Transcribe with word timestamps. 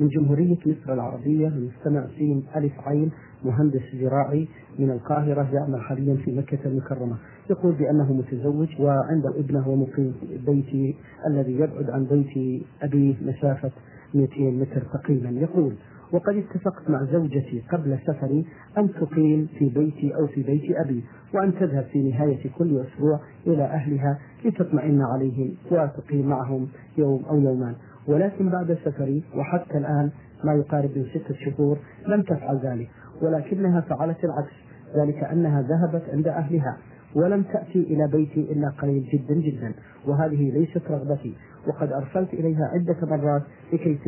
من 0.00 0.08
جمهورية 0.08 0.56
مصر 0.66 0.92
العربية 0.92 1.48
المستمع 1.48 2.06
سين 2.18 2.44
ألف 2.56 2.72
عين 2.86 3.10
مهندس 3.44 3.82
زراعي 4.00 4.48
من 4.78 4.90
القاهرة 4.90 5.48
يعمل 5.52 5.80
حاليا 5.80 6.16
في 6.16 6.36
مكة 6.36 6.58
المكرمة. 6.66 7.16
يقول 7.50 7.72
بأنه 7.74 8.12
متزوج 8.12 8.68
وعنده 8.80 9.30
ابنه 9.38 9.68
ومقيم 9.68 10.14
بيتي 10.46 10.96
الذي 11.26 11.52
يبعد 11.52 11.90
عن 11.90 12.04
بيت 12.04 12.62
أبيه 12.82 13.14
مسافة 13.22 13.70
200 14.14 14.40
متر 14.40 14.82
تقريبا. 14.92 15.28
يقول 15.28 15.74
وقد 16.12 16.36
اتفقت 16.36 16.90
مع 16.90 17.04
زوجتي 17.04 17.62
قبل 17.72 17.98
سفري 18.06 18.44
أن 18.78 18.92
تقيم 18.92 19.48
في 19.58 19.68
بيتي 19.68 20.14
أو 20.14 20.26
في 20.26 20.42
بيت 20.42 20.76
أبي 20.84 21.04
وأن 21.34 21.54
تذهب 21.54 21.84
في 21.92 22.10
نهاية 22.10 22.50
كل 22.58 22.80
أسبوع 22.80 23.20
إلى 23.46 23.62
أهلها 23.64 24.18
لتطمئن 24.44 25.02
عليهم 25.02 25.54
وتقيم 25.70 26.28
معهم 26.28 26.68
يوم 26.98 27.24
أو 27.24 27.40
يومان. 27.40 27.74
ولكن 28.06 28.48
بعد 28.48 28.78
سفري 28.84 29.24
وحتى 29.36 29.78
الآن 29.78 30.10
ما 30.44 30.54
يقارب 30.54 30.90
من 30.96 31.04
ستة 31.04 31.34
شهور 31.34 31.78
لم 32.08 32.22
تفعل 32.22 32.60
ذلك 32.64 32.90
ولكنها 33.22 33.80
فعلت 33.80 34.24
العكس 34.24 34.52
ذلك 34.96 35.24
أنها 35.24 35.62
ذهبت 35.62 36.02
عند 36.12 36.28
أهلها 36.28 36.76
ولم 37.14 37.42
تأتي 37.42 37.78
إلى 37.78 38.08
بيتي 38.12 38.40
إلا 38.52 38.68
قليل 38.68 39.08
جدا 39.12 39.34
جدا 39.34 39.74
وهذه 40.06 40.50
ليست 40.50 40.82
رغبتي 40.90 41.34
وقد 41.66 41.92
أرسلت 41.92 42.34
إليها 42.34 42.70
عدة 42.74 42.96
مرات 43.02 43.42
لكي 43.72 43.98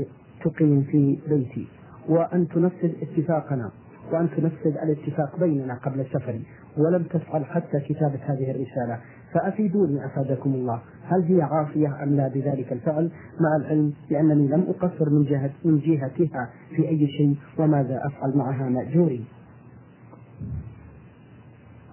تقيم 0.44 0.82
في 0.82 1.18
بيتي. 1.28 1.66
وأن 2.08 2.48
تنفذ 2.48 2.90
اتفاقنا 3.02 3.70
وأن 4.12 4.28
تنفذ 4.36 4.76
الاتفاق 4.82 5.40
بيننا 5.40 5.74
قبل 5.74 6.06
سفري 6.12 6.42
ولم 6.76 7.02
تفعل 7.02 7.44
حتى 7.44 7.80
كتابة 7.80 8.18
هذه 8.26 8.50
الرسالة. 8.50 8.98
فأفيدوني 9.34 10.06
أفادكم 10.06 10.54
الله. 10.54 10.80
هل 11.04 11.22
هي 11.22 11.42
عافية 11.42 12.02
أم 12.02 12.16
لا 12.16 12.28
بذلك 12.28 12.72
الفعل؟ 12.72 13.10
مع 13.40 13.56
العلم 13.56 13.92
بأنني 14.10 14.48
لم 14.48 14.66
أقصر 14.68 15.10
من 15.10 15.24
جهة 15.24 15.50
من 15.64 15.78
جهتها 15.78 16.50
في 16.76 16.88
أي 16.88 17.06
شيء 17.06 17.36
وماذا 17.58 18.06
أفعل 18.06 18.36
معها 18.36 18.68
مأجوري؟ 18.68 19.24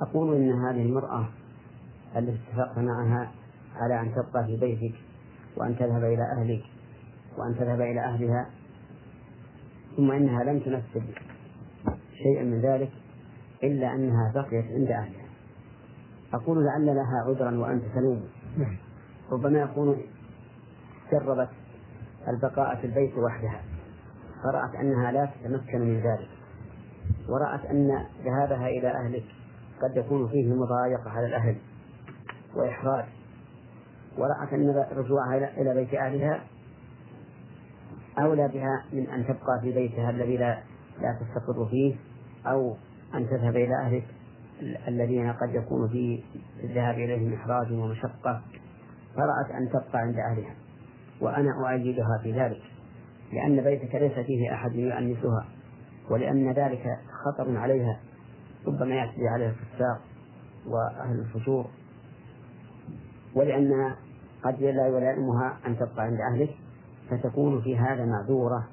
أقول 0.01 0.35
إن 0.35 0.49
هذه 0.51 0.81
المرأة 0.81 1.29
التي 2.17 2.37
اتفقت 2.49 2.77
معها 2.77 3.31
على 3.75 3.99
أن 4.01 4.11
تبقى 4.11 4.45
في 4.45 4.57
بيتك 4.57 4.95
وأن 5.57 5.75
تذهب 5.75 6.03
إلى 6.03 6.23
أهلك 6.37 6.63
وأن 7.37 7.55
تذهب 7.55 7.81
إلى 7.81 7.99
أهلها 7.99 8.49
ثم 9.97 10.11
إنها 10.11 10.43
لم 10.43 10.59
تنفذ 10.59 11.01
شيئا 12.23 12.43
من 12.43 12.61
ذلك 12.61 12.91
إلا 13.63 13.95
أنها 13.95 14.31
بقيت 14.35 14.65
عند 14.65 14.87
أهلها. 14.91 15.20
أقول 16.33 16.65
لعل 16.65 16.85
لها 16.85 17.23
عذرا 17.27 17.59
وأنت 17.59 17.83
تلوم 17.95 18.23
نعم. 18.57 18.77
ربما 19.31 19.59
يكون 19.59 20.01
جربت 21.11 21.49
البقاء 22.27 22.75
في 22.75 22.87
البيت 22.87 23.17
وحدها. 23.17 23.61
فرأت 24.43 24.75
أنها 24.75 25.11
لا 25.11 25.25
تتمكن 25.25 25.81
من 25.81 25.97
ذلك. 25.97 26.29
ورأت 27.29 27.65
أن 27.65 28.05
ذهابها 28.25 28.67
إلى 28.67 28.87
أهلك 28.87 29.23
قد 29.81 29.97
يكون 29.97 30.27
فيه 30.27 30.53
مضايقة 30.53 31.09
على 31.09 31.25
الأهل 31.25 31.55
وإحراج. 32.55 33.05
ورأت 34.17 34.53
أن 34.53 34.85
رجوعها 34.91 35.61
إلى 35.61 35.73
بيت 35.73 35.93
أهلها 35.93 36.43
أولى 38.19 38.47
بها 38.47 38.85
من 38.93 39.07
أن 39.09 39.23
تبقى 39.23 39.59
في 39.61 39.71
بيتها 39.71 40.09
الذي 40.09 40.37
لا 40.37 40.57
لا 41.01 41.19
تستقر 41.21 41.65
فيه 41.65 41.95
أو 42.45 42.75
أن 43.15 43.29
تذهب 43.29 43.55
إلى 43.55 43.75
أهلك. 43.75 44.07
الذين 44.87 45.33
قد 45.33 45.55
يكون 45.55 45.89
في 45.89 46.23
الذهاب 46.63 46.95
إليهم 46.95 47.33
إحراج 47.33 47.71
ومشقة 47.71 48.41
فرأت 49.15 49.51
أن 49.51 49.69
تبقى 49.69 49.99
عند 49.99 50.15
أهلها 50.15 50.55
وأنا 51.21 51.49
أؤيدها 51.61 52.19
في 52.23 52.31
ذلك 52.31 52.61
لأن 53.33 53.61
بيتك 53.63 53.95
ليس 53.95 54.25
فيه 54.25 54.53
أحد 54.53 54.75
يؤنسها 54.75 55.45
ولأن 56.09 56.51
ذلك 56.51 56.83
خطر 57.25 57.57
عليها 57.57 57.99
ربما 58.67 58.95
يأتي 58.95 59.27
عليها 59.27 59.49
الفساق 59.49 60.01
وأهل 60.67 61.19
الفجور 61.19 61.65
ولأن 63.35 63.95
قد 64.43 64.61
لا 64.61 64.87
يلائمها 64.87 65.57
أن 65.67 65.75
تبقى 65.75 66.03
عند 66.03 66.17
أهلك 66.33 66.55
فتكون 67.09 67.61
في 67.61 67.77
هذا 67.77 68.05
معذورة 68.05 68.67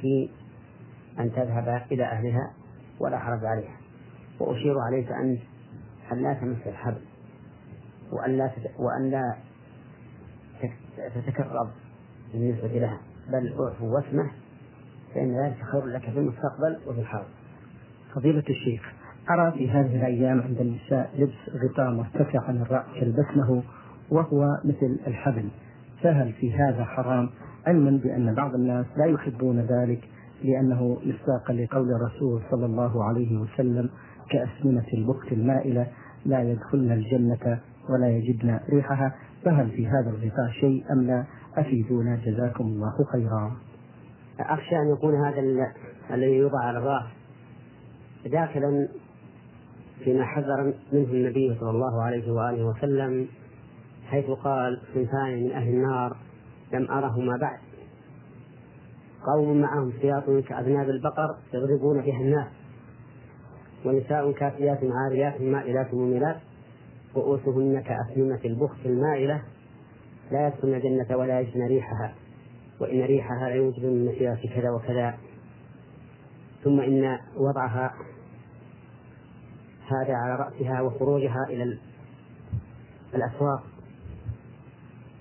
في 0.00 0.30
أن 1.18 1.32
تذهب 1.32 1.82
إلى 1.92 2.04
أهلها 2.04 2.52
ولا 3.00 3.18
حرج 3.18 3.44
عليها. 3.44 3.79
وأشير 4.40 4.78
عليك 4.78 5.12
أنت 5.12 5.40
أن 6.12 6.22
لا 6.22 6.34
تمس 6.34 6.66
الحبل 6.66 7.00
وأن 8.12 8.38
لا 8.38 8.50
وأن 8.78 9.10
لا 9.10 9.34
تتكرر 11.14 11.70
بالنسبة 12.32 12.68
لها 12.68 13.00
بل 13.28 13.54
اعفو 13.60 13.94
واسمح 13.94 14.34
فإن 15.14 15.44
ذلك 15.44 15.62
خير 15.72 15.86
لك 15.86 16.10
في 16.10 16.18
المستقبل 16.18 16.78
وفي 16.86 17.00
الحاضر. 17.00 17.28
فضيلة 18.14 18.44
الشيخ 18.50 18.92
أرى 19.30 19.52
في 19.52 19.70
هذه 19.70 19.96
الأيام 19.96 20.40
عند 20.40 20.60
النساء 20.60 21.10
لبس 21.18 21.64
غطاء 21.64 21.90
مرتفع 21.90 22.40
عن 22.48 22.62
الرأس 22.62 22.86
يلبسنه 23.02 23.62
وهو 24.10 24.60
مثل 24.64 24.98
الحبل 25.06 25.48
فهل 26.02 26.32
في 26.32 26.54
هذا 26.54 26.84
حرام 26.84 27.30
علما 27.66 28.00
بأن 28.04 28.34
بعض 28.34 28.54
الناس 28.54 28.86
لا 28.96 29.04
يحبون 29.06 29.60
ذلك 29.60 30.08
لأنه 30.44 30.98
مصداقا 31.04 31.52
لقول 31.52 31.92
الرسول 31.92 32.42
صلى 32.50 32.66
الله 32.66 33.04
عليه 33.04 33.38
وسلم 33.38 33.90
كأسمنة 34.30 34.86
البخت 34.94 35.32
المائلة 35.32 35.86
لا 36.26 36.42
يدخلن 36.42 36.92
الجنة 36.92 37.60
ولا 37.88 38.08
يجدن 38.08 38.60
ريحها 38.72 39.14
فهل 39.44 39.70
في 39.70 39.86
هذا 39.86 40.10
الغطاء 40.10 40.50
شيء 40.60 40.84
أم 40.92 41.06
لا؟ 41.06 41.24
أفيدونا 41.56 42.16
جزاكم 42.16 42.64
الله 42.64 42.92
خيرا. 43.12 43.56
أخشى 44.40 44.76
أن 44.76 44.92
يكون 44.92 45.24
هذا 45.24 45.40
الذي 46.10 46.36
يوضع 46.36 46.58
على 46.58 46.78
الرأس 46.78 47.06
داخلا 48.26 48.88
فيما 50.04 50.24
حذر 50.24 50.74
منه 50.92 51.12
النبي 51.12 51.56
صلى 51.60 51.70
الله 51.70 52.02
عليه 52.02 52.32
وآله 52.32 52.64
وسلم 52.66 53.28
حيث 54.06 54.30
قال 54.30 54.80
صنفان 54.94 55.44
من 55.44 55.52
أهل 55.52 55.68
النار 55.68 56.16
لم 56.72 56.90
أرهما 56.90 57.36
بعد. 57.36 57.58
قوم 59.34 59.60
معهم 59.60 59.92
سياط 60.00 60.24
كأذناب 60.48 60.90
البقر 60.90 61.36
يضربون 61.54 62.00
بها 62.00 62.20
الناس. 62.20 62.59
ونساء 63.84 64.32
كافيات 64.32 64.78
عاريات 64.82 65.40
مائلات 65.40 65.94
مميلات 65.94 66.36
رؤوسهن 67.16 67.80
كأسنمة 67.80 68.40
البخت 68.44 68.86
المائلة 68.86 69.42
لا 70.30 70.46
يدخلن 70.46 70.74
الجنة 70.74 71.16
ولا 71.16 71.40
يجدن 71.40 71.66
ريحها 71.66 72.14
وإن 72.80 73.02
ريحها 73.02 73.48
يوجد 73.48 73.84
من 73.84 74.06
مسيرة 74.06 74.40
كذا 74.54 74.70
وكذا. 74.70 75.18
ثم 76.64 76.80
إن 76.80 77.18
وضعها 77.36 77.94
هذا 79.86 80.14
على 80.14 80.34
رأسها 80.34 80.80
وخروجها 80.80 81.46
إلى 81.48 81.78
الأسواق. 83.14 83.62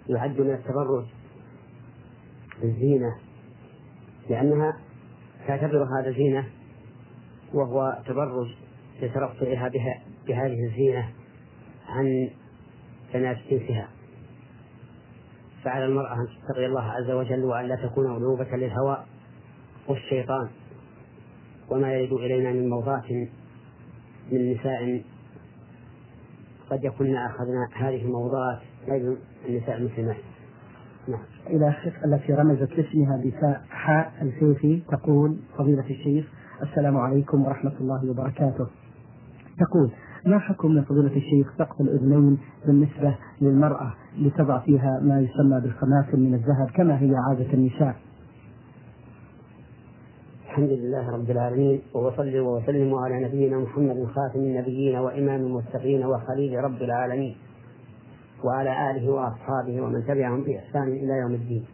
يعد 0.10 0.42
من 0.42 0.52
التبرج 0.54 1.06
الزينة 2.64 3.16
لأنها 4.30 4.78
تعتبر 5.48 5.84
هذا 5.84 6.12
زينة 6.12 6.48
وهو 7.54 7.98
تبرج 8.06 8.48
لترفعها 9.02 9.68
بها 9.68 10.02
بهذه 10.28 10.66
الزينة 10.66 11.10
عن 11.90 12.30
بنات 13.14 13.38
جنسها 13.52 13.88
فعلى 15.64 15.86
المرأة 15.86 16.14
أن 16.14 16.28
تتقي 16.28 16.66
الله 16.66 16.82
عز 16.82 17.12
وجل 17.12 17.44
وأن 17.44 17.66
لا 17.66 17.76
تكون 17.76 18.08
مغلوبة 18.08 18.56
للهوى 18.58 18.98
والشيطان 19.88 20.50
وما 21.70 21.94
يرد 21.94 22.14
إلينا 22.14 22.52
من 22.52 22.70
موضات 22.70 23.12
من 24.32 24.54
نساء 24.54 25.04
قد 26.70 26.84
يكون 26.84 27.16
أخذنا 27.16 27.70
هذه 27.76 28.06
الموضات 28.06 28.60
أيضا 28.92 29.18
النساء 29.50 29.78
المسلمات 29.78 30.18
نعم. 31.08 31.24
إلى 31.48 31.76
التي 32.06 32.34
رمزت 32.34 32.72
لاسمها 32.72 33.22
بتاء 33.26 33.66
حاء 33.70 34.14
الفيفي 34.22 34.82
تقول 34.92 35.38
فضيلة 35.58 35.90
الشيخ 35.90 36.26
السلام 36.64 36.98
عليكم 36.98 37.46
ورحمة 37.46 37.72
الله 37.82 38.10
وبركاته. 38.12 38.68
تقول 39.60 39.92
ما 40.26 40.40
حكم 40.40 40.72
من 40.72 40.84
فضيلة 40.84 41.16
الشيخ 41.16 41.58
سقف 41.58 41.82
الأذنين 41.82 42.38
بالنسبة 42.66 43.16
للمرأة 43.42 43.94
لتضع 44.18 44.60
فيها 44.60 45.00
ما 45.04 45.20
يسمى 45.22 45.60
بالخماسم 45.62 46.20
من 46.20 46.34
الذهب 46.34 46.70
كما 46.76 47.00
هي 47.02 47.12
عادة 47.30 47.54
النساء؟ 47.54 47.96
الحمد 50.46 50.70
لله 50.70 51.10
رب 51.12 51.32
العالمين 51.32 51.82
وصلي 51.94 52.40
وسلم 52.40 52.96
على 52.96 53.26
نبينا 53.26 53.58
محمد 53.58 54.06
خاتم 54.06 54.40
النبيين 54.40 54.98
وإمام 54.98 55.42
المتقين 55.42 56.06
وخليل 56.06 56.64
رب 56.64 56.82
العالمين 56.82 57.36
وعلى 58.44 58.92
آله 58.92 59.10
وأصحابه 59.12 59.82
ومن 59.82 60.04
تبعهم 60.08 60.44
بإحسان 60.44 60.88
إلى 60.88 61.14
يوم 61.22 61.34
الدين. 61.34 61.66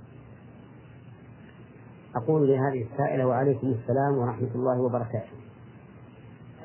أقول 2.15 2.47
لهذه 2.47 2.85
السائلة 2.91 3.27
وعليكم 3.27 3.67
السلام 3.67 4.17
ورحمة 4.17 4.55
الله 4.55 4.81
وبركاته. 4.81 5.35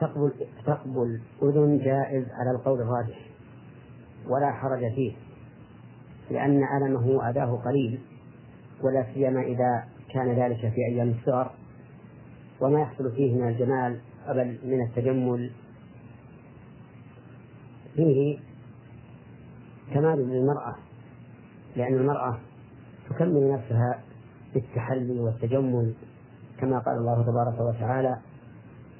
ثقب 0.00 0.32
ثقب 0.67 1.02
الأذن 1.43 1.79
جائز 1.79 2.25
على 2.31 2.50
القول 2.50 2.81
الراجح. 2.81 3.19
ولا 4.29 4.52
حرج 4.52 4.81
فيه. 4.94 5.12
لأن 6.31 6.62
ألمه 6.76 7.29
أداه 7.29 7.56
قليل. 7.64 8.00
ولا 8.82 9.06
سيما 9.14 9.41
إذا 9.41 9.85
كان 10.12 10.32
ذلك 10.32 10.61
في 10.61 10.87
أيام 10.93 11.08
الصغر 11.11 11.50
وما 12.61 12.81
يحصل 12.81 13.12
فيه 13.12 13.35
من 13.35 13.49
الجمال 13.49 14.00
بل 14.29 14.58
من 14.64 14.82
التجمل. 14.87 15.50
فيه 17.97 18.38
كمال 19.94 20.19
للمرأة. 20.19 20.75
لأن 21.76 21.94
المرأة 21.94 22.38
تكمل 23.11 23.52
نفسها 23.52 24.10
بالتحلي 24.55 25.20
والتجمل 25.20 25.94
كما 26.61 26.79
قال 26.79 26.97
الله 26.97 27.23
تبارك 27.23 27.61
وتعالى 27.61 28.19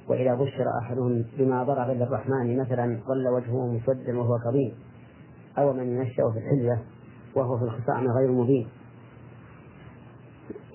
وإذا 0.07 0.35
بشر 0.35 0.65
أحدهم 0.81 1.25
بما 1.37 1.63
ضرب 1.63 1.89
للرحمن 1.89 2.57
مثلا 2.57 2.99
ظل 3.07 3.27
وجهه 3.27 3.67
مسودا 3.67 4.19
وهو 4.19 4.39
كظيم 4.39 4.73
أو 5.57 5.73
من 5.73 5.87
ينشأ 5.87 6.31
في 6.31 6.37
الحلية 6.37 6.83
وهو 7.35 7.57
في 7.57 7.63
الخصام 7.63 8.07
غير 8.07 8.31
مبين. 8.31 8.67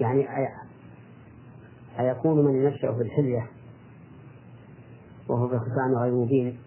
يعني 0.01 0.27
أيكون 2.01 2.45
من 2.45 2.55
ينشأ 2.65 2.93
في 2.93 3.03
الحلية 3.03 3.47
وهو 5.29 5.49
في 5.49 5.55
الخصام 5.55 5.95
غير 6.03 6.15
مبين 6.15 6.59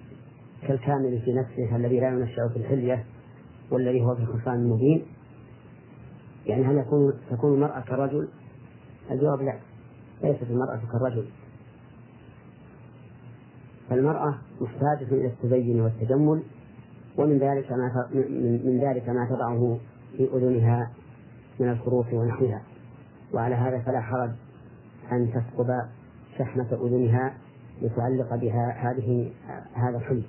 كالكامل 0.68 1.22
في 1.22 1.34
نفسه 1.34 1.76
الذي 1.76 2.00
لا 2.00 2.08
ينشأ 2.08 2.48
في 2.54 2.60
الحلية 2.60 3.06
والذي 3.72 4.02
هو 4.02 4.16
في 4.16 4.22
الخصام 4.22 4.70
مبين؟ 4.72 5.06
يعني 6.50 6.66
هل 6.66 6.78
يكون 6.78 7.14
تكون 7.32 7.54
المرأة 7.54 7.80
كرجل؟ 7.82 8.28
الجواب 9.12 9.42
لا 9.42 9.60
ليست 10.24 10.44
المرأة 10.44 10.80
كالرجل 10.92 11.26
فالمرأة 13.90 14.36
محتاجة 14.62 15.12
إلى 15.12 15.28
التزين 15.28 15.82
والتجمل 15.82 16.44
ومن 17.18 17.38
ذلك 17.38 17.72
ما 17.72 18.10
من 18.66 18.80
ذلك 18.82 19.10
ما 19.10 19.26
تضعه 19.30 19.80
في 20.18 20.30
أذنها 20.34 20.92
من 21.60 21.70
الخروف 21.70 22.14
ونحوها. 22.14 22.62
وعلى 23.34 23.56
هذا 23.56 23.80
فلا 23.80 24.02
حرج 24.02 24.30
أن 25.12 25.32
تثقب 25.34 25.68
شحمة 26.38 26.68
أذنها 26.74 27.34
لتعلق 27.82 28.36
بها 28.36 28.92
هذه 28.92 29.32
هذا 29.74 29.98
الحلي 29.98 30.24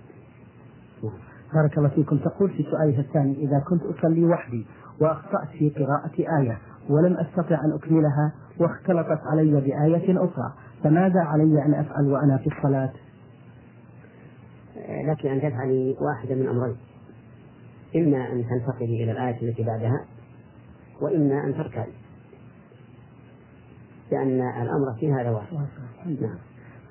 بارك 1.55 1.79
الله 1.79 1.89
فيكم. 1.89 2.19
تقول 2.19 2.51
في 2.51 2.63
سؤالها 2.63 3.01
الثاني 3.01 3.35
إذا 3.35 3.59
كنت 3.69 3.83
أصلي 3.83 4.25
وحدي 4.25 4.67
وأخطأت 5.01 5.49
في 5.49 5.71
قراءة 5.71 6.41
آية 6.41 6.59
ولم 6.89 7.17
أستطع 7.17 7.65
أن 7.65 7.73
أكملها 7.73 8.33
واختلطت 8.59 9.21
علي 9.27 9.61
بآية 9.61 10.25
أخرى. 10.25 10.53
فماذا 10.85 11.21
علي 11.21 11.65
أن 11.65 11.75
أفعل 11.75 12.07
وأنا 12.07 12.37
في 12.37 12.47
الصلاة؟ 12.47 12.93
لك 15.07 15.27
أن 15.27 15.41
تفعلي 15.41 15.97
واحدة 16.01 16.35
من 16.35 16.49
أمرين. 16.49 16.77
إما 17.97 18.33
أن 18.33 18.45
تنتقلي 18.49 19.05
إلى 19.05 19.13
الآية 19.13 19.49
التي 19.49 19.63
بعدها 19.63 20.05
وإما 21.01 21.45
أن 21.45 21.55
تركعي 21.55 21.93
لأن 24.13 24.41
الأمر 24.63 24.95
في 25.01 25.13
هذا 25.13 25.31
واحد. 25.31 25.57
نعم. 26.07 26.39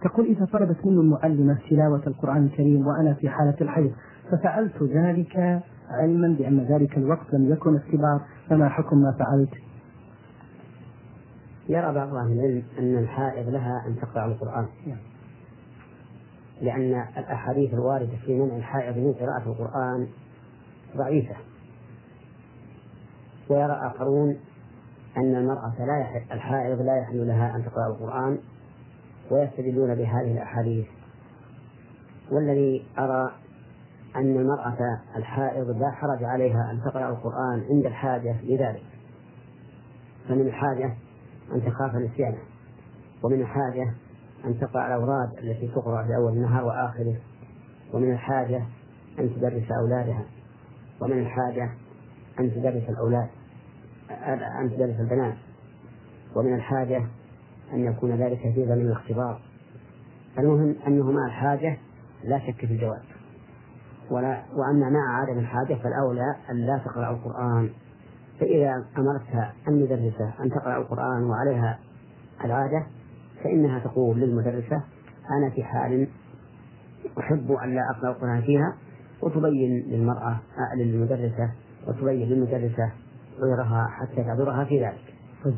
تقول 0.02 0.26
إذا 0.26 0.46
طلبت 0.46 0.86
مني 0.86 1.00
المعلمة 1.00 1.58
تلاوة 1.70 2.02
القرآن 2.08 2.46
الكريم 2.46 2.88
وأنا 2.88 3.14
في 3.14 3.30
حالة 3.30 3.56
الحيض 3.62 3.92
ففعلت 4.32 4.84
ذلك 4.84 5.62
علما 5.90 6.36
بأن 6.40 6.60
ذلك 6.60 6.98
الوقت 6.98 7.34
لم 7.34 7.52
يكن 7.52 7.76
اختبار 7.76 8.22
فما 8.50 8.70
حكم 8.70 8.98
ما 8.98 9.12
فعلت؟ 9.12 9.54
يرى 11.70 11.94
بعض 11.94 12.16
أهل 12.16 12.32
العلم 12.32 12.64
أن 12.80 12.98
الحائض 12.98 13.50
لها 13.50 13.84
أن 13.88 13.96
تقرأ 13.96 14.26
القرآن 14.26 14.68
نعم. 14.88 14.98
لأن 16.62 17.06
الأحاديث 17.18 17.74
الواردة 17.74 18.18
في 18.26 18.40
منع 18.40 18.58
الحائض 18.58 18.98
من 18.98 19.14
قراءة 19.14 19.50
القرآن 19.50 20.08
ضعيفة 20.98 21.36
ويرى 23.50 23.74
آخرون 23.74 24.38
أن 25.18 25.36
المرأة 25.36 25.74
لا 25.80 26.00
يحل 26.00 26.22
الحائض 26.32 26.82
لا 26.82 26.98
يحل 26.98 27.28
لها 27.28 27.56
أن 27.56 27.66
تقرأ 27.66 27.88
القرآن 27.88 28.38
ويستدلون 29.32 29.96
بهذه 29.96 30.32
الأحاديث 30.32 30.86
والذي 32.32 32.86
أرى 33.00 33.32
أن 34.16 34.36
المرأة 34.36 34.78
الحائض 35.16 35.70
لا 35.70 35.92
حرج 35.92 36.24
عليها 36.24 36.72
أن 36.72 36.82
تقرأ 36.82 37.10
القرآن 37.10 37.64
عند 37.70 37.86
الحاجة 37.86 38.36
لذلك. 38.44 38.84
فمن 40.30 40.42
الحاجة 40.42 40.94
أن 41.56 41.62
تخاف 41.66 41.96
نسيانه 41.96 42.38
ومن 43.24 43.42
الحاجة 43.42 43.94
أن 44.46 44.60
تقرأ 44.60 44.88
الأوراد 44.88 45.38
التي 45.44 45.68
تقرأ 45.68 46.04
في 46.04 46.16
أول 46.16 46.34
النهار 46.34 46.66
وآخره 46.66 47.16
ومن 47.94 48.12
الحاجة 48.12 48.64
أن 49.20 49.36
تدرس 49.36 49.72
أولادها 49.72 50.26
ومن 51.02 51.20
الحاجة 51.20 51.72
أن 52.40 52.52
تدرس 52.52 52.90
الأولاد 52.90 53.30
أن 54.62 54.70
تدرس 54.70 55.00
البنات 55.00 55.36
ومن 56.36 56.56
الحاجة 56.56 57.08
أن 57.74 57.86
يكون 57.86 58.12
ذلك 58.12 58.40
في 58.40 58.66
ضمن 58.66 58.82
الاختبار. 58.82 59.42
المهم 60.40 60.76
أنه 60.88 61.12
مع 61.12 61.26
الحاجة 61.26 61.78
لا 62.24 62.40
شك 62.40 62.66
في 62.66 62.74
الجواز 62.74 63.02
ولا 64.12 64.42
وأما 64.56 64.90
مع 64.90 65.22
عدم 65.22 65.40
الحاجة 65.40 65.74
فالأولى 65.84 66.36
أن 66.52 66.56
لا 66.56 66.78
تقرأ 66.86 67.12
القرآن 67.12 67.70
فإذا 68.40 68.86
أمرتها 68.98 69.54
المدرسة 69.68 70.34
أن 70.44 70.50
تقرأ 70.50 70.78
القرآن 70.78 71.24
وعليها 71.24 71.80
العادة 72.46 72.84
فإنها 73.44 73.80
تقول 73.80 74.20
للمدرسة 74.20 74.84
أنا 75.38 75.50
في 75.50 75.64
حال 75.64 76.08
أحب 77.20 77.52
أن 77.52 77.76
لا 77.76 77.82
أقرأ 77.90 78.10
القرآن 78.10 78.42
فيها 78.42 78.76
وتبين 79.22 79.86
للمرأة 79.88 80.40
للمدرسة 80.78 81.52
وتبين 81.88 82.30
للمدرسة 82.30 82.92
غيرها 83.40 83.88
حتى 83.88 84.24
تعذرها 84.24 84.64
في 84.64 84.86
ذلك. 84.86 85.14
طيب. 85.44 85.56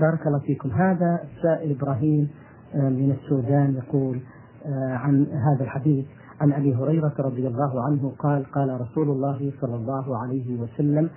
بارك 0.00 0.26
الله 0.26 0.38
فيكم 0.38 0.70
هذا 0.70 1.20
السائل 1.24 1.70
إبراهيم 1.70 2.28
آه، 2.74 2.88
من 2.88 3.10
السودان 3.10 3.74
يقول 3.74 4.20
آه، 4.66 4.94
عن 4.94 5.26
هذا 5.26 5.64
الحديث 5.64 6.06
عن 6.40 6.52
أبي 6.52 6.74
هريرة 6.74 7.14
رضي 7.18 7.46
الله 7.48 7.84
عنه 7.84 8.12
قال 8.18 8.44
قال 8.44 8.80
رسول 8.80 9.08
الله 9.08 9.52
صلى 9.60 9.74
الله 9.74 10.18
عليه 10.18 10.56
وسلم 10.60 11.10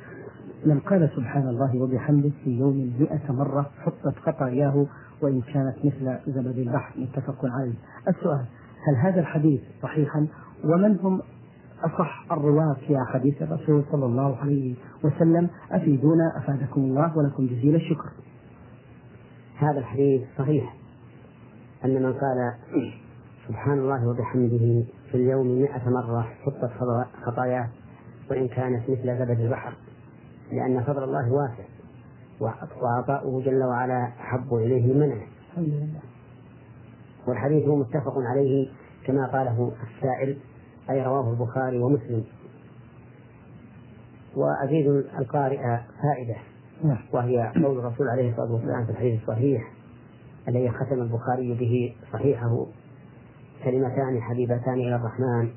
من 0.66 0.80
قال 0.80 1.10
سبحان 1.16 1.48
الله 1.48 1.77
وبحمده 1.77 2.31
في 2.44 2.60
يوم 2.60 2.94
مئة 3.00 3.31
مرة 3.31 3.69
حطت 3.80 4.16
خطاياه 4.19 4.86
وإن 5.21 5.42
كانت 5.42 5.75
مثل 5.86 6.18
زبد 6.27 6.57
البحر 6.57 7.00
متفق 7.00 7.45
عليه. 7.45 7.74
السؤال 8.07 8.45
هل 8.88 8.95
هذا 8.95 9.19
الحديث 9.19 9.62
صحيحا؟ 9.81 10.27
ومن 10.63 11.00
هم 11.00 11.21
أصح 11.83 12.31
الرواة 12.31 12.75
في 12.88 12.98
حديث 13.07 13.42
الرسول 13.42 13.83
صلى 13.92 14.06
الله 14.06 14.38
عليه 14.38 14.75
وسلم؟ 15.04 15.50
أفيدونا 15.71 16.38
أفادكم 16.38 16.81
الله 16.81 17.18
ولكم 17.18 17.45
جزيل 17.48 17.75
الشكر. 17.75 18.10
هذا 19.57 19.80
الحديث 19.80 20.21
صحيح 20.38 20.75
أن 21.85 21.94
من 22.04 22.14
قال 22.14 22.54
سبحان 23.47 23.80
الله 23.80 24.07
وبحمده 24.07 24.83
في 25.11 25.16
اليوم 25.16 25.61
مئة 25.61 25.89
مرة 25.89 26.21
حطت 26.21 26.71
خطاياه 27.23 27.69
وإن 28.31 28.47
كانت 28.47 28.89
مثل 28.89 29.18
زبد 29.19 29.39
البحر 29.39 29.73
لأن 30.51 30.83
فضل 30.83 31.04
الله 31.04 31.31
واسع 31.31 31.63
وعطاؤه 32.81 33.42
جل 33.42 33.63
وعلا 33.63 34.11
أحب 34.19 34.54
إليه 34.54 34.94
من 34.94 34.99
منعه 34.99 35.28
والحديث 37.28 37.68
متفق 37.68 38.13
عليه 38.18 38.69
كما 39.06 39.28
قاله 39.28 39.71
السائل 39.97 40.37
أي 40.89 41.04
رواه 41.04 41.31
البخاري 41.31 41.78
ومسلم. 41.80 42.23
وأزيد 44.35 44.87
القارئ 45.19 45.57
فائدة 46.01 46.35
نعم. 46.83 46.99
وهي 47.13 47.51
قول 47.56 47.80
الرسول 47.80 48.07
عليه 48.07 48.31
الصلاة 48.31 48.51
والسلام 48.51 48.85
في 48.85 48.92
الحديث 48.92 49.21
الصحيح 49.21 49.71
الذي 50.47 50.69
ختم 50.69 51.01
البخاري 51.01 51.54
به 51.54 51.95
صحيحه. 52.13 52.66
كلمتان 53.63 54.21
حبيبتان 54.21 54.73
إلى 54.73 54.95
الرحمن 54.95 55.49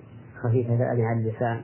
خفيفتان 0.42 1.00
على 1.00 1.20
اللسان 1.20 1.60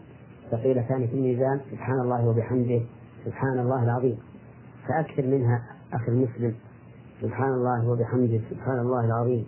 ثقيلتان 0.51 1.07
في 1.07 1.15
الميزان 1.15 1.61
سبحان 1.71 2.01
الله 2.01 2.29
وبحمده 2.29 2.81
سبحان 3.25 3.59
الله 3.59 3.83
العظيم. 3.85 4.19
فأكثر 4.89 5.27
منها 5.27 5.63
أخي 5.93 6.13
المسلم 6.13 6.55
سبحان 7.23 7.53
الله 7.53 7.89
وبحمده 7.89 8.41
سبحان 8.51 8.79
الله 8.79 9.05
العظيم. 9.05 9.47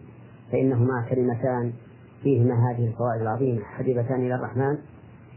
فإنهما 0.52 1.06
كلمتان 1.10 1.72
فيهما 2.22 2.70
هذه 2.70 2.86
الفوائد 2.88 3.20
العظيمة. 3.20 3.64
حبيبتان 3.64 4.20
إلى 4.20 4.34
الرحمن 4.34 4.78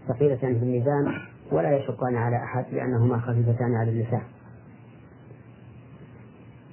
ثقيلتان 0.08 0.60
في 0.60 0.66
الميزان 0.66 1.14
ولا 1.52 1.78
يشقان 1.78 2.16
على 2.16 2.36
أحد 2.36 2.66
لأنهما 2.72 3.20
خفيفتان 3.20 3.76
على 3.76 3.92
اللسان. 3.92 4.22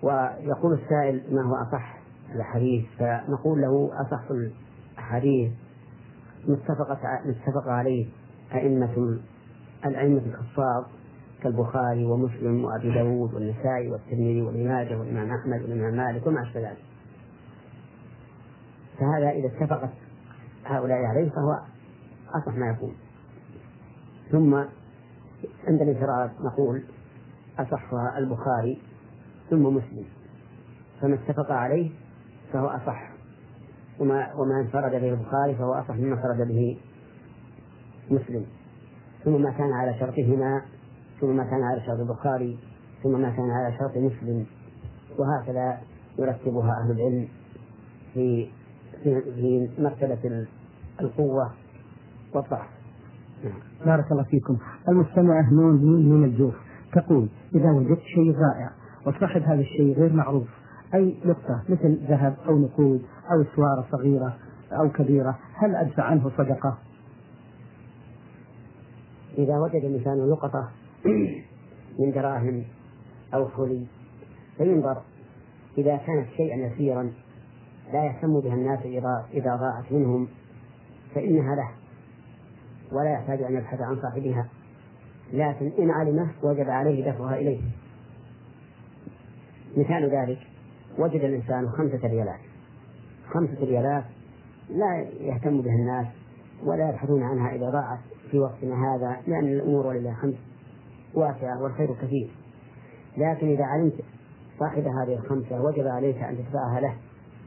ويقول 0.02 0.72
السائل 0.72 1.22
ما 1.34 1.42
هو 1.42 1.54
أصح 1.54 2.00
الحديث؟ 2.34 2.84
فنقول 2.98 3.60
له 3.60 3.90
أصح 4.00 4.22
الحديث 5.10 5.52
متفق 6.48 6.98
متفق 7.26 7.68
عليه 7.68 8.06
أئمة 8.54 9.18
الأئمة 9.86 10.22
الحفاظ 10.26 10.84
كالبخاري 11.42 12.04
ومسلم 12.04 12.64
وأبي 12.64 12.94
داود 12.94 13.34
والنسائي 13.34 13.90
والترمذي 13.90 14.42
وابن 14.42 14.68
ماجه 14.68 14.98
والإمام 14.98 15.30
أحمد 15.30 15.62
والإمام 15.62 15.96
مالك 15.96 16.26
وما 16.26 16.42
أشبه 16.42 16.60
ذلك. 16.60 16.84
فهذا 18.98 19.30
إذا 19.30 19.46
اتفقت 19.46 19.90
هؤلاء 20.64 20.98
عليه 20.98 21.30
فهو 21.30 21.60
أصح 22.28 22.54
ما 22.54 22.66
يكون. 22.70 22.94
ثم 24.30 24.54
عند 25.68 25.82
الانفراد 25.82 26.30
نقول 26.40 26.82
أصحها 27.58 28.18
البخاري 28.18 28.82
ثم 29.50 29.62
مسلم. 29.62 30.04
فما 31.00 31.14
اتفق 31.14 31.52
عليه 31.52 31.90
فهو 32.52 32.66
أصح. 32.66 33.09
وما 34.00 34.34
وما 34.34 34.60
انفرد 34.60 34.90
به 34.90 35.08
البخاري 35.10 35.54
فهو 35.54 35.72
أصح 35.72 35.96
مما 35.96 36.14
انفرد 36.14 36.48
به 36.48 36.78
مسلم. 38.10 38.44
ثم 39.24 39.42
ما 39.42 39.50
كان 39.50 39.72
على 39.72 39.94
شرطهما 39.98 40.62
ثم 41.20 41.36
ما 41.36 41.44
كان 41.44 41.62
على 41.62 41.80
شرط 41.80 42.00
البخاري 42.00 42.58
ثم 43.02 43.20
ما 43.20 43.30
كان 43.30 43.50
على 43.50 43.76
شرط 43.78 43.96
مسلم. 43.96 44.46
وهكذا 45.18 45.78
يرتبها 46.18 46.70
أهل 46.84 46.90
العلم 46.90 47.28
في 48.14 48.48
في, 49.02 49.20
في 49.20 49.68
مرتبة 49.78 50.46
القوة 51.00 51.50
والضعف. 52.34 52.68
بارك 53.86 54.12
الله 54.12 54.24
فيكم. 54.24 54.58
المستمعة 54.88 55.52
نون 55.52 55.74
من 56.08 56.24
الجوف 56.24 56.54
تقول 56.92 57.28
إذا 57.54 57.70
وجدت 57.70 58.00
شيء 58.00 58.34
رائع 58.36 58.70
وصاحب 59.06 59.42
هذا 59.42 59.60
الشيء 59.60 59.96
غير 59.96 60.12
معروف 60.12 60.48
أي 60.94 61.16
نقطة 61.24 61.62
مثل 61.68 61.98
ذهب 62.08 62.36
أو 62.48 62.58
نقود 62.58 63.02
أو 63.32 63.44
سوارة 63.56 63.86
صغيرة 63.92 64.36
أو 64.72 64.90
كبيرة 64.90 65.38
هل 65.54 65.76
أدفع 65.76 66.02
عنه 66.02 66.30
صدقة؟ 66.38 66.78
إذا 69.38 69.58
وجد 69.58 69.84
الإنسان 69.84 70.30
لقطة 70.30 70.68
من 71.98 72.12
دراهم 72.14 72.64
أو 73.34 73.48
حلي 73.48 73.86
فينظر 74.56 75.02
إذا 75.78 75.96
كانت 75.96 76.28
شيئا 76.36 76.56
يسيرا 76.56 77.12
لا 77.92 78.04
يهتم 78.04 78.40
بها 78.40 78.54
الناس 78.54 78.80
إذا 78.84 79.26
إذا 79.32 79.56
ضاعت 79.56 79.92
منهم 79.92 80.28
فإنها 81.14 81.54
له 81.56 81.70
ولا 82.92 83.12
يحتاج 83.12 83.42
أن 83.42 83.54
يبحث 83.54 83.80
عن 83.80 84.00
صاحبها 84.02 84.48
لكن 85.32 85.72
إن 85.78 85.90
علمه 85.90 86.30
وجب 86.42 86.70
عليه 86.70 87.10
دفعها 87.12 87.36
إليه 87.36 87.60
مثال 89.76 90.10
ذلك 90.10 90.49
وجد 90.98 91.24
الإنسان 91.24 91.68
خمسة 91.68 92.08
ريالات. 92.08 92.40
خمسة 93.30 93.64
ريالات 93.64 94.04
لا 94.70 95.06
يهتم 95.20 95.60
بها 95.60 95.74
الناس 95.74 96.06
ولا 96.64 96.88
يبحثون 96.88 97.22
عنها 97.22 97.54
إذا 97.54 97.70
ضاعت 97.70 97.98
في 98.30 98.38
وقتنا 98.38 98.74
هذا 98.74 99.16
لأن 99.26 99.44
الأمور 99.44 99.86
ولله 99.86 100.10
الحمد 100.10 100.36
واسعة 101.14 101.62
والخير 101.62 101.94
كثير. 102.02 102.30
لكن 103.16 103.48
إذا 103.48 103.64
علمت 103.64 103.94
صاحب 104.58 104.82
هذه 104.82 105.14
الخمسة 105.14 105.62
وجب 105.62 105.86
عليك 105.86 106.16
أن 106.16 106.36
تدفعها 106.36 106.80
له 106.80 106.94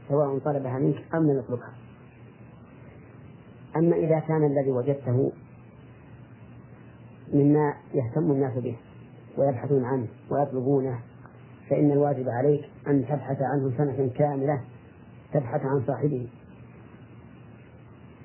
سواء 0.08 0.38
طلبها 0.38 0.78
منك 0.78 1.04
أم 1.14 1.30
لم 1.30 1.38
يطلبها. 1.38 1.72
أما 3.76 3.96
إذا 3.96 4.18
كان 4.18 4.44
الذي 4.44 4.70
وجدته 4.70 5.32
مما 7.32 7.74
يهتم 7.94 8.30
الناس 8.30 8.58
به 8.58 8.76
ويبحثون 9.38 9.84
عنه 9.84 10.06
ويطلبونه 10.30 10.98
فإن 11.70 11.92
الواجب 11.92 12.28
عليك 12.28 12.64
أن 12.88 13.04
تبحث 13.06 13.38
عنه 13.42 13.76
سنة 13.76 14.08
كاملة 14.08 14.60
تبحث 15.32 15.60
عن 15.60 15.82
صاحبه. 15.86 16.28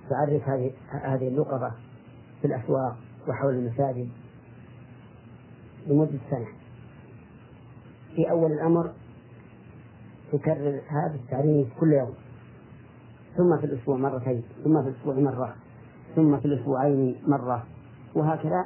تعرف 0.09 0.49
هذه 0.49 0.71
هذه 1.03 1.27
اللقطة 1.27 1.71
في 2.41 2.47
الأسواق 2.47 2.97
وحول 3.27 3.53
المساجد 3.53 4.09
لمدة 5.87 6.19
سنة. 6.29 6.47
في 8.15 8.31
أول 8.31 8.51
الأمر 8.51 8.91
تكرر 10.31 10.81
هذا 10.87 11.15
التعريف 11.15 11.67
كل 11.79 11.93
يوم. 11.93 12.13
ثم 13.37 13.57
في 13.57 13.65
الأسبوع 13.65 13.97
مرتين 13.97 14.43
ثم 14.63 14.81
في 14.83 14.89
الأسبوع 14.89 15.15
مرة 15.15 15.55
ثم 16.15 16.39
في 16.39 16.45
الأسبوعين 16.45 17.21
مرة 17.27 17.65
وهكذا 18.15 18.65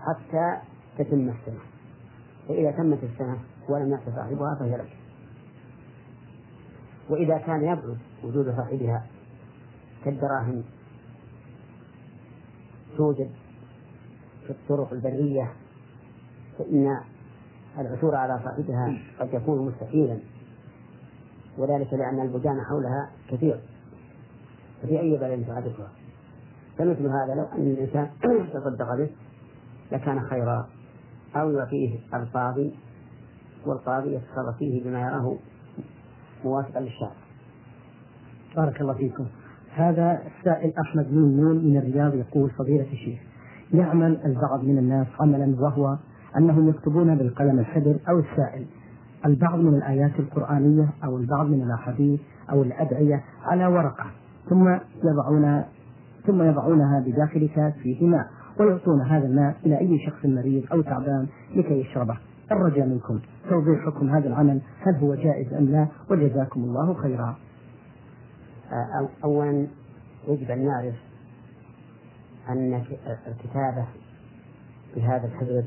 حتى 0.00 0.60
تتم 0.98 1.28
السنة. 1.28 1.60
فإذا 2.48 2.70
تمت 2.70 2.98
السنة 3.04 3.38
ولم 3.68 3.90
يأت 3.90 4.16
صاحبها 4.16 4.54
فهي 4.54 4.76
لك. 4.76 4.96
وإذا 7.08 7.38
كان 7.38 7.60
يبعد 7.62 7.98
وجود 8.24 8.56
صاحبها 8.56 9.06
كالدراهم 10.04 10.62
توجد 12.96 13.30
في 14.46 14.50
الطرق 14.50 14.92
البرية 14.92 15.52
فإن 16.58 17.00
العثور 17.78 18.14
على 18.14 18.40
صاحبها 18.44 18.98
قد 19.20 19.34
يكون 19.34 19.66
مستحيلا. 19.66 20.18
وذلك 21.58 21.92
لأن 21.92 22.20
البلدان 22.20 22.60
حولها 22.60 23.10
كثير. 23.30 23.60
ففي 24.82 25.00
أي 25.00 25.16
بلد 25.16 25.46
تعرفها؟ 25.46 25.88
فمثل 26.78 27.06
هذا 27.06 27.34
لو 27.34 27.44
أن 27.44 27.66
الإنسان 27.66 28.10
تصدق 28.54 28.94
به 28.94 29.10
لكان 29.92 30.20
خيرا 30.20 30.68
أو 31.36 31.50
يعطيه 31.50 31.98
القاضي 32.14 32.74
والقاضي 33.66 34.14
يتصرف 34.14 34.56
فيه 34.58 34.84
بما 34.84 35.00
يراه 35.00 35.36
موافقا 36.44 36.80
للشرع. 36.80 37.12
بارك 38.56 38.80
الله 38.80 38.94
فيكم. 38.94 39.26
هذا 39.76 40.22
السائل 40.26 40.72
أحمد 40.78 41.12
نون 41.12 41.56
من 41.56 41.76
الرياض 41.76 42.14
يقول 42.14 42.50
فضيلة 42.50 42.86
الشيخ 42.92 43.18
يعمل 43.72 44.18
البعض 44.24 44.64
من 44.64 44.78
الناس 44.78 45.06
عملا 45.20 45.56
وهو 45.60 45.96
أنهم 46.38 46.68
يكتبون 46.68 47.14
بالقلم 47.14 47.58
الحبر 47.58 47.96
أو 48.08 48.18
السائل 48.18 48.66
البعض 49.26 49.58
من 49.58 49.74
الآيات 49.74 50.20
القرآنية 50.20 50.88
أو 51.04 51.16
البعض 51.16 51.46
من 51.46 51.62
الأحاديث 51.62 52.20
أو 52.50 52.62
الأدعية 52.62 53.24
على 53.44 53.66
ورقة 53.66 54.06
ثم 54.50 54.78
يضعون 55.04 55.62
ثم 56.26 56.42
يضعونها 56.42 57.00
بداخل 57.00 57.48
كاس 57.48 57.74
فيه 57.74 58.06
ماء 58.06 58.26
ويعطون 58.60 59.00
هذا 59.00 59.26
الماء 59.26 59.56
إلى 59.66 59.78
أي 59.78 59.98
شخص 60.06 60.24
مريض 60.24 60.64
أو 60.72 60.80
تعبان 60.80 61.26
لكي 61.54 61.80
يشربه 61.80 62.16
الرجاء 62.52 62.86
منكم. 62.86 63.20
توضيح 63.50 63.86
حكم 63.86 64.10
هذا 64.10 64.28
العمل 64.28 64.60
هل 64.80 64.94
هو 64.94 65.14
جائز 65.14 65.54
أم 65.54 65.64
لا؟ 65.64 65.86
وجزاكم 66.10 66.64
الله 66.64 66.94
خيرا. 66.94 67.36
أولا 69.24 69.66
يجب 70.28 70.50
أن 70.50 70.64
نعرف 70.64 70.94
أن 72.48 72.82
الكتابة 73.26 73.86
بهذا 74.96 75.26
الحبر 75.26 75.64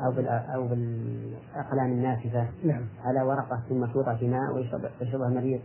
أو 0.00 0.12
أو 0.54 0.68
بالأقلام 0.68 1.92
الناشفة 1.92 2.48
نعم. 2.64 2.82
على 3.04 3.22
ورقة 3.22 3.62
ثم 3.68 3.86
توضع 3.86 4.14
في 4.14 4.28
ماء 4.28 4.54
ويشربها 4.54 5.28
المريض. 5.28 5.60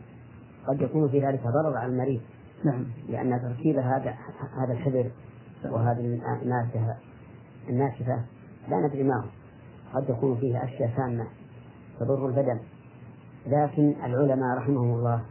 قد 0.67 0.81
يكون 0.81 1.09
في 1.09 1.25
ذلك 1.25 1.41
ضرر 1.43 1.77
على 1.77 1.91
المريض. 1.91 2.21
نعم. 2.65 2.85
لأن 3.09 3.41
تركيب 3.41 3.77
هذا 3.77 4.13
هذا 4.57 4.73
الحبر 4.73 5.11
وهذه 5.65 6.21
الناشفة 6.43 6.95
الناشفة 7.69 8.23
لا 8.69 8.87
ندري 8.87 9.03
ما 9.03 9.15
هو. 9.15 9.42
قد 9.93 10.09
يكون 10.09 10.37
فيه 10.37 10.63
أشياء 10.63 10.91
سامة 10.97 11.27
تضر 11.99 12.27
البدن. 12.27 12.59
لكن 13.47 13.93
العلماء 14.05 14.57
رحمهم 14.57 14.93
الله 14.93 15.21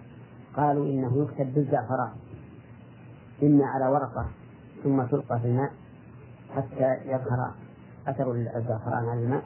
قالوا 0.57 0.87
إنه 0.87 1.23
يكتب 1.23 1.55
بالزعفران. 1.55 2.11
إما 3.43 3.67
على 3.67 3.87
ورقة 3.87 4.27
ثم 4.85 5.03
تلقى 5.03 5.41
في 5.41 5.47
الماء 5.47 5.73
حتى 6.57 6.97
يظهر 7.07 7.51
أثر 8.07 8.33
الزعفران 8.33 9.09
على 9.09 9.21
الماء. 9.25 9.43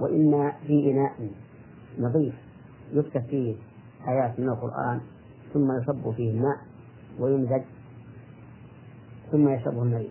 وإما 0.00 0.52
في 0.66 0.90
إناء 0.90 1.30
نظيف 1.98 2.34
يكتب 2.92 3.22
فيه 3.22 3.56
آيات 4.08 4.40
من 4.40 4.48
القرآن 4.48 5.00
ثم 5.52 5.72
يصب 5.72 6.10
فيه 6.10 6.30
الماء 6.30 6.56
ويمزج 7.18 7.62
ثم 9.32 9.48
يشربه 9.48 9.82
المريض. 9.82 10.10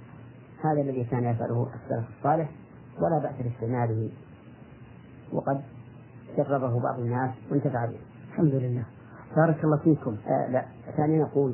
هذا 0.63 0.81
الذي 0.81 1.03
كان 1.03 1.23
يفعله 1.23 1.67
السلف 1.75 2.05
الصالح 2.17 2.49
ولا 3.01 3.19
بأس 3.19 3.35
باستعماله 3.41 4.09
وقد 5.33 5.61
جربه 6.37 6.79
بعض 6.79 6.99
الناس 6.99 7.31
وانتفع 7.51 7.85
به. 7.85 7.99
الحمد 8.31 8.53
لله. 8.53 8.83
بارك 9.35 9.63
الله 9.63 9.77
فيكم. 9.77 10.17
آه 10.27 10.51
لا 10.51 10.65
ثانيا 10.97 11.21
نقول 11.23 11.53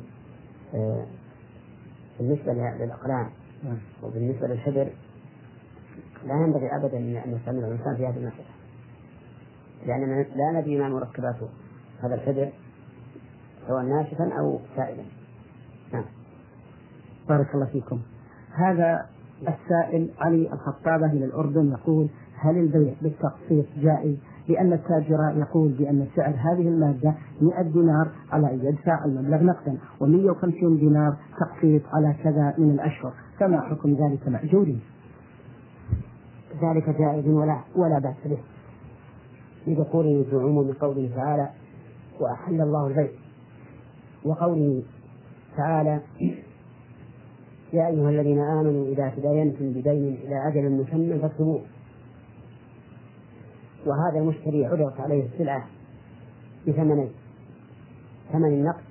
آه 0.74 1.06
بالنسبة 2.18 2.52
للأقلام 2.52 3.30
نعم. 3.64 3.78
وبالنسبة 4.02 4.46
للحبر 4.46 4.88
لا 6.26 6.34
ينبغي 6.34 6.76
أبدا 6.76 6.98
أن 6.98 7.32
يستعمل 7.36 7.58
الإنسان 7.58 7.96
في 7.96 8.06
هذه 8.06 8.16
المسألة. 8.16 8.56
لأننا 9.86 10.22
لا 10.22 10.60
ندري 10.60 10.78
ما 10.78 10.88
مركبات 10.88 11.36
هذا 12.02 12.14
الحبر 12.14 12.52
سواء 13.66 13.82
ناشفا 13.82 14.38
أو 14.38 14.60
سائلا. 14.76 15.04
نعم. 15.92 16.04
بارك 17.28 17.54
الله 17.54 17.66
فيكم. 17.66 18.00
هذا 18.54 19.06
السائل 19.42 20.10
علي 20.20 20.52
الخطابة 20.52 21.06
من 21.06 21.22
الأردن 21.22 21.72
يقول 21.72 22.08
هل 22.38 22.58
البيع 22.58 22.94
بالتقسيط 23.02 23.66
جائز؟ 23.76 24.16
لأن 24.48 24.72
التاجر 24.72 25.18
يقول 25.36 25.72
بأن 25.72 26.06
سعر 26.16 26.34
هذه 26.34 26.68
المادة 26.68 27.14
100 27.40 27.62
دينار 27.62 28.08
على 28.32 28.50
أن 28.50 28.60
يدفع 28.62 29.04
المبلغ 29.04 29.42
نقدا 29.42 29.78
و150 30.00 30.78
دينار 30.80 31.16
تقسيط 31.40 31.82
على 31.92 32.14
كذا 32.24 32.54
من 32.58 32.70
الأشهر. 32.70 33.12
فما 33.38 33.60
حكم 33.60 33.94
ذلك 33.94 34.28
مأجوري 34.28 34.78
ذلك 36.62 36.90
جائز 36.98 37.28
ولا 37.28 37.60
ولا 37.76 37.98
بأس 37.98 38.16
به. 38.24 38.38
لدخوله 39.66 40.24
في 40.30 40.36
عموم 40.36 40.72
قوله 40.72 41.10
تعالى 41.16 41.48
وأحل 42.20 42.60
الله 42.60 42.86
البيع. 42.86 43.10
وقوله 44.24 44.82
تعالى 45.56 46.00
يا 47.72 47.86
أيها 47.86 48.10
الذين 48.10 48.38
آمنوا 48.38 48.86
إذا 48.86 49.12
تداينتم 49.16 49.70
بدين 49.70 50.14
إلى 50.14 50.48
أجل 50.48 50.70
مسمى 50.70 51.18
فاكتبوه 51.18 51.60
وهذا 53.86 54.18
المشتري 54.18 54.66
عرضت 54.66 55.00
عليه 55.00 55.26
السلعة 55.26 55.66
بثمنين 56.68 57.10
ثمن 58.32 58.48
النقد 58.48 58.84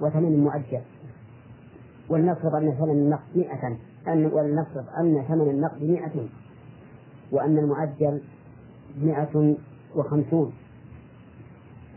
وثمن 0.00 0.44
مؤجل 0.44 0.80
ولنفرض 2.08 2.54
أن 2.54 2.72
ثمن 2.72 2.90
النقد 2.90 3.36
مئة 3.36 3.76
أن 4.08 4.26
ولنفرض 4.26 4.84
أن 4.98 5.24
ثمن 5.28 5.50
النقد 5.50 5.82
مئة 5.82 6.28
وأن 7.32 7.58
المؤجل 7.58 8.22
مئة 9.02 9.56
وخمسون. 9.94 10.52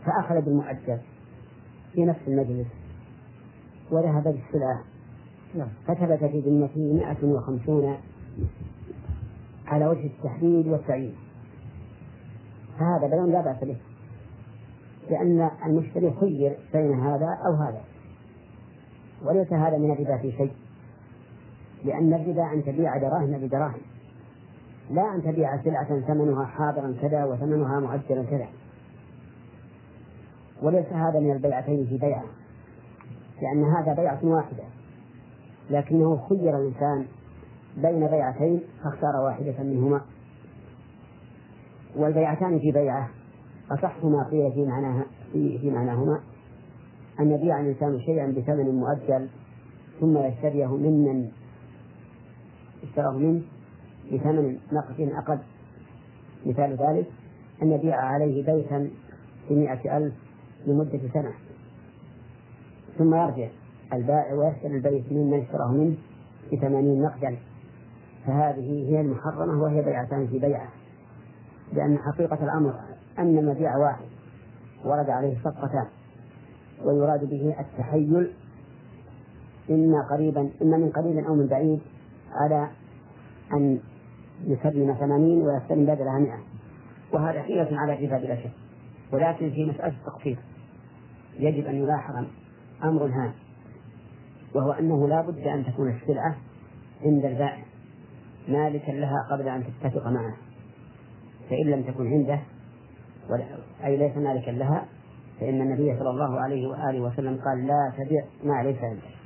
فأخذ 0.04 0.40
بالمؤجل 0.40 0.98
في 1.92 2.04
نفس 2.04 2.20
المجلس 2.28 2.66
وذهب 3.90 4.24
بالسلعة. 4.24 4.84
نعم. 5.54 5.68
فثبت 5.86 6.24
في 6.24 6.40
ذمته 6.40 6.92
مئة 6.92 7.24
وخمسون 7.24 7.96
على 9.66 9.86
وجه 9.86 10.06
التحديد 10.06 10.68
والتعيين. 10.68 11.14
فهذا 12.78 13.06
بيان 13.06 13.32
لا 13.32 13.40
بأس 13.40 13.64
به. 13.64 13.76
لأن 15.10 15.50
المشتري 15.66 16.14
خير 16.20 16.56
بين 16.72 17.00
هذا 17.00 17.38
أو 17.46 17.54
هذا. 17.54 17.80
وليس 19.24 19.52
هذا 19.52 19.78
من 19.78 19.92
الربا 19.92 20.16
في 20.16 20.32
شيء. 20.32 20.52
لأن 21.84 22.14
الربا 22.14 22.52
أن 22.52 22.64
تبيع 22.64 22.96
دراهم 22.98 23.38
بدراهم 23.38 23.80
لا 24.90 25.14
أن 25.14 25.22
تبيع 25.22 25.62
سلعة 25.62 26.00
ثمنها 26.00 26.44
حاضرا 26.44 26.94
كذا 27.02 27.24
وثمنها 27.24 27.80
مؤجلا 27.80 28.22
كذا. 28.22 28.46
وليس 30.62 30.86
هذا 30.86 31.20
من 31.20 31.32
البيعتين 31.32 31.86
في 31.86 31.98
بيعة 31.98 32.24
لأن 33.42 33.64
هذا 33.64 33.94
بيعة 33.94 34.18
واحدة. 34.22 34.64
لكنه 35.70 36.28
خير 36.28 36.58
الإنسان 36.58 37.06
بين 37.76 38.06
بيعتين 38.06 38.60
فاختار 38.84 39.24
واحدة 39.24 39.62
منهما. 39.62 40.00
والبيعتان 41.98 42.58
في 42.58 42.72
بيعة. 42.72 43.08
أصح 43.70 44.04
ما 44.04 44.28
قيل 44.30 44.52
في 44.52 44.66
معناها 44.66 45.06
في, 45.32 45.58
في 45.58 45.70
معناهما. 45.70 46.20
أن 47.20 47.30
يبيع 47.30 47.60
الإنسان 47.60 48.00
شيئا 48.00 48.26
بثمن 48.26 48.74
مؤجل 48.74 49.28
ثم 50.00 50.18
يشتريه 50.18 50.76
ممن 50.76 51.28
اشتراه 52.82 53.12
منه 53.12 53.42
بثمن 54.12 54.58
نقد 54.72 55.00
أقل. 55.00 55.38
مثال 56.46 56.76
ذلك 56.76 57.06
أن 57.62 57.72
يبيع 57.72 57.96
عليه 57.96 58.46
بيتا 58.46 58.90
بمئة 59.50 59.96
ألف 59.96 60.14
لمدة 60.66 61.00
سنة. 61.14 61.32
ثم 62.98 63.14
يرجع 63.14 63.48
البائع 63.92 64.34
ويشتري 64.34 64.76
البيت 64.76 65.12
ممن 65.12 65.40
اشتراه 65.40 65.72
منه 65.72 65.96
بثمانين 66.52 67.02
نقدا 67.02 67.36
فهذه 68.26 68.90
هي 68.90 69.00
المحرمة 69.00 69.62
وهي 69.62 69.82
بيعتان 69.82 70.26
في 70.26 70.38
بيعة. 70.38 70.77
لأن 71.72 71.98
حقيقة 71.98 72.44
الأمر 72.44 72.74
أن 73.18 73.38
المبيع 73.38 73.76
واحد 73.76 74.04
ورد 74.84 75.10
عليه 75.10 75.38
صفقتان 75.38 75.86
ويراد 76.84 77.24
به 77.24 77.54
التحيل 77.60 78.32
إما 79.70 80.02
قريبا 80.10 80.50
إما 80.62 80.76
من 80.76 80.90
قريب 80.90 81.18
أو 81.18 81.34
من 81.34 81.46
بعيد 81.46 81.80
على 82.32 82.68
أن 83.52 83.80
يسلم 84.44 84.94
ثمانين 84.94 85.42
ويستلم 85.42 85.82
بدلها 85.84 86.18
مئة. 86.18 86.38
وهذا 87.12 87.42
حيلة 87.42 87.68
على 87.72 87.94
الربا 87.94 88.18
بلا 88.18 88.36
شك. 88.36 88.50
ولكن 89.12 89.50
في 89.50 89.64
مسألة 89.64 89.94
التقصير 89.94 90.38
يجب 91.38 91.66
أن 91.66 91.74
يلاحظ 91.74 92.24
أمر 92.84 93.06
هام 93.06 93.32
وهو 94.54 94.72
أنه 94.72 95.08
لا 95.08 95.20
بد 95.20 95.38
أن 95.38 95.64
تكون 95.64 95.90
السلعة 95.90 96.36
عند 97.04 97.24
البائع 97.24 97.64
مالكا 98.48 98.92
لها 98.92 99.26
قبل 99.30 99.48
أن 99.48 99.64
تتفق 99.64 100.06
معه. 100.06 100.34
فإن 101.50 101.66
لم 101.66 101.82
تكن 101.82 102.12
عنده 102.12 102.40
أي 103.84 103.96
ليس 103.96 104.16
مالكا 104.16 104.50
لها 104.50 104.84
فإن 105.40 105.60
النبي 105.60 105.98
صلى 105.98 106.10
الله 106.10 106.40
عليه 106.40 106.66
وآله 106.66 107.00
وسلم 107.00 107.38
قال 107.44 107.66
لا 107.66 107.92
تبع 107.96 108.24
ما 108.44 108.62
ليس 108.62 108.78
عندك. 108.82 109.18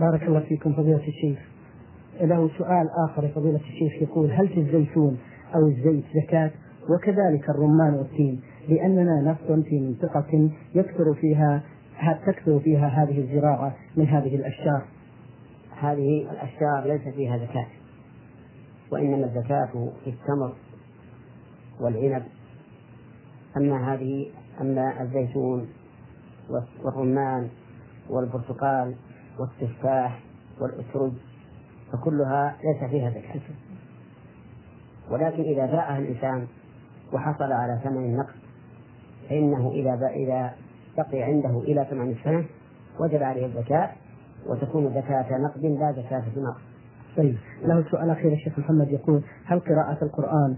بارك 0.00 0.22
الله 0.22 0.40
فيكم 0.40 0.72
فضيلة 0.72 1.08
الشيخ. 1.08 1.38
له 2.20 2.50
سؤال 2.58 2.88
آخر 3.08 3.28
فضيلة 3.28 3.60
الشيخ 3.60 4.02
يقول 4.02 4.30
هل 4.30 4.48
في 4.48 4.60
الزيتون 4.60 5.18
أو 5.54 5.66
الزيت 5.66 6.04
زكاة؟ 6.14 6.50
وكذلك 6.90 7.50
الرمان 7.50 7.94
والتين 7.94 8.40
لأننا 8.68 9.32
نسكن 9.32 9.62
في 9.62 9.80
منطقة 9.80 10.50
يكثر 10.74 11.14
فيها 11.14 11.62
تكثر 12.26 12.60
فيها 12.60 12.86
هذه 12.88 13.18
الزراعة 13.18 13.76
من 13.96 14.06
هذه 14.06 14.36
الأشجار. 14.36 14.82
هذه 15.80 16.30
الأشجار 16.30 16.84
ليس 16.86 17.14
فيها 17.14 17.38
زكاة 17.38 17.66
وإنما 18.92 19.26
الزكاة 19.26 19.90
في 20.04 20.10
التمر. 20.10 20.54
والعنب 21.80 22.22
أما 23.56 23.94
هذه 23.94 24.30
أما 24.60 25.02
الزيتون 25.02 25.68
والرمان 26.84 27.48
والبرتقال 28.10 28.94
والتفاح 29.38 30.20
والأترج 30.60 31.12
فكلها 31.92 32.56
ليس 32.64 32.90
فيها 32.90 33.10
زكاة 33.10 33.40
ولكن 35.10 35.42
إذا 35.42 35.66
باعها 35.66 35.98
الإنسان 35.98 36.46
وحصل 37.12 37.52
على 37.52 37.80
ثمن 37.84 38.04
النقد 38.04 38.34
فإنه 39.28 39.70
إذا 39.70 40.06
إذا 40.06 40.54
بقي 40.96 41.22
عنده 41.22 41.58
إلى 41.60 41.86
ثمان 41.90 42.14
سنة 42.24 42.44
وجب 43.00 43.22
عليه 43.22 43.46
الزكاة 43.46 43.90
وتكون 44.46 44.90
زكاة 44.94 45.38
نقد 45.38 45.64
لا 45.64 45.92
زكاة 45.92 46.22
نقد. 46.36 46.60
طيب 47.16 47.36
له 47.62 47.84
سؤال 47.90 48.10
أخير 48.10 48.32
الشيخ 48.32 48.58
محمد 48.58 48.88
يقول 48.88 49.22
هل 49.44 49.60
قراءة 49.60 50.04
القرآن 50.04 50.56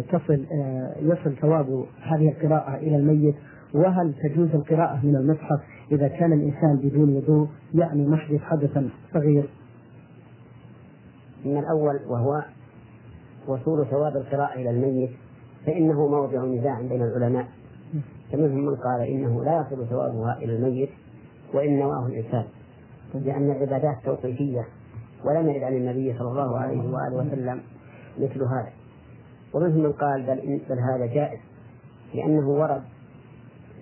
تصل 0.00 0.44
آه، 0.52 0.94
يصل 1.00 1.36
ثواب 1.36 1.84
هذه 2.02 2.28
القراءة 2.28 2.76
إلى 2.76 2.96
الميت؟ 2.96 3.34
وهل 3.74 4.14
تجوز 4.22 4.48
القراءة 4.54 5.06
من 5.06 5.16
المصحف 5.16 5.60
إذا 5.92 6.08
كان 6.08 6.32
الإنسان 6.32 6.76
بدون 6.76 7.16
وضوء؟ 7.16 7.48
يعني 7.74 8.06
محدث 8.06 8.40
حدثا 8.40 8.88
صغير. 9.14 9.48
من 11.44 11.58
الأول 11.58 12.00
وهو 12.08 12.44
وصول 13.48 13.86
ثواب 13.86 14.16
القراءة 14.16 14.54
إلى 14.54 14.70
الميت 14.70 15.10
فإنه 15.66 16.06
موضع 16.08 16.44
نزاع 16.44 16.80
بين 16.80 17.02
العلماء. 17.02 17.46
فمنهم 18.32 18.66
من 18.66 18.76
قال 18.76 19.00
إنه 19.00 19.44
لا 19.44 19.60
يصل 19.60 19.86
ثوابها 19.88 20.38
إلى 20.38 20.56
الميت 20.56 20.90
وإن 21.54 21.78
نواه 21.78 22.06
الإنسان 22.06 22.44
لأن 23.14 23.50
العبادات 23.50 23.96
توقيفية 24.04 24.66
ولم 25.24 25.50
يرد 25.50 25.62
عن 25.62 25.74
النبي 25.76 26.18
صلى 26.18 26.28
الله 26.28 26.58
عليه 26.58 26.78
وآله 26.78 27.16
وسلم 27.16 27.60
مثل 28.18 28.42
هذا. 28.42 28.72
ومنهم 29.54 29.82
من 29.82 29.92
قال 29.92 30.22
بل, 30.22 30.60
بل 30.68 30.78
هذا 30.78 31.06
جائز 31.06 31.40
لأنه 32.14 32.48
ورد 32.48 32.82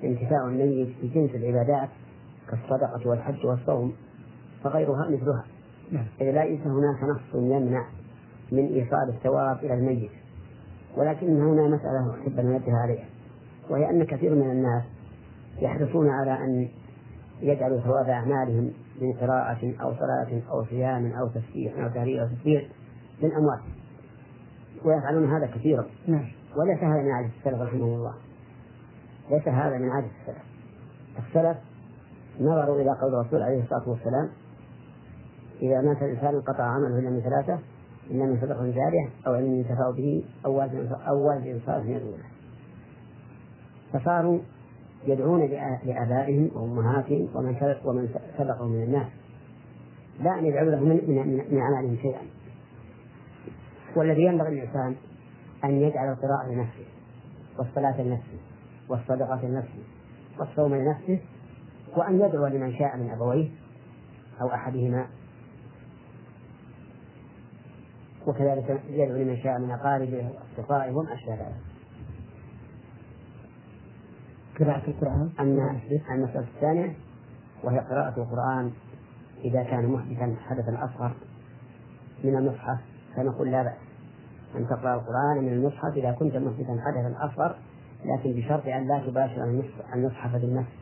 انتفاع 0.04 0.46
الميت 0.46 0.88
في 1.00 1.08
جنس 1.08 1.34
العبادات 1.34 1.88
كالصدقة 2.50 3.08
والحج 3.08 3.46
والصوم 3.46 3.92
فغيرها 4.64 5.08
مثلها 5.10 5.44
نعم. 5.92 6.06
إذا 6.20 6.44
ليس 6.44 6.60
هناك 6.60 7.02
نص 7.02 7.34
يمنع 7.34 7.86
من 8.52 8.66
إيصال 8.66 9.08
الثواب 9.08 9.58
إلى 9.64 9.74
الميت 9.74 10.10
ولكن 10.96 11.42
هنا 11.42 11.68
مسألة 11.68 12.14
أحب 12.22 12.38
أن 12.38 12.46
أنبه 12.46 12.72
عليها 12.72 13.04
وهي 13.70 13.90
أن 13.90 14.04
كثير 14.04 14.34
من 14.34 14.50
الناس 14.50 14.82
يحرصون 15.60 16.08
على 16.08 16.32
أن 16.32 16.68
يجعلوا 17.40 17.80
ثواب 17.80 18.08
أعمالهم 18.08 18.72
من 19.00 19.12
قراءة 19.12 19.74
أو 19.80 19.94
صلاة 19.94 20.42
أو 20.50 20.64
صيام 20.64 21.12
أو 21.12 21.28
تسبيح 21.28 21.78
أو 21.78 21.88
تهليل 21.88 22.20
أو 22.20 22.26
تكبير 22.26 22.68
للأموات 23.22 23.60
ويفعلون 24.84 25.32
هذا 25.32 25.46
كثيرا. 25.46 25.86
نعم. 26.06 26.28
وليس 26.56 26.78
هذا 26.78 27.02
من 27.02 27.10
عادة 27.10 27.30
السلف 27.38 27.60
رحمه 27.60 27.84
الله. 27.84 28.14
ليس 29.30 29.48
هذا 29.48 29.78
من 29.78 29.90
عادة 29.90 30.08
السلف. 30.20 30.42
السلف 31.18 31.56
نظروا 32.40 32.80
إلى 32.80 32.90
قول 32.90 33.14
الرسول 33.14 33.42
عليه 33.42 33.62
الصلاة 33.62 33.88
والسلام 33.88 34.28
إذا 35.62 35.80
مات 35.80 36.02
الإنسان 36.02 36.34
انقطع 36.34 36.64
عمله 36.64 36.98
إلا 36.98 37.10
من 37.10 37.20
ثلاثة 37.20 37.58
إلا 38.10 38.24
من 38.24 38.38
صدقة 38.40 38.64
جارية 38.64 39.08
أو 39.26 39.34
علم 39.34 39.54
ينتفع 39.54 39.90
به 39.90 40.24
أو 40.46 40.58
والد 40.58 40.92
أو 41.08 41.28
والد 41.28 41.60
صالح 41.66 41.86
يدعو 41.86 42.10
له 42.10 42.32
فصاروا 43.92 44.38
يدعون 45.06 45.40
لآبائهم 45.84 46.50
وأمهاتهم 46.54 47.28
ومن 47.34 47.74
ومن 47.84 48.08
سبقهم 48.38 48.72
من 48.72 48.82
الناس. 48.82 49.06
لا 50.20 50.38
أن 50.38 50.46
يدعوا 50.46 50.70
لهم 50.70 50.88
من, 50.88 51.00
من, 51.08 51.44
من 51.50 51.58
أعمالهم 51.58 51.96
شيئا. 52.02 52.20
والذي 53.96 54.22
ينبغي 54.22 54.48
الإنسان 54.48 54.96
أن 55.64 55.70
يجعل 55.70 56.12
القراءة 56.12 56.52
لنفسه 56.52 56.84
والصلاة 57.58 58.02
لنفسه 58.02 58.38
والصدقة 58.88 59.46
لنفسه 59.46 59.82
والصوم 60.38 60.74
لنفسه 60.74 61.20
وأن 61.96 62.20
يدعو 62.20 62.46
لمن 62.46 62.72
شاء 62.78 62.96
من 62.96 63.10
أبويه 63.10 63.50
أو 64.40 64.54
أحدهما. 64.54 65.06
وكذلك 68.26 68.80
يدعو 68.88 69.16
لمن 69.16 69.36
شاء 69.36 69.58
من 69.58 69.70
أقاربه 69.70 70.30
وأصدقائه 70.30 70.92
وما 70.92 71.14
أشبه 71.14 71.34
ذلك. 71.34 71.54
قراءة 74.58 74.90
القرآن. 74.90 75.30
أما 75.40 75.80
المسألة 76.10 76.46
الثانية 76.56 76.94
وهي 77.64 77.78
قراءة 77.78 78.22
القرآن 78.22 78.72
إذا 79.44 79.62
كان 79.62 79.86
محدثا 79.86 80.36
حدثا 80.48 80.84
أصغر 80.84 81.12
من 82.24 82.36
المصحف 82.36 82.91
فنقول 83.16 83.50
لا 83.50 83.62
بأس. 83.62 83.92
أن 84.56 84.66
تقرأ 84.66 84.94
القرآن 84.94 85.44
من 85.44 85.52
المصحف 85.52 85.96
إذا 85.96 86.12
كنت 86.12 86.36
محدثا 86.36 86.76
حدثا 86.86 87.14
أصغر 87.18 87.56
لكن 88.04 88.32
بشرط 88.32 88.66
أن 88.66 88.88
لا 88.88 88.98
تباشر 89.06 89.64
المصحف 89.94 90.36
بالنفس 90.36 90.72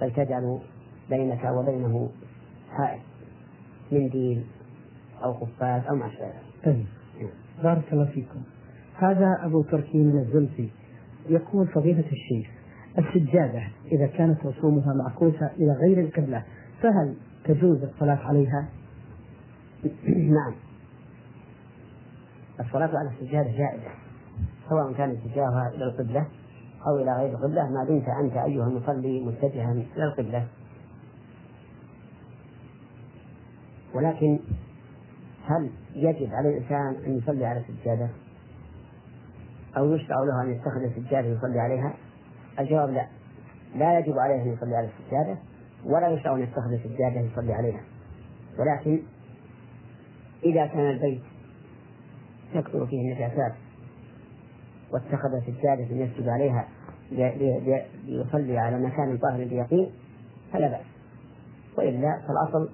بل 0.00 0.12
تجعل 0.12 0.58
بينك 1.10 1.44
وبينه 1.44 2.10
حائط 2.70 3.00
من 3.92 4.08
دين 4.08 4.44
أو 5.24 5.32
قفاز 5.32 5.82
أو 5.86 5.96
ما 5.96 6.10
شابه 6.10 6.34
طيب. 6.64 6.86
بارك 7.62 7.92
الله 7.92 8.04
فيكم. 8.04 8.42
هذا 8.94 9.38
أبو 9.42 9.62
تركي 9.62 9.98
من 9.98 10.18
الزلفي. 10.18 10.68
يقول 11.28 11.66
فضيلة 11.66 12.04
الشيخ 12.12 12.50
السجادة 12.98 13.62
إذا 13.92 14.06
كانت 14.06 14.46
رسومها 14.46 14.94
معكوسة 14.94 15.46
إلى 15.46 15.72
غير 15.72 16.00
القبلة 16.00 16.44
فهل 16.82 17.14
تجوز 17.44 17.82
الصلاة 17.82 18.16
عليها؟ 18.16 18.68
نعم. 20.06 20.54
الصلاة 22.60 22.90
على 22.98 23.10
السجادة 23.10 23.50
جائزة 23.50 23.90
سواء 24.68 24.92
كان 24.92 25.10
اتجاهها 25.10 25.72
إلى 25.74 25.84
القبلة 25.84 26.26
أو 26.86 26.96
إلى 26.96 27.12
غير 27.12 27.30
القبلة 27.34 27.70
ما 27.70 27.84
دمت 27.84 28.08
أنت 28.08 28.36
أيها 28.36 28.66
المصلي 28.66 29.20
متجها 29.20 29.72
إلى 29.72 30.04
القبلة 30.04 30.46
ولكن 33.94 34.38
هل 35.46 35.70
يجب 35.94 36.34
على 36.34 36.48
الإنسان 36.48 37.04
أن 37.06 37.18
يصلي 37.18 37.46
على 37.46 37.60
السجادة؟ 37.60 38.08
أو 39.76 39.94
يشرع 39.94 40.16
له 40.16 40.42
أن 40.42 40.50
يتخذ 40.50 40.82
السجادة 40.82 41.28
يصلي 41.28 41.60
عليها؟ 41.60 41.94
الجواب 42.58 42.90
لا 42.90 43.06
لا 43.76 43.98
يجب 43.98 44.18
عليه 44.18 44.42
أن 44.42 44.52
يصلي 44.52 44.76
على 44.76 44.88
السجادة 44.88 45.38
ولا 45.84 46.08
يشرع 46.08 46.34
أن 46.34 46.40
يتخذ 46.40 46.72
السجادة 46.72 47.20
يصلي 47.20 47.52
عليها 47.52 47.80
ولكن 48.58 49.02
إذا 50.44 50.66
كان 50.66 50.90
البيت 50.90 51.22
تكثر 52.54 52.86
فيه 52.86 53.00
النجاسات 53.00 53.52
واتخذ 54.92 55.40
سجادة 55.46 55.94
يسجد 55.96 56.28
عليها 56.28 56.68
ليصلي 58.06 58.58
على 58.58 58.78
مكان 58.78 59.18
طاهر 59.18 59.44
بيقين 59.44 59.90
فلا 60.52 60.68
بأس. 60.68 60.86
وإلا 61.78 62.20
فالأصل 62.28 62.68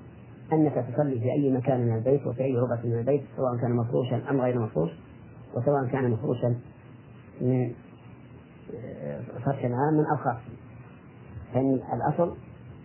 أنك 0.53 0.75
تصلي 0.75 1.21
في 1.21 1.33
أي 1.33 1.53
مكان 1.53 1.81
من 1.81 1.97
البيت 1.97 2.27
وفي 2.27 2.45
أي 2.45 2.57
ربعة 2.57 2.81
من 2.85 2.99
البيت 2.99 3.23
سواء 3.37 3.57
كان 3.61 3.77
مفروشا 3.77 4.31
أم 4.31 4.41
غير 4.41 4.59
مفروش 4.59 4.91
وسواء 5.55 5.87
كان 5.87 6.11
مفروشا 6.11 6.55
من 7.41 7.73
آه، 8.75 9.21
فرش 9.45 9.65
عام 9.65 10.01
أو 10.11 10.17
خاص 10.17 10.37
فإن 11.55 11.81
الأصل 11.93 12.37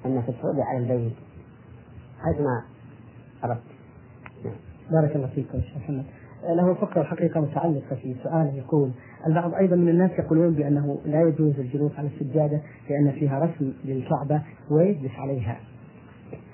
أنك 0.06 0.26
تصلي 0.26 0.62
على 0.62 0.78
البيت. 0.78 1.14
حيثما 2.20 2.64
أردت. 3.44 3.62
بارك 4.92 5.16
الله 5.16 5.28
فيكم 5.28 5.62
شيخ 5.62 5.78
محمد. 5.78 6.06
له 6.50 6.74
فقرة 6.74 7.04
حقيقة 7.04 7.42
متعلقة 7.42 7.96
في 7.96 8.16
سؤال 8.24 8.56
يقول 8.56 8.92
البعض 9.28 9.54
أيضا 9.54 9.76
من 9.76 9.90
الناس 9.90 10.12
يقولون 10.20 10.54
بأنه 10.54 11.00
لا 11.06 11.22
يجوز 11.22 11.60
الجلوس 11.60 11.92
على 11.98 12.08
السجادة 12.08 12.62
لأن 12.90 13.12
فيها 13.12 13.40
رسم 13.40 13.74
للكعبة 13.86 14.42
ويجلس 14.72 15.12
عليها. 15.18 15.60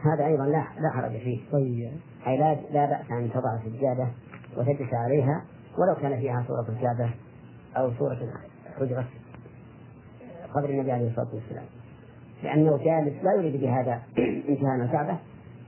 هذا 0.04 0.25
أيضا 0.25 0.45
لا 0.45 0.63
لا 0.82 0.89
حرج 0.93 1.12
فيه. 1.12 1.39
طيب. 1.51 1.91
أي 2.27 2.38
لا 2.38 2.56
لا 2.73 2.86
بأس 2.86 3.12
أن 3.12 3.30
تضع 3.34 3.58
سجادة 3.65 4.08
وتجلس 4.58 4.93
عليها 4.93 5.43
ولو 5.77 5.95
كان 6.01 6.19
فيها 6.19 6.45
صورة 6.47 6.65
الكعبة 6.69 7.10
أو 7.77 7.91
صورة 7.99 8.19
حجرة 8.80 9.06
قبر 10.54 10.69
النبي 10.69 10.91
عليه 10.91 11.08
الصلاة 11.10 11.30
والسلام. 11.34 11.65
لأنه 12.43 12.77
جالس 12.77 13.23
لا 13.23 13.34
يريد 13.34 13.62
بهذا 13.62 14.01
امتهان 14.49 14.82
الكعبة 14.82 15.17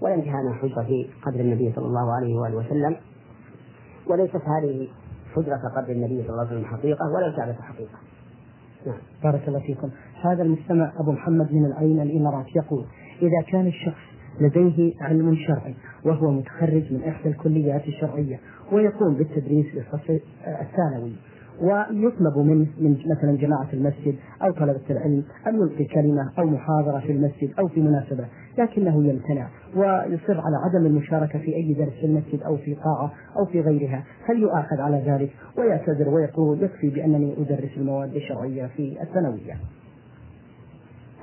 ولا 0.01 0.13
امتهان 0.13 0.53
حجرة 0.61 1.05
قبر 1.25 1.39
النبي 1.39 1.73
صلى 1.75 1.85
الله 1.85 2.13
عليه 2.15 2.35
وآله 2.35 2.55
وسلم. 2.55 2.97
وليست 4.07 4.35
هذه 4.35 4.87
حجرة 5.35 5.61
قبر 5.75 5.91
النبي 5.91 6.23
صلى 6.23 6.29
الله 6.29 6.47
عليه 6.47 6.57
وسلم 6.57 6.65
حقيقة 6.65 7.11
ولا 7.15 7.27
الكعبة 7.27 7.53
حقيقة. 7.53 7.97
نعم. 8.85 8.97
بارك 9.23 9.47
الله 9.47 9.59
فيكم. 9.59 9.89
هذا 10.23 10.43
المستمع 10.43 10.91
أبو 10.99 11.11
محمد 11.11 11.53
من 11.53 11.65
العين 11.65 12.01
الإمارات 12.01 12.55
يقول 12.55 12.85
إذا 13.21 13.41
كان 13.51 13.67
الشخص 13.67 14.13
لديه 14.41 14.93
علم 15.01 15.35
شرعي 15.35 15.75
وهو 16.05 16.31
متخرج 16.31 16.93
من 16.93 17.03
إحدى 17.07 17.29
الكليات 17.29 17.87
الشرعية 17.87 18.39
ويقوم 18.71 19.13
بالتدريس 19.13 19.65
للصف 19.75 20.21
الثانوي 20.61 21.15
ويطلب 21.61 22.37
منه 22.37 22.67
من 22.77 22.97
مثلا 23.17 23.37
جماعة 23.37 23.67
المسجد 23.73 24.15
أو 24.43 24.51
طلبة 24.51 24.81
العلم 24.89 25.23
أن 25.47 25.55
يلقي 25.55 25.85
كلمة 25.85 26.31
أو 26.39 26.45
محاضرة 26.45 26.99
في 26.99 27.11
المسجد 27.11 27.53
أو 27.59 27.67
في 27.67 27.81
مناسبة 27.81 28.25
لكنه 28.57 29.07
يمتنع 29.07 29.49
ويصر 29.75 30.41
على 30.41 30.57
عدم 30.65 30.85
المشاركة 30.85 31.39
في 31.39 31.55
أي 31.55 31.73
درس 31.73 31.93
في 31.93 32.05
المسجد 32.05 32.43
أو 32.43 32.57
في 32.57 32.75
قاعة 32.75 33.13
أو 33.37 33.45
في 33.45 33.61
غيرها 33.61 34.03
هل 34.29 34.41
يؤاخذ 34.41 34.81
على 34.81 35.03
ذلك 35.05 35.31
ويعتذر 35.57 36.09
ويقول 36.09 36.63
يكفي 36.63 36.89
بأنني 36.89 37.33
أدرس 37.37 37.77
المواد 37.77 38.15
الشرعية 38.15 38.65
في 38.65 39.01
الثانوية 39.01 39.57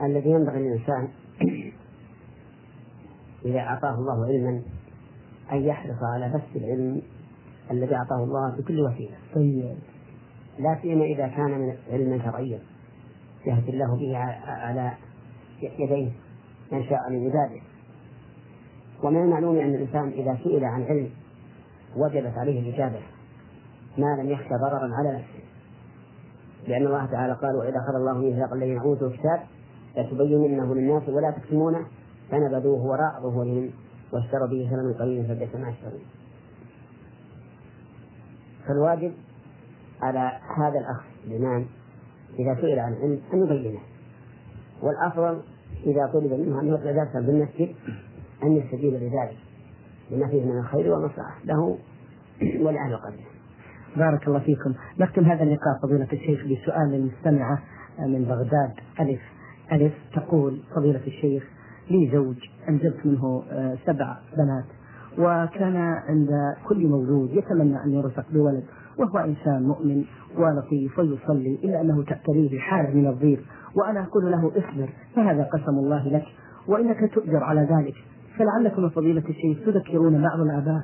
الذي 0.02 0.30
ينبغي 0.30 0.58
للإنسان 0.58 1.08
إذا 3.44 3.58
أعطاه 3.58 3.94
الله 3.94 4.26
علما 4.26 4.62
أن 5.52 5.62
يحرص 5.62 6.02
على 6.02 6.28
بث 6.28 6.56
العلم 6.56 7.02
الذي 7.70 7.94
أعطاه 7.94 8.24
الله 8.24 8.56
بكل 8.56 8.80
وسيلة. 8.80 9.16
طيب. 9.34 9.76
لا 10.58 10.78
سيما 10.82 11.04
إذا 11.04 11.28
كان 11.28 11.50
من 11.50 11.74
علما 11.92 12.22
شرعيا 12.24 12.58
يهدي 13.46 13.70
الله 13.70 13.96
به 13.96 14.16
على 14.46 14.92
يديه 15.62 16.10
من 16.72 16.84
شاء 16.84 17.10
من 17.10 17.26
عباده. 17.26 17.60
ومن 19.02 19.22
المعلوم 19.22 19.56
أن 19.56 19.74
الإنسان 19.74 20.08
إذا 20.08 20.38
سئل 20.44 20.64
عن 20.64 20.82
علم 20.82 21.10
وجبت 21.96 22.38
عليه 22.38 22.60
الإجابة 22.60 23.00
ما 23.98 24.22
لم 24.22 24.30
يخشى 24.30 24.54
ضررا 24.54 24.94
على 24.94 25.12
نفسه. 25.12 25.44
لأن 26.68 26.86
الله 26.86 27.06
تعالى 27.06 27.32
قال 27.32 27.56
وإذا 27.56 27.78
أخذ 27.78 27.94
الله 27.94 28.18
ميثاق 28.18 28.52
الذين 28.52 28.78
أوتوا 28.78 29.08
الكتاب 29.08 29.40
لتبيننه 29.96 30.74
للناس 30.74 31.08
ولا 31.08 31.30
تكتمونه 31.30 31.86
فنبذوه 32.30 32.86
وراء 32.86 33.20
ظهورهم 33.22 33.70
واشتروا 34.12 34.46
به 34.46 34.68
ثمنا 34.70 34.98
قليلا 34.98 35.34
فبئس 35.34 35.54
ما 35.54 35.68
يشترون 35.68 36.00
فالواجب 38.66 39.12
على 40.02 40.32
هذا 40.56 40.78
الأخ 40.78 41.04
الإمام 41.26 41.66
إذا 42.38 42.54
سئل 42.54 42.78
عن 42.78 42.94
علم 42.94 43.20
أن 43.32 43.44
يبينه 43.44 43.80
والأفضل 44.82 45.42
إذا 45.86 46.10
طلب 46.12 46.32
منه 46.32 46.60
أن 46.60 46.66
يطلب 46.66 46.94
درسا 46.94 47.20
بالمسجد 47.20 47.74
أن 48.42 48.56
يستجيب 48.56 48.94
لذلك. 48.94 49.36
لما 50.10 50.28
فيه 50.28 50.44
من 50.44 50.58
الخير 50.58 50.92
والمصلحة. 50.92 51.34
له 51.44 51.78
ولأهل 52.60 52.96
قلبه 52.96 53.24
بارك 53.96 54.28
الله 54.28 54.38
فيكم. 54.38 54.74
نختم 54.98 55.24
هذا 55.24 55.42
اللقاء 55.42 55.78
فضيلة 55.82 56.08
الشيخ 56.12 56.44
بسؤال 56.44 56.94
المستمعة 56.94 57.62
من 57.98 58.24
بغداد. 58.24 58.72
ألف. 59.00 59.20
ألف. 59.72 59.92
تقول 60.14 60.60
فضيلة 60.76 61.06
الشيخ 61.06 61.44
لي 61.90 62.10
زوج 62.12 62.36
أنجبت 62.68 63.06
منه 63.06 63.42
آه، 63.50 63.78
سبع 63.86 64.16
بنات 64.36 64.64
وكان 65.18 65.76
عند 65.76 66.28
كل 66.68 66.86
مولود 66.86 67.30
يتمنى 67.30 67.84
أن 67.84 67.90
يرزق 67.92 68.24
بولد 68.32 68.64
وهو 68.98 69.18
إنسان 69.18 69.62
مؤمن 69.62 70.04
ولطيف 70.36 70.98
ويصلي 70.98 71.58
إلا 71.64 71.80
أنه 71.80 72.04
تأتريه 72.04 72.56
بحالة 72.56 72.94
من 72.94 73.06
الضيق 73.06 73.40
وأنا 73.74 74.00
أقول 74.02 74.30
له 74.30 74.48
اصبر 74.48 74.88
فهذا 75.16 75.42
قسم 75.42 75.78
الله 75.78 76.08
لك 76.08 76.24
وإنك 76.68 77.14
تؤجر 77.14 77.44
على 77.44 77.60
ذلك 77.60 77.94
فلعلكم 78.38 78.88
فضيلة 78.88 79.22
الشيخ 79.28 79.58
تذكرون 79.66 80.22
بعض 80.22 80.40
الآباء 80.40 80.82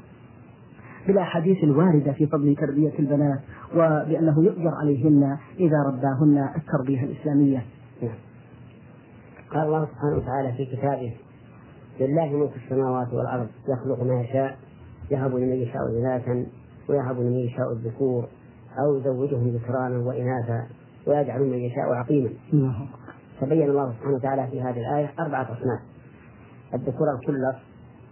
بالأحاديث 1.07 1.65
الواردة 1.65 2.13
في 2.13 2.27
فضل 2.27 2.57
تربية 2.57 2.99
البنات 2.99 3.41
وبأنه 3.75 4.45
يؤجر 4.45 4.75
عليهن 4.83 5.37
إذا 5.59 5.77
رباهن 5.87 6.49
التربية 6.57 7.05
الإسلامية. 7.05 7.63
قال 9.51 9.67
الله 9.67 9.87
سبحانه 9.87 10.17
وتعالى 10.17 10.53
في 10.53 10.77
كتابه 10.77 11.13
لله 12.01 12.37
ملك 12.37 12.53
السماوات 12.65 13.15
والأرض 13.15 13.47
يخلق 13.69 14.03
ما 14.03 14.21
يشاء 14.21 14.59
يهب 15.11 15.35
لمن 15.35 15.53
يشاء 15.53 15.83
إناثا 16.01 16.47
ويهب 16.89 17.21
لمن 17.21 17.37
يشاء 17.37 17.73
الذكور 17.73 18.29
أو 18.79 18.97
يزوجهم 18.97 19.49
ذكرانا 19.49 19.99
وإناثا 19.99 20.67
ويجعل 21.07 21.41
من 21.41 21.59
يشاء 21.59 21.93
عقيما. 21.93 22.31
فبين 23.41 23.71
الله 23.71 23.93
سبحانه 23.93 24.17
وتعالى 24.17 24.47
في 24.51 24.63
هذه 24.63 24.79
الآية 24.79 25.13
أربعة 25.19 25.43
أصناف. 25.43 25.81
الذكور 26.75 27.15
الكلف 27.15 27.57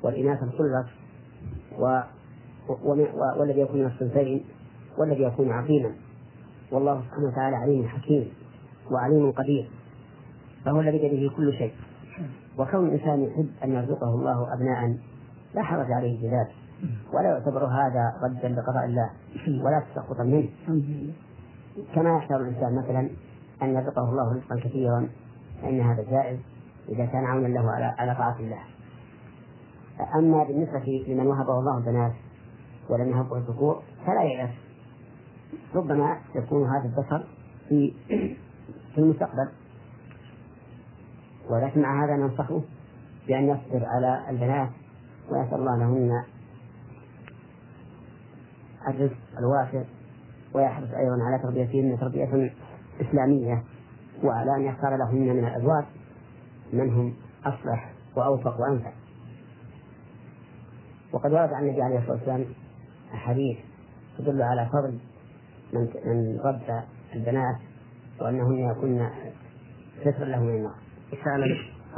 والإناث 0.03 0.43
الكلف 0.43 0.87
و... 1.79 2.01
والذي 3.39 3.61
يكون 3.61 3.81
من 3.81 3.87
الصنفين 3.87 4.45
والذي 4.99 5.23
يكون 5.23 5.51
عقيما. 5.51 5.93
والله 6.73 7.03
سبحانه 7.03 7.27
وتعالى 7.27 7.57
عليم 7.57 7.89
حكيم 7.89 8.29
وعليم 8.91 9.33
قدير. 9.33 9.71
فهو 10.65 10.81
الذي 10.81 10.99
بيده 10.99 11.35
كل 11.37 11.53
شيء. 11.53 11.73
وكون 12.59 12.87
الإنسان 12.89 13.23
يحب 13.23 13.49
أن 13.65 13.73
يرزقه 13.73 14.15
الله 14.15 14.55
أبناء 14.55 14.97
لا 15.55 15.63
حرج 15.63 15.93
عليه 15.93 16.21
في 16.21 16.27
ذلك. 16.27 16.64
ولا 17.13 17.29
يعتبر 17.29 17.65
هذا 17.65 18.13
ردا 18.23 18.49
لقضاء 18.49 18.85
الله 18.85 19.11
ولا 19.65 19.83
تسقطا 19.91 20.23
منه 20.23 20.49
كما 21.95 22.17
يحتار 22.17 22.41
الإنسان 22.41 22.75
مثلا 22.75 23.11
أن 23.63 23.75
يرزقه 23.75 24.11
الله 24.11 24.33
رزقا 24.33 24.69
كثيرا 24.69 25.09
فإن 25.63 25.81
هذا 25.81 26.03
جائز 26.11 26.39
إذا 26.89 27.07
كان 27.07 27.25
عونا 27.25 27.49
له 27.49 27.71
على 27.71 27.85
على 27.85 28.15
طاعة 28.15 28.37
الله. 28.41 28.59
أما 30.15 30.45
بالنسبة 30.45 31.05
لمن 31.09 31.27
وهبه 31.27 31.59
الله 31.59 31.79
البنات 31.79 32.13
ولم 32.89 33.11
يهبه 33.11 33.37
الذكور 33.37 33.83
فلا 34.07 34.23
ييأس 34.23 34.51
ربما 35.75 36.19
يكون 36.35 36.69
هذا 36.69 36.85
الذكر 36.85 37.25
في 37.69 37.95
في 38.95 38.99
المستقبل. 38.99 39.49
ولكن 41.51 41.83
مع 41.83 42.05
هذا 42.05 42.17
ننصحه 42.17 42.61
بأن 43.27 43.49
يصبر 43.49 43.87
على 43.87 44.31
البنات 44.31 44.71
ويسأل 45.31 45.55
الله 45.55 45.77
لهن 45.77 46.25
الرزق 48.89 49.17
الواسع 49.39 49.83
ويحرص 50.55 50.89
أيضا 50.89 51.25
على 51.25 51.43
تربيتهن 51.43 51.99
تربية 52.01 52.53
إسلامية 53.01 53.63
وعلى 54.25 54.57
أن 54.57 54.63
يختار 54.63 54.97
لهن 54.97 55.37
من 55.37 55.45
الأزواج 55.45 55.85
من 56.73 56.91
هم 56.93 57.15
أصلح 57.47 57.93
وأوفق 58.17 58.61
وأنفع 58.61 58.93
وقد 61.13 61.33
ورد 61.33 61.53
عن 61.53 61.63
النبي 61.65 61.83
عليه 61.83 61.99
الصلاة 61.99 62.13
والسلام 62.17 62.45
أحاديث 63.15 63.57
تدل 64.19 64.43
على 64.43 64.69
فضل 64.73 64.99
من 65.73 65.81
من 66.05 66.41
ربى 66.45 66.81
البنات 67.15 67.57
وأنهن 68.21 68.71
يكون 68.71 69.09
سترا 70.01 70.25
له 70.25 70.41
من 70.43 70.55
النار. 70.55 70.75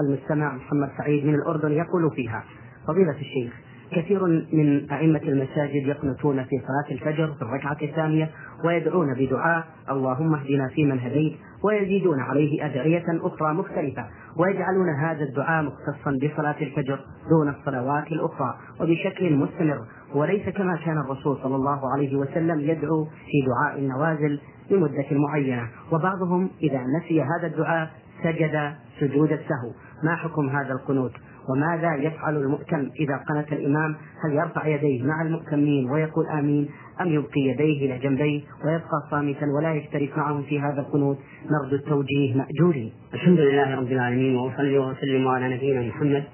المستمع 0.00 0.54
محمد 0.54 0.90
سعيد 0.98 1.24
من 1.24 1.34
الأردن 1.34 1.72
يقول 1.72 2.10
فيها 2.10 2.44
فضيلة 2.86 3.10
الشيخ 3.12 3.65
كثير 3.92 4.26
من 4.52 4.90
أئمة 4.92 5.20
المساجد 5.22 5.86
يقنتون 5.86 6.44
في 6.44 6.56
صلاة 6.58 6.94
الفجر 6.94 7.34
في 7.34 7.42
الركعة 7.42 7.76
الثانية 7.82 8.30
ويدعون 8.64 9.14
بدعاء 9.14 9.64
اللهم 9.90 10.34
اهدنا 10.34 10.68
فيمن 10.68 10.98
هديت 10.98 11.36
ويزيدون 11.64 12.20
عليه 12.20 12.66
أدعية 12.66 13.04
أخرى 13.08 13.54
مختلفة 13.54 14.06
ويجعلون 14.36 14.88
هذا 15.00 15.24
الدعاء 15.24 15.62
مختصا 15.62 16.10
بصلاة 16.10 16.56
الفجر 16.60 17.00
دون 17.30 17.48
الصلوات 17.48 18.06
الأخرى 18.12 18.54
وبشكل 18.80 19.36
مستمر 19.36 19.78
وليس 20.14 20.48
كما 20.48 20.76
كان 20.76 20.98
الرسول 20.98 21.38
صلى 21.42 21.56
الله 21.56 21.80
عليه 21.94 22.16
وسلم 22.16 22.60
يدعو 22.60 23.04
في 23.04 23.46
دعاء 23.46 23.78
النوازل 23.78 24.40
لمدة 24.70 25.06
معينة 25.10 25.68
وبعضهم 25.92 26.50
إذا 26.62 26.80
نسي 26.98 27.22
هذا 27.22 27.46
الدعاء 27.46 27.90
سجد 28.22 28.74
سجود 29.00 29.32
السهو. 29.32 29.72
ما 30.04 30.16
حكم 30.16 30.48
هذا 30.48 30.72
القنوت؟ 30.72 31.12
وماذا 31.48 31.94
يفعل 31.94 32.36
المؤتم 32.36 32.90
إذا 33.00 33.16
قنت 33.16 33.52
الإمام؟ 33.52 33.96
هل 34.24 34.32
يرفع 34.32 34.66
يديه 34.66 35.02
مع 35.02 35.22
المؤتمين 35.22 35.90
ويقول 35.90 36.26
آمين 36.26 36.68
أم 37.00 37.08
يبقي 37.08 37.40
يديه 37.40 37.86
إلى 37.86 37.98
جنبيه 37.98 38.42
ويبقى 38.64 39.08
صامتا 39.10 39.46
ولا 39.58 39.74
يشترك 39.74 40.18
معهم 40.18 40.42
في 40.42 40.60
هذا 40.60 40.80
القنوت؟ 40.80 41.18
نرجو 41.50 41.76
التوجيه 41.76 42.34
مأجورين. 42.34 42.92
الحمد 43.14 43.38
لله 43.40 43.74
رب 43.74 43.92
العالمين 43.92 44.36
وأصلي 44.36 44.78
وأسلم 44.78 45.28
على 45.28 45.54
نبينا 45.56 45.80
محمد 45.80 46.24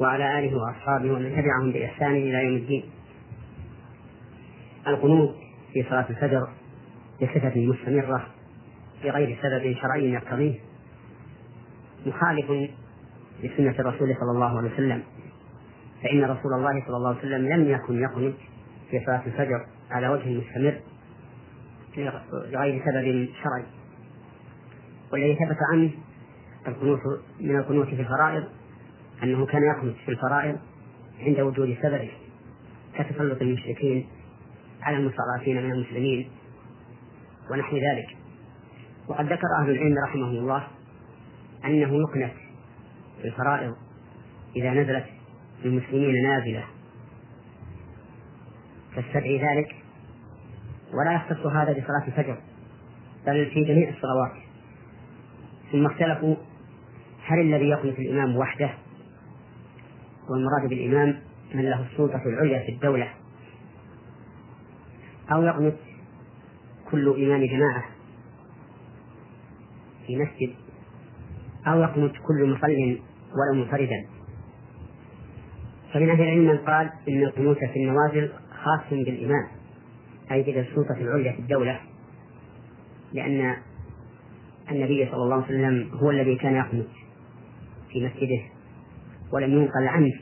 وعلى 0.00 0.38
آله 0.38 0.56
وأصحابه 0.56 1.12
ومن 1.12 1.30
تبعهم 1.36 1.72
بإحسان 1.72 2.12
إلى 2.12 2.44
يوم 2.44 2.56
الدين. 2.56 2.84
القنوت 4.88 5.34
في 5.72 5.82
صلاة 5.82 6.06
الفجر 6.10 6.48
بصفة 7.22 7.52
مستمرة 7.56 8.26
بغير 9.04 9.38
سبب 9.42 9.74
شرعي 9.82 10.12
يقتضيه. 10.12 10.54
مخالف 12.06 12.70
لسنة 13.42 13.74
الرسول 13.78 14.16
صلى 14.20 14.30
الله 14.30 14.58
عليه 14.58 14.72
وسلم. 14.72 15.02
فإن 16.02 16.24
رسول 16.24 16.52
الله 16.54 16.84
صلى 16.86 16.96
الله 16.96 17.08
عليه 17.08 17.18
وسلم 17.18 17.48
لم 17.48 17.68
يكن 17.68 18.02
يقنط 18.02 18.34
في 18.90 19.00
صلاة 19.06 19.22
الفجر 19.26 19.66
على 19.90 20.08
وجه 20.08 20.40
مستمر 20.40 20.80
لغير 22.52 22.82
سبب 22.84 23.28
شرعي. 23.42 23.64
والذي 25.12 25.34
ثبت 25.34 25.58
عنه 25.72 25.90
القنوت 26.68 27.00
من 27.40 27.56
القنوت 27.56 27.86
في 27.86 28.00
الفرائض 28.00 28.44
أنه 29.22 29.46
كان 29.46 29.62
يقنط 29.62 29.94
في 30.04 30.10
الفرائض 30.10 30.58
عند 31.20 31.40
وجود 31.40 31.76
سببه 31.82 32.10
كتسلط 32.94 33.42
المشركين 33.42 34.06
على 34.82 34.96
المستضعفين 34.96 35.64
من 35.64 35.72
المسلمين 35.72 36.30
ونحو 37.50 37.76
ذلك. 37.76 38.16
وقد 39.08 39.24
ذكر 39.24 39.46
أهل 39.62 39.70
العلم 39.70 39.94
رحمهم 40.08 40.36
الله 40.36 40.66
أنه 41.64 41.94
يقنت 42.00 42.32
الفرائض 43.24 43.76
إذا 44.56 44.70
نزلت 44.70 45.04
للمسلمين 45.64 46.22
نازلة 46.22 46.64
تستدعي 48.96 49.38
ذلك 49.38 49.76
ولا 50.94 51.12
يختص 51.14 51.46
هذا 51.46 51.72
بصلاة 51.72 52.06
الفجر 52.06 52.38
بل 53.26 53.50
في 53.54 53.64
جميع 53.64 53.88
الصلوات. 53.88 54.32
ثم 55.72 55.86
اختلفوا 55.86 56.36
هل 57.24 57.40
الذي 57.40 57.68
يقنت 57.68 57.98
الإمام 57.98 58.36
وحده؟ 58.36 58.70
والمراد 60.30 60.68
بالإمام 60.68 61.20
من 61.54 61.62
له 61.62 61.86
السلطة 61.92 62.22
العليا 62.26 62.66
في 62.66 62.72
الدولة. 62.72 63.08
أو 65.32 65.42
يقنت 65.42 65.76
كل 66.90 67.08
إمام 67.08 67.46
جماعة 67.46 67.84
في 70.06 70.16
مسجد 70.16 70.54
أو 71.66 71.80
يقنت 71.80 72.12
كل 72.12 72.54
مصل 72.54 73.11
ولو 73.32 73.64
منفردا. 73.64 74.06
فمن 75.92 76.10
أهل 76.10 76.20
العلم 76.20 76.46
من 76.46 76.58
قال 76.58 76.90
إن 77.08 77.22
القنوت 77.22 77.58
في 77.58 77.76
النوازل 77.76 78.32
خاص 78.62 78.90
بالإمام 78.90 79.48
أي 80.32 80.42
بالسلطة 80.42 80.96
العليا 81.00 81.32
في 81.32 81.38
الدولة 81.38 81.80
لأن 83.12 83.56
النبي 84.70 85.06
صلى 85.06 85.22
الله 85.22 85.34
عليه 85.34 85.44
وسلم 85.44 85.90
هو 85.94 86.10
الذي 86.10 86.36
كان 86.36 86.54
يقنت 86.54 86.88
في 87.88 88.06
مسجده 88.06 88.40
ولم 89.32 89.52
ينقل 89.52 89.88
عنه 89.88 90.12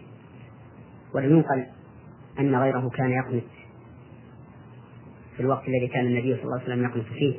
ولم 1.15 1.37
ينقل 1.37 1.67
أن 2.39 2.55
غيره 2.55 2.89
كان 2.89 3.11
يقنت 3.11 3.51
في 5.37 5.41
الوقت 5.41 5.69
الذي 5.69 5.89
كان 5.89 6.07
النبي 6.07 6.35
صلى 6.35 6.45
الله 6.45 6.61
عليه 6.61 6.65
وسلم 6.65 6.85
يقنت 6.85 7.07
فيه 7.07 7.35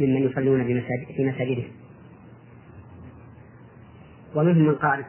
ممن 0.00 0.22
يصلون 0.22 0.64
في 1.16 1.24
مساجده. 1.24 1.64
ومنهم 4.34 4.66
من 4.66 4.74
قال 4.74 5.04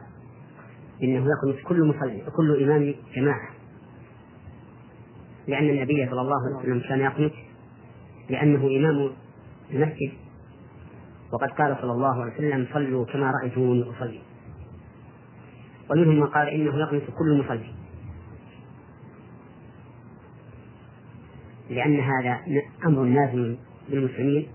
إنه 1.02 1.26
يقنط 1.26 1.66
كل 1.66 1.84
مصلي 1.84 2.22
كل 2.36 2.62
إمام 2.62 2.94
جماعة. 3.16 3.50
لأن 5.48 5.70
النبي 5.70 6.06
صلى 6.10 6.20
الله 6.20 6.36
عليه 6.46 6.56
وسلم 6.56 6.80
كان 6.88 7.00
يقنط 7.00 7.32
لأنه 8.30 8.66
إمام 8.66 9.10
المسجد. 9.70 10.12
وقد 11.32 11.48
قال 11.50 11.76
صلى 11.80 11.92
الله 11.92 12.22
عليه 12.22 12.32
وسلم 12.34 12.66
صلوا 12.72 13.04
كما 13.04 13.30
رأيتموني 13.30 13.82
أصلي. 13.82 14.20
ومنهم 15.90 16.20
من 16.20 16.26
قال 16.26 16.48
إنه 16.48 16.78
يقنط 16.78 17.02
كل 17.18 17.44
مصلي. 17.44 17.74
لأن 21.70 22.00
هذا 22.00 22.40
أمر 22.86 23.04
لازم 23.04 23.56
بالمسلمين 23.90 24.48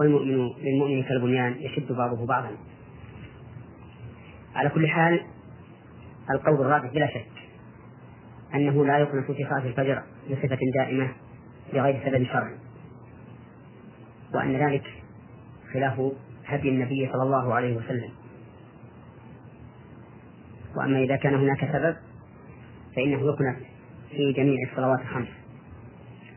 والمؤمن 0.00 0.50
للمؤمن 0.62 1.02
كالبنيان 1.02 1.56
يشد 1.58 1.92
بعضه 1.92 2.26
بعضا. 2.26 2.50
على 4.54 4.68
كل 4.68 4.88
حال 4.88 5.20
القول 6.30 6.60
الراجح 6.60 6.92
بلا 6.92 7.06
شك 7.06 7.26
أنه 8.54 8.86
لا 8.86 8.98
يقنط 8.98 9.30
في 9.30 9.44
صلاة 9.44 9.66
الفجر 9.66 10.02
بصفة 10.30 10.58
دائمة 10.74 11.12
بغير 11.72 12.00
سبب 12.04 12.24
شرعي 12.24 12.56
وأن 14.34 14.56
ذلك 14.56 14.84
خلاف 15.72 16.12
هدي 16.46 16.68
النبي 16.68 17.08
صلى 17.12 17.22
الله 17.22 17.54
عليه 17.54 17.76
وسلم. 17.76 18.10
وأما 20.76 20.98
إذا 20.98 21.16
كان 21.16 21.34
هناك 21.34 21.72
سبب 21.72 21.96
فإنه 22.96 23.20
يقنط 23.20 23.56
في 24.10 24.32
جميع 24.32 24.70
الصلوات 24.70 25.00
الخمس. 25.00 25.28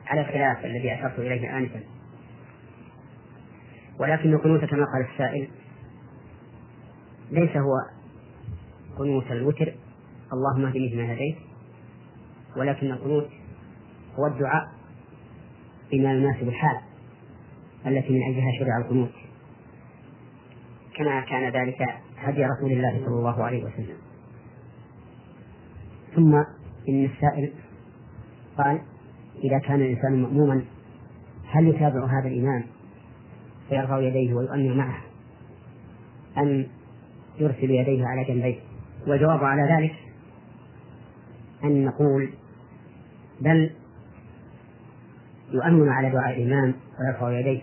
على 0.08 0.22
الخلاف 0.22 0.66
الذي 0.66 0.94
أشرت 0.94 1.20
إليه 1.20 1.58
آنفا. 1.58 1.80
ولكن 4.00 4.34
القنوت 4.34 4.66
كما 4.66 4.86
قال 4.86 5.08
السائل 5.14 5.48
ليس 7.32 7.58
هو 7.58 7.97
قنوت 9.00 9.32
الوتر 9.32 9.74
اللهم 10.34 10.66
اهدني 10.66 10.90
فيما 10.90 11.14
هديت 11.14 11.36
ولكن 12.58 12.92
القنوت 12.92 13.30
هو 14.20 14.28
الدعاء 14.28 14.68
بما 15.92 16.14
يناسب 16.14 16.48
الحال 16.48 16.78
التي 17.86 18.14
من 18.14 18.24
أجلها 18.24 18.52
شرع 18.60 18.78
القنوت. 18.78 19.12
كما 20.98 21.22
كان 21.22 21.54
ذلك 21.54 21.82
هدي 22.18 22.46
رسول 22.46 22.72
الله 22.72 23.06
صلى 23.06 23.16
الله 23.16 23.44
عليه 23.44 23.64
وسلم. 23.64 23.98
ثم 26.16 26.36
إن 26.90 27.06
السائل 27.06 27.54
قال 28.58 28.82
إذا 29.44 29.60
كان 29.60 29.82
الإنسان 29.82 30.22
مأموما 30.22 30.64
هل 31.48 31.68
يتابع 31.68 32.06
هذا 32.06 32.28
الإمام؟ 32.28 32.64
فيرفع 33.70 34.00
يديه 34.00 34.34
ويؤمن 34.34 34.78
معه 34.78 35.02
أم 36.38 36.68
يرسل 37.40 37.72
يديه 37.72 38.06
على 38.06 38.24
جنبيه. 38.24 38.67
والجواب 39.08 39.44
على 39.44 39.62
ذلك 39.62 39.96
أن 41.64 41.86
نقول 41.86 42.30
بل 43.42 43.70
يؤمن 45.52 45.90
على 45.90 46.10
دعاء 46.10 46.38
الإمام 46.38 46.74
ويرفع 47.00 47.40
يديه. 47.40 47.62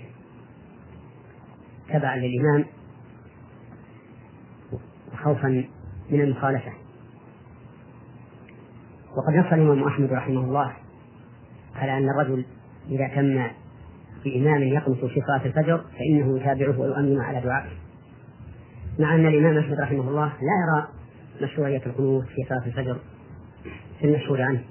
تبعا 1.89 2.17
للإمام 2.17 2.65
وخوفا 5.13 5.65
من 6.11 6.21
المخالفة. 6.21 6.73
وقد 9.17 9.35
نص 9.35 9.53
الإمام 9.53 9.85
أحمد 9.85 10.13
رحمه 10.13 10.41
الله 10.41 10.73
على 11.75 11.99
أن 11.99 12.11
الرجل 12.11 12.45
إذا 12.89 13.09
تم 13.09 13.47
بإمام 14.25 14.63
يقنط 14.63 15.05
في 15.05 15.23
صلاة 15.27 15.47
الفجر 15.47 15.85
فإنه 15.99 16.39
يتابعه 16.39 16.81
ويؤمن 16.81 17.21
على 17.21 17.41
دعائه. 17.41 17.71
مع 18.99 19.15
أن 19.15 19.27
الإمام 19.27 19.59
أحمد 19.59 19.81
رحمه 19.81 20.09
الله 20.09 20.27
لا 20.27 20.55
يرى 20.65 20.94
مشروعية 21.43 21.83
القنوت 21.87 22.25
في 22.25 22.45
صلاة 22.49 22.67
الفجر 22.67 22.99
في 23.99 24.05
المشهور 24.07 24.43
عنه. 24.43 24.65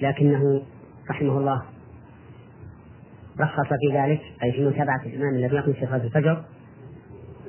لكنه 0.00 0.62
رحمه 1.10 1.38
الله 1.38 1.62
رخص 3.40 3.68
في 3.68 3.98
ذلك 3.98 4.20
أي 4.42 4.52
في 4.52 4.66
متابعة 4.66 5.02
الإمام 5.06 5.34
الذي 5.34 5.56
يقنط 5.56 5.76
في 5.76 5.86
صلاة 5.86 6.04
الفجر 6.04 6.44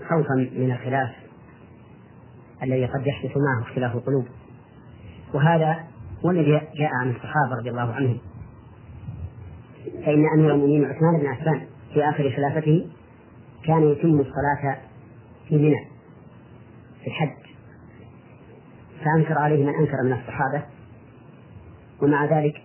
خوفا 0.10 0.36
من 0.36 0.72
الخلاف 0.72 1.10
الذي 2.64 2.86
قد 2.86 3.08
يحدث 3.08 3.32
معه 3.38 3.62
اختلاف 3.62 3.96
القلوب. 3.96 4.26
وهذا 5.34 5.84
هو 6.26 6.32
الذي 6.32 6.52
جاء 6.52 6.90
عن 7.02 7.10
الصحابة 7.10 7.56
رضي 7.60 7.70
الله 7.70 7.94
عنهم. 7.94 8.18
فإن 10.06 10.26
أمير 10.38 10.54
المؤمنين 10.54 10.86
عثمان 10.86 11.20
بن 11.20 11.28
عفان 11.28 11.68
في 11.94 12.10
آخر 12.10 12.32
خلافته 12.36 12.88
كان 13.66 13.84
يتم 13.84 14.20
الصلاة 14.20 14.78
في 15.48 15.58
منى 15.58 15.88
في 17.02 17.08
الحج. 17.08 17.45
فأنكر 19.06 19.38
عليه 19.38 19.64
من 19.66 19.76
أنكر 19.76 20.04
من 20.04 20.14
الصحابة. 20.14 20.64
ومع 22.02 22.26
ذلك 22.26 22.62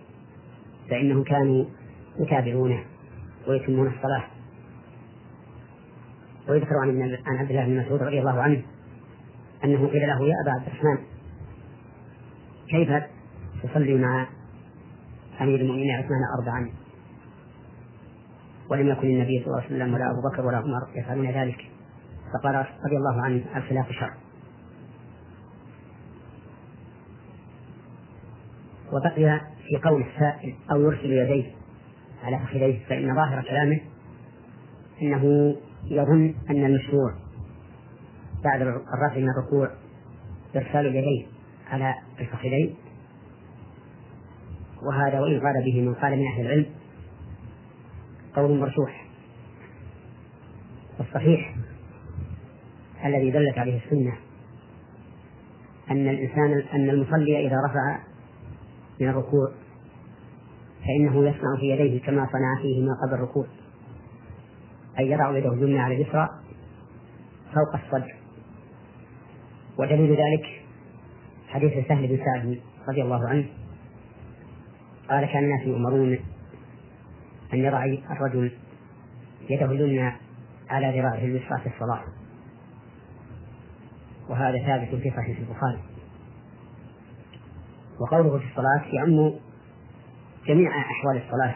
فإنهم 0.89 1.23
كانوا 1.23 1.65
يتابعونه 2.19 2.83
ويتمون 3.47 3.87
الصلاة. 3.87 4.23
ويذكر 6.49 6.77
عن 6.77 7.01
عن 7.25 7.37
عبد 7.37 7.49
الله 7.49 7.65
بن 7.65 7.79
مسعود 7.79 8.03
رضي 8.03 8.19
الله 8.19 8.41
عنه 8.41 8.61
أنه 9.63 9.87
قيل 9.87 10.01
له 10.01 10.27
يا 10.27 10.35
أبا 10.43 10.51
عبد 10.51 10.67
الرحمن 10.67 10.97
كيف 12.69 13.03
تصلي 13.63 13.93
مع 13.93 14.27
أمير 15.41 15.61
المؤمنين 15.61 15.95
عثمان 15.95 16.19
أربعا؟ 16.39 16.69
ولم 18.69 18.87
يكن 18.87 19.07
النبي 19.07 19.39
صلى 19.39 19.47
الله 19.47 19.63
عليه 19.63 19.75
وسلم 19.75 19.93
ولا 19.93 20.11
أبو 20.11 20.29
بكر 20.29 20.45
ولا 20.45 20.57
عمر 20.57 20.81
يفعلون 20.95 21.31
ذلك. 21.31 21.69
فقال 22.33 22.55
رضي 22.55 22.97
الله 22.97 23.21
عنه 23.21 23.43
الخلاف 23.55 23.91
شر. 23.91 24.20
وبقي 28.91 29.41
في 29.67 29.77
قول 29.83 30.01
السائل 30.01 30.55
أو 30.71 30.81
يرسل 30.81 31.11
يديه 31.11 31.51
على 32.23 32.39
فخذيه 32.39 32.79
فإن 32.89 33.15
ظاهر 33.15 33.43
كلامه 33.43 33.79
أنه 35.01 35.55
يظن 35.85 36.33
أن 36.49 36.65
المشروع 36.65 37.13
بعد 38.43 38.61
الرفع 38.61 39.17
من 39.17 39.29
الركوع 39.29 39.71
إرسال 40.55 40.87
اليدين 40.87 41.27
على 41.69 41.95
الفخذين 42.19 42.75
وهذا 44.81 45.19
وإن 45.19 45.39
قال 45.39 45.63
به 45.65 45.81
من 45.81 45.93
قال 45.93 46.19
من 46.19 46.27
أهل 46.27 46.41
العلم 46.41 46.65
قول 48.35 48.59
مرشوح. 48.59 49.05
والصحيح 50.99 51.55
الذي 53.05 53.31
دلت 53.31 53.57
عليه 53.57 53.79
السنة 53.85 54.13
أن 55.91 56.07
الإنسان 56.07 56.63
أن 56.73 56.89
المصلي 56.89 57.47
إذا 57.47 57.55
رفع 57.69 58.10
من 59.01 59.09
الركوع 59.09 59.51
فإنه 60.85 61.29
يصنع 61.29 61.57
في 61.59 61.65
يديه 61.65 62.01
كما 62.01 62.27
صنع 62.31 62.61
فيهما 62.61 62.93
قبل 63.03 63.13
الركوع. 63.13 63.45
أي 64.99 65.11
يضع 65.11 65.37
يده 65.37 65.53
اليمنى 65.53 65.79
على 65.79 65.95
اليسرى 65.95 66.29
فوق 67.53 67.81
الصدر. 67.83 68.15
ودليل 69.77 70.11
ذلك 70.11 70.63
حديث 71.47 71.87
سهل 71.87 72.07
بن 72.07 72.17
سعد 72.17 72.59
رضي 72.89 73.01
الله 73.01 73.29
عنه. 73.29 73.45
قال 75.09 75.25
كان 75.25 75.43
الناس 75.43 75.67
يؤمرون 75.67 76.19
أن 77.53 77.59
يضع 77.59 77.85
الرجل 77.85 78.51
يده 79.49 79.65
اليمنى 79.65 80.11
على 80.69 80.99
ذراعه 80.99 81.17
اليسرى 81.17 81.59
في 81.59 81.67
الصلاة. 81.67 82.03
وهذا 84.29 84.57
ثابت 84.57 84.95
في 85.01 85.09
صحيح 85.09 85.37
البخاري. 85.37 85.90
وقوله 88.01 88.37
في 88.37 88.45
الصلاة 88.45 88.93
يعم 88.93 89.33
جميع 90.47 90.69
أحوال 90.79 91.21
الصلاة 91.25 91.55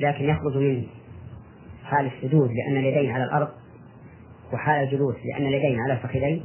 لكن 0.00 0.24
يخرج 0.24 0.56
من 0.56 0.86
حال 1.84 2.06
السجود 2.06 2.50
لأن 2.50 2.76
اليدين 2.76 3.10
على 3.10 3.24
الأرض 3.24 3.48
وحال 4.52 4.84
الجلوس 4.84 5.14
لأن 5.24 5.46
اليدين 5.46 5.80
على 5.80 5.92
الفخذين 5.92 6.44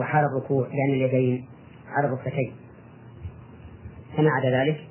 وحال 0.00 0.24
الركوع 0.24 0.66
لأن 0.66 0.94
اليدين 0.94 1.46
على 1.88 2.06
الركبتين. 2.06 2.52
فما 4.16 4.30
عدا 4.30 4.64
ذلك 4.64 4.88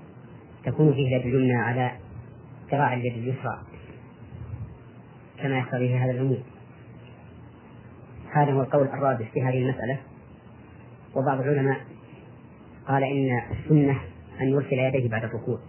تكون 0.66 0.94
فيه 0.94 1.08
اليد 1.08 1.26
اليمنى 1.26 1.56
على 1.56 1.92
ذراع 2.72 2.94
اليد 2.94 3.14
اليسرى 3.14 3.62
كما 5.38 5.58
يقتضيه 5.58 6.06
هذا 6.06 6.12
العموم. 6.12 6.44
هذا 8.34 8.52
هو 8.52 8.62
القول 8.62 8.88
الراجح 8.88 9.32
في 9.32 9.42
هذه 9.42 9.58
المسألة. 9.58 10.13
وبعض 11.16 11.40
العلماء 11.40 11.82
قال 12.88 13.04
إن 13.04 13.42
السنة 13.52 14.00
أن 14.42 14.48
يرسل 14.48 14.74
يديه 14.74 15.10
بعد 15.10 15.24
الركوع. 15.24 15.60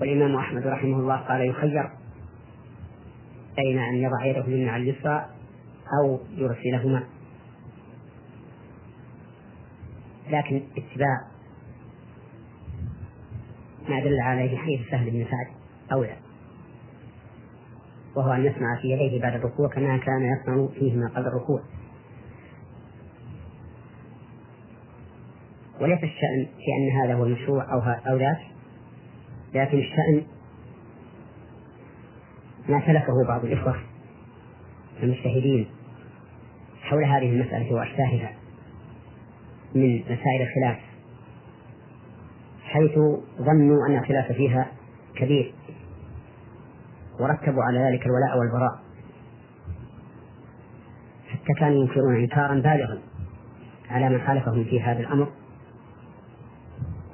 والإمام 0.00 0.36
أحمد 0.36 0.66
رحمه 0.66 0.98
الله 0.98 1.16
قال 1.16 1.48
يخير 1.48 1.90
بين 3.56 3.78
أن 3.78 3.94
يضع 3.94 4.24
يده 4.24 4.40
اليمنى 4.40 4.70
على 4.70 4.82
اليسرى 4.82 5.26
أو 6.00 6.20
يرسلهما. 6.30 7.02
لكن 10.30 10.62
اتباع 10.76 11.20
ما 13.88 14.00
دل 14.00 14.20
عليه 14.20 14.58
حديث 14.58 14.80
سهل 14.90 15.10
بن 15.10 15.24
سعد 15.24 15.56
أولى 15.92 16.16
وهو 18.16 18.32
أن 18.32 18.44
يصنع 18.44 18.80
في 18.82 18.88
يديه 18.88 19.22
بعد 19.22 19.34
الركوع 19.34 19.68
كما 19.68 19.96
كان 19.96 20.22
يصنع 20.22 20.66
فيهما 20.78 21.08
قبل 21.08 21.26
الركوع. 21.26 21.62
وليس 25.80 26.04
الشأن 26.04 26.46
في 26.58 26.66
أن 26.78 27.02
هذا 27.02 27.14
هو 27.14 27.24
المشروع 27.24 27.72
أو 27.72 27.80
أو 28.12 28.18
ذاك 28.18 28.40
لكن 29.54 29.78
الشأن 29.78 30.22
ما 32.68 32.86
سلكه 32.86 33.24
بعض 33.28 33.44
الإخوة 33.44 33.76
المجتهدين 35.02 35.66
حول 36.82 37.04
هذه 37.04 37.30
المسألة 37.30 37.74
وأشباهها 37.74 38.32
من 39.74 40.00
مسائل 40.00 40.42
الخلاف 40.42 40.78
حيث 42.62 42.98
ظنوا 43.38 43.86
أن 43.88 43.98
الخلاف 43.98 44.32
فيها 44.32 44.66
كبير 45.16 45.54
ورتبوا 47.20 47.62
على 47.62 47.78
ذلك 47.78 48.06
الولاء 48.06 48.38
والبراء 48.38 48.78
حتى 51.28 51.52
كانوا 51.58 51.82
ينكرون 51.82 52.16
إنكارا 52.16 52.54
بالغا 52.54 52.98
على 53.90 54.08
من 54.08 54.26
خالفهم 54.26 54.64
في 54.64 54.82
هذا 54.82 55.00
الأمر. 55.00 55.28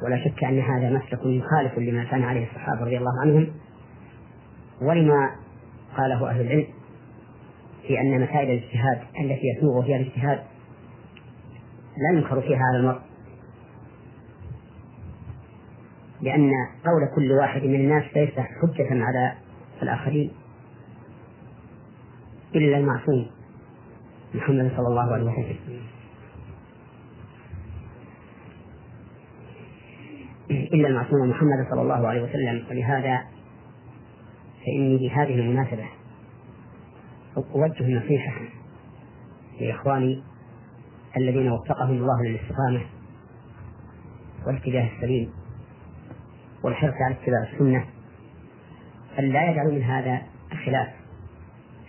ولا 0.05 0.25
شك 0.25 0.45
أن 0.45 0.59
هذا 0.59 0.91
مسلك 0.91 1.27
مخالف 1.27 1.79
لما 1.79 2.05
كان 2.05 2.23
عليه 2.23 2.47
الصحابة 2.51 2.81
رضي 2.81 2.99
الله 2.99 3.21
عنهم. 3.21 3.47
ولما 4.83 5.31
قاله 5.97 6.31
أهل 6.31 6.41
العلم 6.41 6.67
في 7.87 8.01
أن 8.01 8.21
مسائل 8.21 8.51
الاجتهاد 8.51 9.01
التي 9.21 9.47
يسوغ 9.57 9.83
فيها 9.83 9.97
الاجتهاد 9.97 10.39
لا 11.97 12.19
ينكر 12.19 12.41
فيها 12.41 12.59
هذا 12.59 12.81
المرء. 12.81 13.01
لأن 16.21 16.51
قول 16.85 17.09
كل 17.17 17.33
واحد 17.33 17.63
من 17.63 17.75
الناس 17.75 18.05
ليس 18.17 18.35
حجة 18.39 18.89
على 18.91 19.33
الآخرين 19.83 20.33
إلا 22.55 22.79
المعصوم 22.79 23.27
محمد 24.35 24.71
صلى 24.77 24.89
الله 24.89 25.13
عليه 25.13 25.25
وسلم. 25.25 25.92
إلا 30.73 30.89
المعصوم 30.89 31.31
محمد 31.31 31.67
صلى 31.71 31.83
الله 31.83 32.09
عليه 32.09 32.23
وسلم 32.23 32.65
ولهذا 32.71 33.23
فإني 34.67 34.99
بهذه 34.99 35.35
المناسبة 35.35 35.85
أوجه 37.37 37.81
النصيحة 37.81 38.33
لإخواني 39.61 40.23
الذين 41.17 41.51
وفقهم 41.51 41.97
الله 41.97 42.23
للاستقامة 42.23 42.81
والاتجاه 44.47 44.89
السليم 44.97 45.33
والحرص 46.65 46.95
على 47.01 47.15
اتباع 47.15 47.53
السنة 47.53 47.87
أن 49.19 49.25
لا 49.25 49.51
يجعلوا 49.51 49.73
من 49.73 49.83
هذا 49.83 50.23
الخلاف 50.53 50.89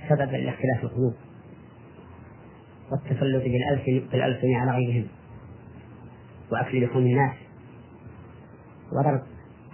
سببا 0.09 0.37
لاختلاف 0.37 0.83
القلوب 0.83 1.13
والتسلط 2.91 3.43
بالألسن 4.11 4.53
على 4.55 4.71
غيرهم 4.71 5.07
وأكل 6.51 6.83
لحوم 6.83 7.03
الناس. 7.03 7.42
وضرب 8.99 9.21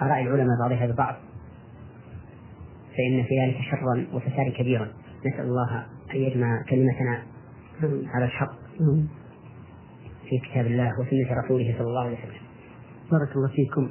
آراء 0.02 0.22
العلماء 0.22 0.58
بعضها 0.62 0.86
ببعض 0.86 1.16
فإن 2.98 3.24
في 3.24 3.46
ذلك 3.46 3.58
شرا 3.72 4.08
وفسادا 4.14 4.50
كبيرا 4.58 4.88
نسأل 5.26 5.46
الله 5.46 5.86
أن 6.14 6.16
يجمع 6.16 6.64
كلمتنا 6.70 7.24
على 8.14 8.26
الحق 8.26 8.52
في 10.30 10.40
كتاب 10.50 10.66
الله 10.66 10.92
وسنة 11.00 11.42
رسوله 11.46 11.76
صلى 11.78 11.88
الله 11.88 12.02
عليه 12.06 12.18
وسلم. 12.18 12.42
بارك 13.12 13.36
الله 13.36 13.48
فيكم. 13.48 13.90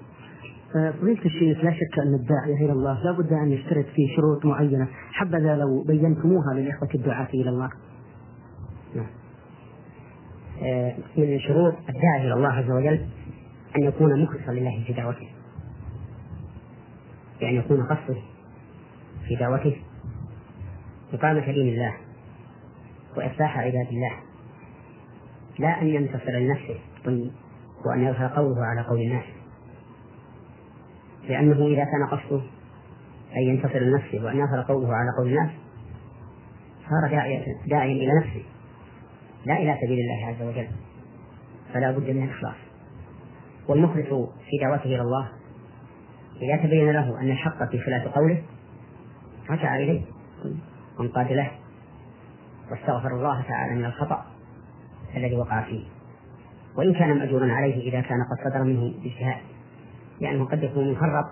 فضيلة 0.74 1.24
الشيخ 1.24 1.64
لا 1.64 1.72
شك 1.72 1.98
أن 1.98 2.14
الداعية 2.14 2.64
إلى 2.64 2.72
الله 2.72 3.04
لا 3.04 3.12
بد 3.12 3.32
أن 3.32 3.52
يشترط 3.52 3.84
فيه 3.84 4.16
شروط 4.16 4.44
معينة. 4.44 4.88
حبذا 5.12 5.56
لو 5.56 5.82
بينتموها 5.82 6.54
للإخوة 6.54 6.88
الدعاة 6.94 7.28
إلى 7.34 7.50
الله. 7.50 7.70
نعم. 8.94 9.06
آه، 10.62 10.94
من 11.16 11.40
شروط 11.40 11.74
الداعي 11.88 12.26
إلى 12.26 12.34
الله 12.34 12.48
عز 12.48 12.70
وجل 12.70 13.06
أن 13.76 13.82
يكون 13.82 14.22
مخلصا 14.22 14.52
لله 14.52 14.84
في 14.86 14.92
دعوته. 14.92 15.28
بأن 17.40 17.54
يكون 17.54 17.82
قصده 17.82 18.20
في 19.28 19.36
دعوته. 19.36 19.82
إقامة 21.12 21.52
دين 21.52 21.68
الله 21.68 21.94
وإصلاح 23.16 23.58
عباد 23.58 23.88
الله. 23.88 24.12
لا 25.58 25.82
أن 25.82 25.86
ينتصر 25.86 26.30
لنفسه 26.30 26.80
وأن 27.86 28.04
يظهر 28.04 28.28
قوله 28.28 28.64
على 28.64 28.80
قول 28.80 29.00
الناس. 29.00 29.24
لأنه 31.28 31.66
إذا 31.66 31.84
كان 31.84 32.06
قصده 32.10 32.42
أن 33.36 33.42
ينتصر 33.42 33.78
لنفسه 33.78 34.24
وأن 34.24 34.36
يظهر 34.36 34.62
قوله 34.62 34.94
على 34.94 35.10
قول 35.18 35.28
الناس 35.28 35.50
صار 36.90 37.10
داعيا 37.66 37.92
إلى 37.92 38.12
نفسه 38.20 38.42
لا 39.44 39.56
إلى 39.56 39.78
سبيل 39.82 39.98
الله 39.98 40.26
عز 40.26 40.42
وجل. 40.42 40.68
فلا 41.74 41.90
بد 41.90 42.10
من 42.10 42.24
الإخلاص. 42.24 42.67
والمخلص 43.68 44.28
في 44.50 44.58
دعوته 44.60 44.84
إلى 44.84 45.00
الله. 45.00 45.28
إذا 46.42 46.62
تبين 46.62 46.90
له 46.90 47.20
أن 47.20 47.30
الحق 47.30 47.70
في 47.70 47.78
خلاف 47.78 48.08
قوله 48.08 48.42
رجع 49.50 49.76
إليه 49.76 50.02
وانقاد 50.98 51.32
له 51.32 51.50
واستغفر 52.70 53.16
الله 53.16 53.42
تعالى 53.42 53.74
من 53.74 53.84
الخطأ 53.84 54.26
الذي 55.16 55.36
وقع 55.36 55.62
فيه. 55.62 55.84
وإن 56.76 56.94
كان 56.94 57.18
مأجورا 57.18 57.52
عليه 57.52 57.88
إذا 57.88 58.00
كان 58.00 58.18
قد 58.30 58.50
صدر 58.50 58.64
منه 58.64 58.94
اجتهاد 59.04 59.40
لأنه 60.20 60.44
قد 60.44 60.62
يكون 60.62 60.92
مفرط 60.92 61.26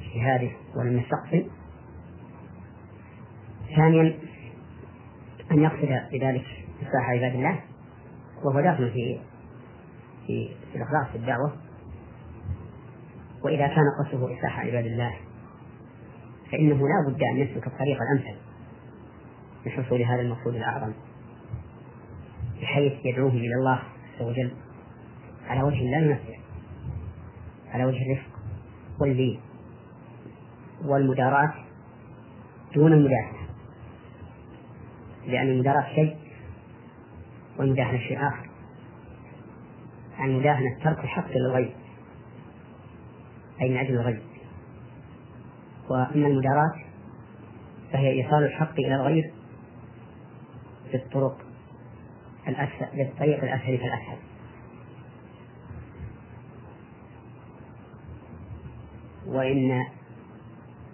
في 0.00 0.06
اجتهاده 0.06 0.50
ولم 0.76 0.98
يستقصد. 0.98 1.46
ثانيا 3.76 4.14
أن 5.52 5.62
يقصد 5.62 6.12
بذلك 6.12 6.44
إصلاح 6.82 7.10
عباد 7.10 7.34
الله 7.34 7.60
وهو 8.44 8.60
داخل 8.60 8.90
في 8.90 9.18
في 10.26 10.48
الإخلاص 10.74 11.06
في 11.12 11.18
الدعوة. 11.18 11.56
وإذا 13.44 13.66
كان 13.66 13.84
قصده 14.04 14.38
إصلاح 14.38 14.60
عباد 14.60 14.86
الله 14.86 15.16
فإنه 16.52 16.74
لا 16.74 17.10
بد 17.12 17.22
أن 17.22 17.36
يسلك 17.36 17.66
الطريق 17.66 17.98
الأمثل 18.02 18.38
لحصول 19.66 20.02
هذا 20.02 20.20
المقصود 20.20 20.54
الأعظم 20.54 20.92
بحيث 22.62 22.92
يدعوهم 23.04 23.36
إلى 23.36 23.54
الله 23.54 23.82
عز 24.14 24.22
وجل 24.22 24.50
على 25.48 25.62
وجه 25.62 25.82
لا 25.82 25.98
يمثل 25.98 26.36
على 27.68 27.84
وجه 27.84 28.02
الرفق 28.02 28.30
واللين 29.00 29.40
والمداراة 30.84 31.54
دون 32.74 32.92
المداهنة 32.92 33.48
لأن 35.26 35.48
المداراة 35.48 35.94
شيء 35.94 36.16
والمداهنة 37.58 37.98
شيء 37.98 38.18
آخر. 38.28 38.45
المداهنة 40.20 40.78
ترك 40.84 40.98
الحق 41.04 41.30
للغير 41.30 41.76
أي 43.60 43.68
من 43.68 43.76
أجل 43.76 43.94
الغير 43.94 44.22
وأما 45.90 46.26
المداراة 46.26 46.74
فهي 47.92 48.22
إيصال 48.22 48.44
الحق 48.44 48.72
إلى 48.72 48.94
الغير 48.94 49.32
بالطرق 50.92 51.38
الأسهل 52.48 52.96
بالطريق 52.96 53.42
الأسهل 53.42 53.78
فالأسهل. 53.78 54.18
وإن 59.26 59.70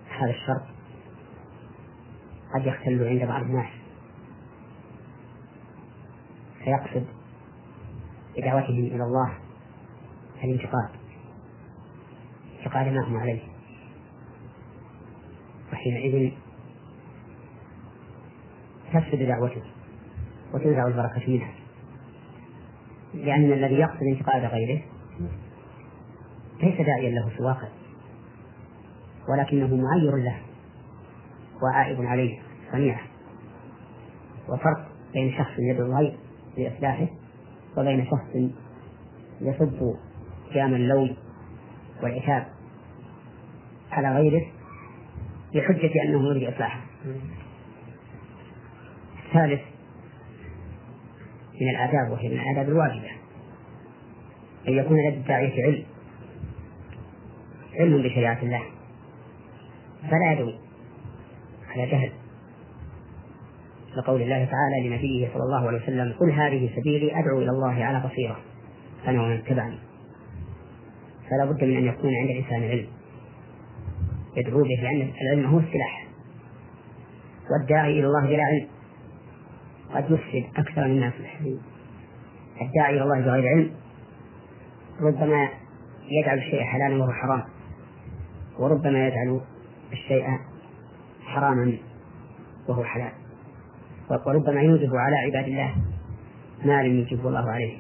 هذا 0.08 0.30
الشرط 0.30 0.62
قد 2.54 2.66
يختل 2.66 3.08
عند 3.08 3.24
بعض 3.24 3.42
الناس 3.42 3.70
فيقصد 6.64 7.21
بدعوتهم 8.36 8.78
إلى 8.78 9.04
الله 9.04 9.32
الانتقاد 10.44 10.88
انتقاد 12.58 12.88
ما 12.88 13.08
هم 13.08 13.16
عليه. 13.16 13.40
وحينئذ 15.72 16.30
تفسد 18.92 19.22
دعوته 19.22 19.62
وتنزع 20.54 20.86
البركة 20.86 21.22
منها. 21.28 21.54
لأن 23.14 23.52
الذي 23.52 23.74
يقصد 23.74 24.02
انتقاد 24.02 24.44
غيره 24.44 24.82
ليس 26.62 26.86
داعيا 26.86 27.10
له 27.10 27.28
في 27.28 27.40
الواقع 27.40 27.68
ولكنه 29.28 29.76
معير 29.76 30.16
له 30.16 30.42
وعائب 31.62 32.02
عليه 32.02 32.42
صنيعة. 32.72 33.00
وفرق 34.48 34.88
بين 35.12 35.32
شخص 35.38 35.52
يدعو 35.58 35.86
الغير 35.86 36.18
لإصلاحه 36.58 37.06
وبين 37.76 38.06
شخص 38.06 38.52
يصب 39.40 39.94
جام 40.54 40.74
اللوم 40.74 41.16
والعتاب 42.02 42.46
على 43.90 44.14
غيره 44.16 44.46
بحجة 45.54 46.02
أنه 46.04 46.28
يريد 46.30 46.54
إصلاحه. 46.54 46.80
الثالث 49.26 49.60
من 51.60 51.68
الآداب 51.70 52.10
وهي 52.12 52.28
من 52.28 52.40
الآداب 52.40 52.68
الواجبة 52.68 53.10
أن 54.68 54.72
يكون 54.72 54.96
لدى 55.08 55.16
الداعية 55.16 55.64
علم 55.64 55.84
علم 57.74 58.02
بشريعة 58.02 58.42
الله. 58.42 58.62
فلا 60.10 60.32
يدعو 60.32 60.52
على 61.70 61.86
جهل. 61.86 62.12
لقول 63.97 64.22
الله 64.22 64.45
تعالى 64.45 64.88
لنبيه 64.88 65.28
صلى 65.34 65.43
الله 65.43 65.68
عليه 65.68 65.82
وسلم 65.82 66.14
قل 66.20 66.30
هذه 66.30 66.70
سبيلي 66.76 67.20
أدعو 67.20 67.38
إلى 67.38 67.51
الله 67.51 67.84
على 67.84 68.09
بصيرة 68.09 68.40
أنا 69.09 69.22
ومن 69.22 69.36
اتبعني. 69.36 69.78
فلا 71.30 71.45
بد 71.45 71.64
من 71.64 71.76
أن 71.76 71.84
يكون 71.84 72.11
عند 72.14 72.30
الإنسان 72.30 72.62
علم. 72.62 72.86
يدعو 74.36 74.62
به 74.62 74.82
لأن 74.82 75.12
العلم 75.22 75.47
هو 75.47 75.59
السلاح. 75.59 76.07
والداعي 77.51 77.90
إلى 77.90 78.07
الله 78.07 78.26
بلا 78.26 78.43
علم 78.43 78.66
قد 79.95 80.11
يفسد 80.11 80.45
أكثر 80.57 80.88
من 80.88 80.97
يصلح 80.97 81.40
الداعي 82.62 82.97
إلى 82.97 83.03
الله 83.03 83.20
بغير 83.20 83.49
علم 83.49 83.70
ربما 85.01 85.49
يجعل 86.09 86.38
الشيء 86.38 86.62
حلالا 86.62 87.03
وهو 87.03 87.12
حرام 87.12 87.43
وربما 88.59 89.07
يجعل 89.07 89.40
الشيء 89.93 90.24
حراما 91.24 91.78
وهو 92.68 92.84
حلال. 92.84 93.21
وربما 94.26 94.60
يوجب 94.60 94.90
على 94.96 95.16
عباد 95.16 95.44
الله 95.44 95.74
ما 96.64 96.82
لم 96.82 96.98
يجب 96.98 97.26
الله 97.26 97.50
عليه. 97.50 97.78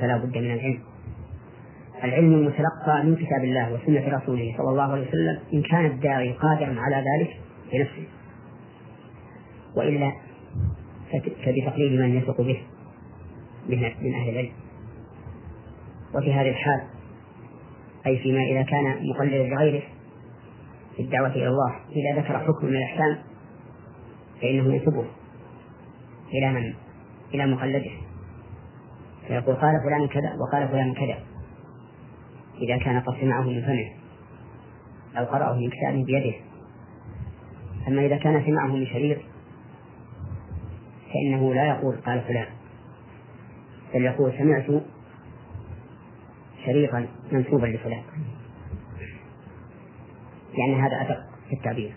فلا 0.00 0.16
بد 0.16 0.38
من 0.38 0.52
العلم. 0.52 0.80
العلم 2.04 2.34
المتلقى 2.34 3.04
من 3.04 3.16
كتاب 3.16 3.44
الله 3.44 3.72
وسنة 3.72 4.18
رسوله 4.18 4.54
صلى 4.58 4.70
الله 4.70 4.92
عليه 4.92 5.08
وسلم 5.08 5.38
إن 5.52 5.62
كان 5.62 5.86
الداعي 5.86 6.32
قادرا 6.32 6.74
على 6.80 6.96
ذلك 6.96 7.40
بنفسه 7.72 8.08
وإلا 9.76 10.12
فبتقليد 11.12 12.00
من 12.00 12.16
يثق 12.16 12.40
به 12.40 12.62
من 13.68 13.78
من 13.78 14.14
أهل 14.14 14.28
العلم. 14.28 14.52
وفي 16.14 16.32
هذه 16.32 16.48
الحال 16.48 16.80
أي 18.06 18.18
فيما 18.18 18.42
إذا 18.42 18.62
كان 18.62 19.08
مقلدا 19.10 19.54
لغيره 19.54 19.82
في 20.96 21.02
الدعوة 21.02 21.32
إلى 21.32 21.48
الله 21.48 21.74
إذا 21.92 22.20
ذكر 22.20 22.38
حكم 22.38 22.66
من 22.66 22.76
الأحكام 22.76 23.18
فإنه 24.40 24.74
ينسبه 24.74 25.06
إلى 26.32 26.52
من؟ 26.52 26.74
إلى 27.34 27.46
مقلده 27.46 27.90
فيقول 29.26 29.56
قال 29.56 29.74
فلان 29.84 30.08
كذا 30.08 30.36
وقال 30.40 30.68
فلان 30.68 30.94
كذا. 30.94 31.18
إذا 32.62 32.78
كان 32.78 33.00
قد 33.00 33.20
سمعه 33.20 33.42
من 33.42 33.62
فمه 33.62 33.92
أو 35.18 35.24
قرأه 35.24 35.54
من 35.54 35.70
كتابه 35.70 36.04
بيده. 36.04 36.36
أما 37.88 38.06
إذا 38.06 38.16
كان 38.16 38.44
سمعه 38.46 38.66
من 38.66 38.86
شريط 38.86 39.18
فإنه 41.12 41.54
لا 41.54 41.66
يقول 41.66 41.96
قال 41.96 42.20
فلان 42.20 42.46
بل 43.94 44.04
يقول 44.04 44.32
سمعت 44.38 44.82
شريطا 46.66 47.06
منسوبا 47.32 47.66
لفلان. 47.66 48.02
لأن 50.58 50.80
هذا 50.80 51.00
أدق 51.00 51.20
في 51.48 51.54
التعبير. 51.54 51.94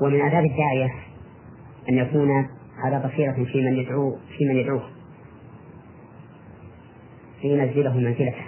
ومن 0.00 0.20
آداب 0.20 0.44
الداعية 0.44 0.94
أن 1.88 1.98
يكون 1.98 2.48
على 2.78 2.98
بصيرة 2.98 3.44
في 3.44 3.60
من 3.60 3.76
يدعو 3.76 4.16
في 4.38 4.44
من 4.44 4.56
يدعوه. 4.56 4.90
لينزله 7.44 7.96
منزلته. 7.96 8.44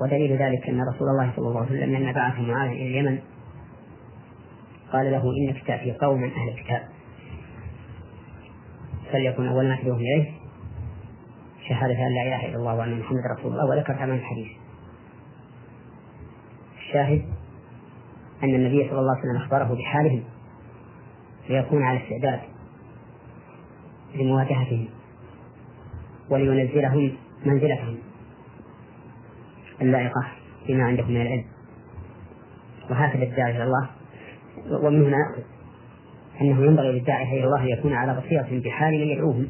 ودليل 0.00 0.32
ذلك 0.32 0.68
أن 0.68 0.80
رسول 0.94 1.08
الله 1.08 1.32
صلى 1.36 1.48
الله 1.48 1.60
عليه 1.60 1.70
وسلم 1.70 1.96
لما 1.96 2.12
بعث 2.12 2.40
معاذ 2.40 2.70
إلى 2.70 2.86
اليمن 2.86 3.18
قال 4.92 5.12
له 5.12 5.22
إنك 5.36 5.66
تأتي 5.66 5.92
قوما 5.92 6.26
أهل 6.26 6.48
الكتاب. 6.48 6.82
فليكن 9.12 9.46
أول 9.48 9.68
ما 9.68 9.76
تدعوهم 9.76 10.00
إليه 10.00 10.32
شهادة 11.68 12.06
أن 12.06 12.14
لا 12.14 12.22
إله 12.22 12.48
إلا 12.48 12.56
الله 12.56 12.74
وأن 12.74 13.00
محمد 13.00 13.22
رسول 13.38 13.52
الله 13.52 13.66
وذكر 13.70 13.94
ثمان 13.94 14.14
الحديث. 14.18 14.48
الشاهد 16.78 17.24
أن 18.42 18.54
النبي 18.54 18.88
صلى 18.90 19.00
الله 19.00 19.16
عليه 19.16 19.20
وسلم 19.20 19.36
أخبره 19.36 19.74
بحالهم 19.74 20.22
ليكون 21.48 21.82
على 21.82 22.02
استعداد 22.02 22.40
لمواجهتهم 24.14 24.88
ولينزلهم 26.30 27.12
منزلتهم 27.46 27.98
اللائقة 29.82 30.26
بما 30.68 30.84
عندكم 30.84 31.10
من 31.10 31.22
العلم. 31.22 31.44
وهكذا 32.90 33.22
الداعي 33.22 33.56
إلى 33.56 33.64
الله. 33.64 33.90
ومن 34.82 35.04
هنا 35.04 35.36
أنه 36.40 36.64
ينبغي 36.64 36.92
للداعي 36.92 37.38
إلى 37.38 37.44
الله 37.44 37.62
أن 37.62 37.68
يكون 37.68 37.92
على 37.92 38.20
بصيرة 38.20 38.60
بحال 38.64 38.94
من 38.94 39.06
يدعوهم 39.06 39.48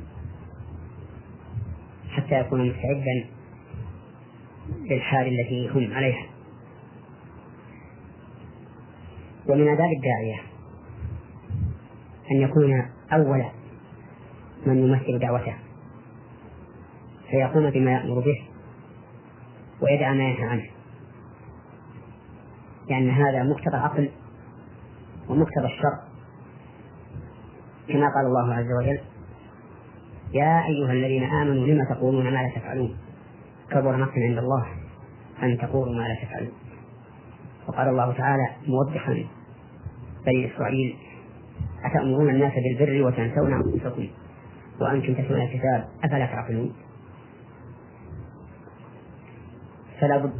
حتى 2.11 2.41
يكون 2.41 2.69
مستعدا 2.69 3.27
للحال 4.91 5.27
التي 5.27 5.69
هم 5.69 5.95
عليها. 5.95 6.27
ومن 9.49 9.69
آداب 9.69 9.89
الداعية 9.93 10.41
أن 12.31 12.37
يكون 12.37 12.91
أول 13.13 13.45
من 14.67 14.79
يمثل 14.79 15.19
دعوته 15.19 15.55
فيقوم 17.31 17.71
بما 17.71 17.91
يأمر 17.91 18.21
به 18.21 18.49
ويدع 19.83 20.13
ما 20.13 20.23
ينهى 20.23 20.45
عنه. 20.45 20.67
لأن 22.89 23.11
هذا 23.11 23.43
مقتضى 23.43 23.69
العقل 23.77 24.11
ومقتضى 25.29 25.67
الشرع 25.67 26.03
كما 27.89 28.09
قال 28.15 28.27
الله 28.27 28.55
عز 28.55 28.73
وجل 28.81 29.01
يا 30.33 30.67
أيها 30.67 30.93
الذين 30.93 31.23
آمنوا 31.23 31.67
لم 31.67 31.85
تقولون 31.95 32.25
ما 32.25 32.31
لا 32.31 32.53
تفعلون؟ 32.57 32.97
كبر 33.71 33.97
مقتا 33.97 34.21
عند 34.21 34.39
الله 34.39 34.67
أن 35.43 35.59
تقولوا 35.59 35.95
ما 35.95 36.09
لا 36.09 36.25
تفعلون. 36.25 36.53
وقال 37.69 37.89
الله 37.89 38.13
تعالى 38.13 38.49
موضحا 38.67 39.25
بني 40.29 40.55
إسرائيل. 40.55 40.97
أتأمرون 41.85 42.31
الناس 42.31 42.53
بالبر 42.55 43.07
وتنسون 43.07 43.53
أنفسكم؟ 43.53 44.09
وأنتم 44.81 45.15
تتلون 45.15 45.41
الكتاب 45.41 45.89
أفلا 46.05 46.27
تعقلون؟ 46.27 46.73
فلا 50.01 50.19
بد 50.19 50.33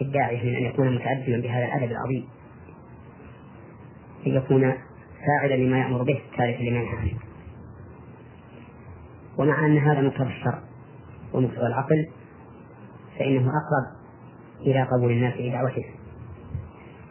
للداعية 0.00 0.50
من 0.50 0.56
أن 0.56 0.62
يكون 0.62 0.94
متأدبا 0.94 1.40
بهذا 1.40 1.64
الأدب 1.64 1.90
العظيم. 1.92 2.28
أن 4.26 4.32
يكون 4.32 4.74
فاعلا 5.26 5.54
لما 5.54 5.78
يأمر 5.78 6.02
به 6.02 6.20
تاركا 6.36 6.62
لما 6.62 6.78
ينهى 6.80 6.96
عنه. 6.96 7.18
ومع 9.38 9.66
أن 9.66 9.78
هذا 9.78 10.00
مقتضى 10.00 10.30
الشرع 10.30 10.62
ومقتضى 11.32 11.66
العقل 11.66 12.08
فإنه 13.18 13.40
أقرب 13.40 14.02
إلى 14.60 14.82
قبول 14.82 15.12
الناس 15.12 15.34
لدعوته 15.36 15.84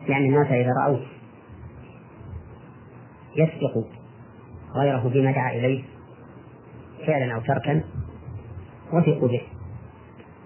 لأن 0.07 0.25
الناس 0.25 0.47
إذا 0.47 0.73
رأوه 0.85 1.01
يسبق 3.35 3.85
غيره 4.75 5.09
بما 5.09 5.31
دعا 5.31 5.51
إليه 5.51 5.83
فعلا 7.07 7.35
أو 7.35 7.41
تركا 7.41 7.83
وثقوا 8.93 9.27
به 9.27 9.41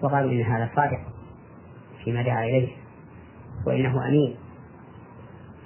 وقالوا 0.02 0.32
إن 0.32 0.42
هذا 0.42 0.70
صادق 0.76 1.00
فيما 2.04 2.22
دعا 2.22 2.44
إليه 2.44 2.68
وإنه 3.66 4.08
أمين 4.08 4.36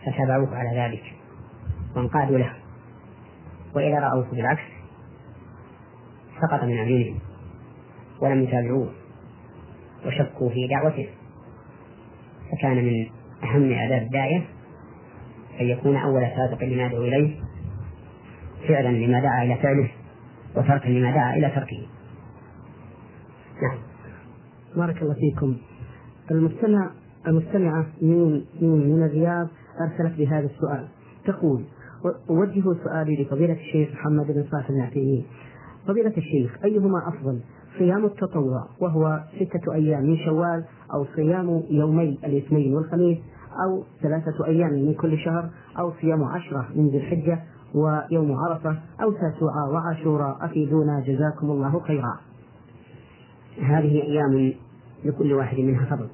فتابعوه 0.06 0.56
على 0.56 0.80
ذلك 0.80 1.14
وانقادوا 1.96 2.38
له. 2.38 2.54
وإذا 3.74 4.00
رأوه 4.00 4.26
بالعكس 4.32 4.62
سقط 6.40 6.64
من 6.64 6.78
أعينهم 6.78 7.18
ولم 8.20 8.42
يتابعوه 8.42 8.92
وشكوا 10.06 10.50
في 10.50 10.66
دعوته 10.66 11.08
فكان 12.52 12.84
من 12.84 13.19
أهم 13.44 13.72
آداب 13.72 14.02
الداعية 14.02 14.44
أن 15.60 15.66
يكون 15.66 15.96
أول 15.96 16.22
سابق 16.36 16.64
لما 16.64 16.86
يدعو 16.86 17.02
إليه 17.02 17.40
فعلا 18.68 18.88
لما 18.88 19.20
دعا 19.20 19.44
إلى 19.44 19.56
فعله 19.56 19.90
وتركا 20.56 20.88
لما 20.88 21.10
دعا 21.10 21.36
إلى 21.36 21.50
تركه. 21.50 21.86
نعم. 23.62 23.78
بارك 24.76 25.02
الله 25.02 25.14
فيكم. 25.14 25.56
المستمع 26.30 26.90
المستمعة 27.26 27.86
من 28.02 28.44
من 28.60 28.90
من 28.90 29.02
الرياض 29.02 29.48
أرسلت 29.80 30.18
بهذا 30.18 30.46
السؤال. 30.46 30.88
تقول 31.24 31.64
أوجه 32.30 32.62
سؤالي 32.84 33.22
لفضيلة 33.22 33.52
الشيخ 33.52 33.92
محمد 33.92 34.26
بن 34.26 34.44
صالح 34.50 34.70
العثيمين 34.70 35.26
فضيلة 35.86 36.12
الشيخ 36.16 36.64
أيهما 36.64 37.08
أفضل؟ 37.08 37.40
صيام 37.80 38.04
التطوع 38.04 38.66
وهو 38.80 39.20
ستة 39.36 39.74
أيام 39.74 40.02
من 40.02 40.16
شوال 40.16 40.64
أو 40.94 41.06
صيام 41.16 41.62
يومي 41.70 42.18
الاثنين 42.24 42.74
والخميس 42.74 43.18
أو 43.64 43.84
ثلاثة 44.02 44.46
أيام 44.46 44.70
من 44.70 44.94
كل 44.94 45.18
شهر 45.18 45.50
أو 45.78 45.92
صيام 46.00 46.24
عشرة 46.24 46.68
من 46.74 46.88
ذي 46.88 46.98
الحجة 46.98 47.42
ويوم 47.74 48.32
عرفة 48.32 48.78
أو 49.02 49.12
تاسوعة 49.12 49.70
وعاشوراء 49.70 50.44
أفيدونا 50.44 51.00
جزاكم 51.00 51.50
الله 51.50 51.80
خيرا. 51.80 52.18
هذه 53.62 54.02
أيام 54.02 54.54
لكل 55.04 55.32
واحد 55.32 55.58
منها 55.58 55.84
فضل. 55.84 56.08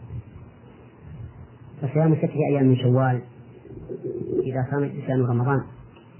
فصيام 1.82 2.14
ستة 2.14 2.46
أيام 2.50 2.66
من 2.66 2.76
شوال 2.76 3.20
إذا 4.42 4.66
صام 4.70 4.84
الإنسان 4.84 5.26
رمضان 5.26 5.62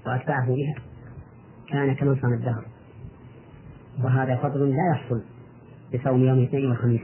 وأتبعه 0.07 0.47
بها 0.47 0.75
كان 1.69 1.95
كمن 1.95 2.15
صام 2.21 2.33
الدهر. 2.33 2.65
وهذا 4.03 4.35
فضل 4.35 4.69
لا 4.69 4.91
يحصل. 4.91 5.21
بصوم 5.93 6.23
يوم 6.23 6.37
الاثنين 6.39 6.65
والخميس. 6.65 7.01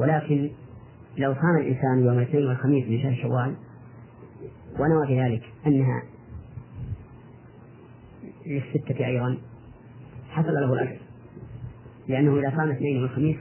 ولكن 0.00 0.50
لو 1.18 1.34
صام 1.34 1.56
الإنسان 1.60 2.06
يوم 2.06 2.18
الاثنين 2.18 2.46
والخميس 2.46 2.88
من 2.88 3.02
شهر 3.02 3.22
شوال 3.22 3.54
ونوى 4.78 5.06
بذلك 5.06 5.42
أنها 5.66 6.02
للستة 8.46 9.06
أيضا 9.06 9.38
حصل 10.30 10.54
له 10.54 10.72
الأجر. 10.72 10.98
لأنه 12.08 12.38
إذا 12.38 12.50
صام 12.50 12.60
الاثنين 12.70 13.02
والخميس 13.02 13.36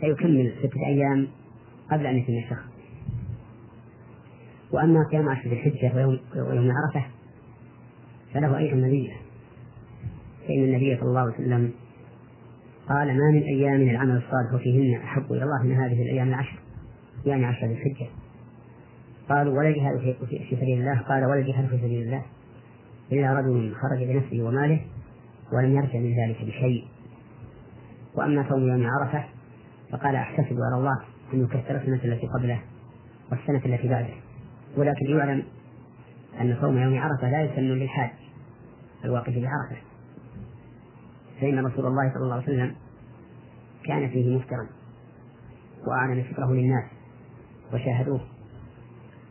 سيكمل 0.00 0.52
ستة 0.58 0.86
أيام 0.86 1.28
قبل 1.90 2.06
أن 2.06 2.16
يتم 2.16 2.32
الشهر. 2.32 2.64
وأما 4.72 5.06
صيام 5.10 5.28
عشر 5.28 5.48
ذي 5.48 5.52
الحجة 5.52 5.96
ويوم, 5.96 6.70
عرفة 6.70 7.06
فله 8.34 8.58
أيضا 8.58 8.76
مزية 8.76 9.12
فإن 10.48 10.64
النبي 10.64 10.96
صلى 10.96 11.08
الله 11.08 11.20
عليه 11.20 11.34
وسلم 11.34 11.72
قال 12.90 13.08
ما 13.08 13.30
من 13.30 13.42
أيام 13.42 13.80
العمل 13.80 14.16
الصالح 14.16 14.62
فيهن 14.62 15.02
أحب 15.02 15.32
إلى 15.32 15.42
الله 15.42 15.62
من 15.62 15.76
هذه 15.76 16.02
الأيام 16.02 16.28
العشر 16.28 16.58
يعني 17.26 17.46
عشر 17.46 17.66
ذي 17.66 17.72
الحجة. 17.72 18.06
قالوا 19.28 19.58
ولا 19.58 19.70
جهاد 19.70 19.98
في 19.98 20.56
سبيل 20.56 20.80
الله 20.80 21.00
قال 21.00 21.24
ولا 21.24 21.40
جهاد 21.40 21.66
في 21.66 21.78
سبيل 21.78 22.02
الله 22.02 22.22
إلا 23.12 23.34
رجل 23.34 23.74
خرج 23.74 24.08
بنفسه 24.08 24.42
وماله 24.42 24.80
ولم 25.52 25.76
يرجع 25.76 25.98
من 25.98 26.14
ذلك 26.16 26.44
بشيء. 26.44 26.84
وأما 28.14 28.48
صوم 28.48 28.68
يوم 28.68 28.86
عرفة 28.86 29.24
فقال 29.92 30.16
أحتسب 30.16 30.56
على 30.70 30.78
الله 30.78 31.00
أن 31.34 31.44
يكثر 31.44 31.76
السنة 31.76 32.12
التي 32.12 32.26
قبله 32.26 32.60
والسنة 33.30 33.74
التي 33.74 33.88
بعده. 33.88 34.14
ولكن 34.76 35.06
يعلم 35.06 35.42
أن 36.40 36.56
صوم 36.60 36.78
يوم 36.78 36.98
عرفة 36.98 37.30
لا 37.30 37.42
يسن 37.42 37.62
للحاج 37.62 38.10
الواقف 39.04 39.32
بعرفة. 39.32 39.89
فإن 41.40 41.66
رسول 41.66 41.86
الله 41.86 42.12
صلى 42.14 42.22
الله 42.22 42.34
عليه 42.34 42.44
وسلم 42.44 42.74
كان 43.84 44.08
فيه 44.08 44.36
مفترا 44.36 44.66
وأعلن 45.86 46.22
فكره 46.22 46.52
للناس 46.52 46.84
وشاهدوه 47.72 48.20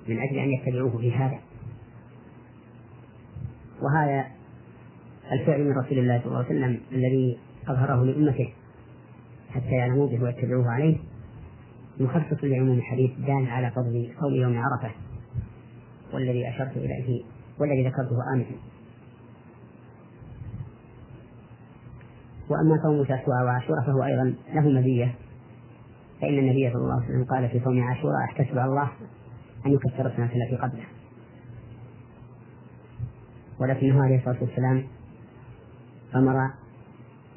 من 0.08 0.20
أجل 0.20 0.38
أن 0.38 0.50
يتبعوه 0.50 0.98
في 0.98 1.12
هذا. 1.12 1.40
وهذا 3.82 4.26
الفعل 5.32 5.64
من 5.64 5.78
رسول 5.78 6.00
الله 6.00 6.20
صلى 6.20 6.28
الله 6.28 6.38
عليه 6.38 6.48
وسلم 6.48 6.80
الذي 6.92 7.38
أظهره 7.68 8.04
لأمته 8.06 8.54
حتى 9.50 9.72
يعلموا 9.72 10.08
به 10.08 10.24
ويتبعوه 10.24 10.72
عليه 10.72 10.98
مخصص 12.00 12.44
لعموم 12.44 12.78
الحديث 12.78 13.12
دال 13.20 13.48
على 13.50 13.72
فضل 13.72 14.12
صوم 14.20 14.34
يوم 14.34 14.58
عرفة 14.58 14.92
والذي 16.14 16.50
أشرت 16.50 16.78
إليه 16.78 17.24
والذي 17.60 17.88
ذكرته 17.88 18.18
آنفا 18.36 18.56
وأما 22.50 22.82
صوم 22.84 23.04
تاسوعة 23.04 23.46
وعاشوراء 23.46 23.82
فهو 23.86 24.04
أيضا 24.04 24.34
له 24.54 24.70
مزية. 24.80 25.16
فإن 26.22 26.40
النبي 26.40 26.70
صلى 26.74 26.82
الله 26.82 26.94
عليه 26.94 27.06
وسلم 27.06 27.24
قال 27.24 27.50
في 27.50 27.60
صوم 27.64 27.82
عاشوراء 27.84 28.24
أحتسب 28.24 28.58
على 28.58 28.70
الله 28.70 28.90
أن 29.66 29.72
يكفر 29.72 30.08
السنة 30.08 30.30
التي 30.36 30.56
قبله. 30.56 30.86
ولكنه 33.60 34.04
عليه 34.04 34.18
الصلاة 34.18 34.38
والسلام 34.42 34.84
أمر 36.16 36.50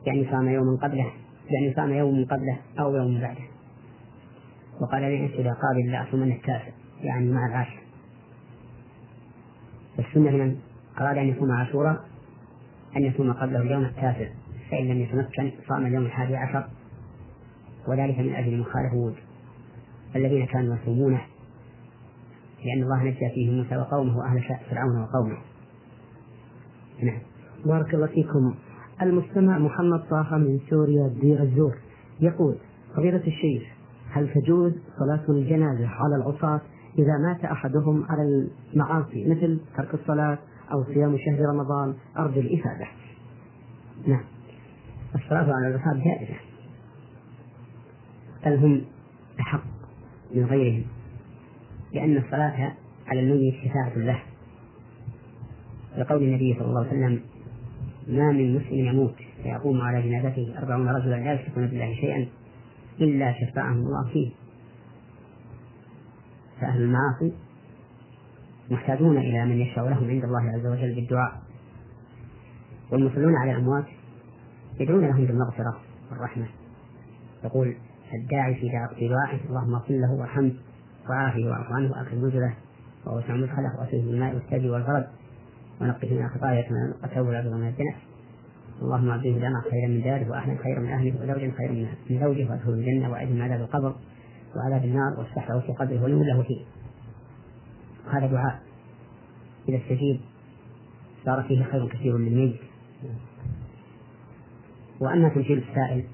يعني 0.07 0.29
صام 0.31 0.49
يوما 0.49 0.79
قبله 0.83 1.13
يعني 1.51 1.75
صام 1.77 1.93
يوم 1.93 2.25
قبله 2.25 2.59
أو 2.79 2.97
يوم 2.97 3.21
بعده. 3.21 3.45
وقال 4.81 5.03
لي 5.03 5.25
أنت 5.25 5.35
إذا 5.35 5.53
قابل 5.53 5.93
لأصومن 5.93 6.33
التاسع 6.33 6.73
يعني 7.03 7.31
مع 7.31 7.47
العاشر. 7.47 7.83
السنة 9.99 10.31
من 10.31 10.57
أراد 11.01 11.19
أن 11.19 11.29
يصوم 11.29 11.53
عاشوراء 11.53 12.05
أن 12.97 13.03
يصوم 13.03 13.33
قبله 13.33 13.61
اليوم 13.61 13.85
التاسع 13.85 14.42
فإن 14.73 14.89
لم 14.89 15.01
يتمكن 15.01 15.53
صام 15.69 15.87
اليوم 15.87 16.05
الحادي 16.05 16.37
عشر 16.37 16.69
وذلك 17.89 18.19
من 18.19 18.35
أجل 18.35 18.59
مخالفة 18.59 19.13
الذين 20.17 20.47
كانوا 20.47 20.77
يصومونه 20.77 21.21
لأن 22.65 22.83
الله 22.83 23.03
نجى 23.03 23.31
فيه 23.35 23.51
موسى 23.51 23.77
وقومه 23.77 24.19
وأهل 24.19 24.43
فرعون 24.71 25.03
وقومه. 25.03 25.39
نعم. 27.03 27.19
بارك 27.67 27.95
الله 27.95 28.07
فيكم. 28.07 28.55
المستمع 29.03 29.59
محمد 29.59 30.01
طه 30.11 30.37
من 30.39 30.61
سوريا 30.71 31.09
دير 31.21 31.43
الزور 31.43 31.75
يقول 32.21 32.57
فضيلة 32.97 33.27
الشيخ 33.27 33.63
هل 34.11 34.29
تجوز 34.35 34.73
صلاة 34.99 35.25
الجنازة 35.29 35.89
على 35.89 36.17
العصاة 36.17 36.61
إذا 36.99 37.19
مات 37.19 37.45
أحدهم 37.45 38.05
على 38.09 38.49
المعاصي 38.75 39.31
مثل 39.31 39.61
ترك 39.77 39.95
الصلاة 39.95 40.39
أو 40.73 40.85
صيام 40.85 41.17
شهر 41.19 41.41
رمضان؟ 41.41 41.95
أرجو 42.19 42.41
الإفادة. 42.41 42.87
نعم. 44.07 44.25
الصلاة 45.15 45.55
على 45.55 45.69
العصاة 45.69 46.05
جائزة. 46.05 46.35
بل 48.45 48.57
هم 48.57 48.85
أحق 49.41 49.65
من 50.35 50.45
غيرهم 50.45 50.85
لأن 51.93 52.17
الصلاة 52.17 52.73
على 53.07 53.21
الميت 53.21 53.55
شفاعة 53.55 53.99
له. 53.99 54.23
لقول 55.99 56.23
النبي 56.23 56.55
صلى 56.55 56.65
الله 56.65 56.81
عليه 56.81 56.91
وسلم 56.91 57.21
ما 58.09 58.33
من 58.33 58.57
مسلم 58.57 58.87
يموت 58.87 59.15
فيقوم 59.43 59.81
على 59.81 60.03
جنازته 60.03 60.59
أربعون 60.59 60.89
رجلا 60.89 61.17
لا 61.17 61.33
يشركون 61.33 61.67
بالله 61.67 61.95
شيئا 61.95 62.29
إلا 63.01 63.35
شفعهم 63.41 63.77
الله 63.77 64.09
فيه. 64.13 64.31
فأهل 66.61 66.83
المعاصي 66.83 67.33
محتاجون 68.71 69.19
إلى 69.19 69.45
من 69.45 69.61
يشفع 69.61 69.83
لهم 69.83 70.11
عند 70.11 70.25
الله 70.25 70.41
عز 70.41 70.67
وجل 70.67 70.95
بالدعاء 70.95 71.43
والمصلون 72.93 73.37
على 73.37 73.53
الأموات 73.53 73.85
يدعون 74.83 75.07
لهم 75.07 75.27
بالمغفرة 75.27 75.81
والرحمة. 76.11 76.47
يقول 77.45 77.75
الداعي 78.15 78.55
في 78.55 79.09
دعائه 79.09 79.41
اللهم 79.49 79.75
اغفر 79.75 79.95
له 79.95 80.13
وارحمه 80.13 80.53
وعافه 81.11 81.45
واعف 81.47 81.73
عنه 81.73 81.91
وأكرم 81.91 82.27
نزله 82.27 82.55
ووسع 83.07 83.35
مدخله 83.35 83.81
واسله 83.81 84.03
بالماء 84.07 84.35
والثلج 84.35 84.67
والبرد 84.67 85.07
ونقه 85.81 86.11
من 86.11 86.25
الخطايا 86.25 86.63
كما 86.63 86.87
نقى 86.87 87.05
الثوب 87.11 87.29
الابيض 87.29 87.53
من 87.53 87.69
الدنس 87.69 87.95
اللهم 88.83 89.09
أعطيه 89.09 89.39
دما 89.39 89.63
خيرا 89.71 89.89
من 89.89 90.03
داره 90.03 90.31
وأهلا 90.31 90.63
خيرا 90.63 90.81
من 90.81 90.89
أهله 90.89 91.15
وزوجا 91.23 91.53
خيرا 91.59 91.73
من 92.11 92.21
زوجه 92.21 92.51
وأدخله 92.51 92.75
الجنة 92.75 93.11
وأعد 93.11 93.29
من 93.29 93.41
عذاب 93.43 93.61
القبر 93.61 93.95
وعذاب 94.57 94.85
النار 94.85 95.19
وافتح 95.19 95.51
له 95.51 95.61
في 95.61 95.73
قبره 95.73 96.03
وليمن 96.03 96.27
له 96.27 96.43
فيه. 96.43 96.65
هذا 98.11 98.27
دعاء. 98.27 98.63
إذا 99.69 99.77
استجيب 99.77 100.21
صار 101.25 101.43
فيه 101.43 101.65
خير 101.65 101.89
كثير 101.89 102.19
للميت 102.19 102.61
وأما 105.03 105.29
تمثيل 105.29 105.59
السائل 105.59 106.05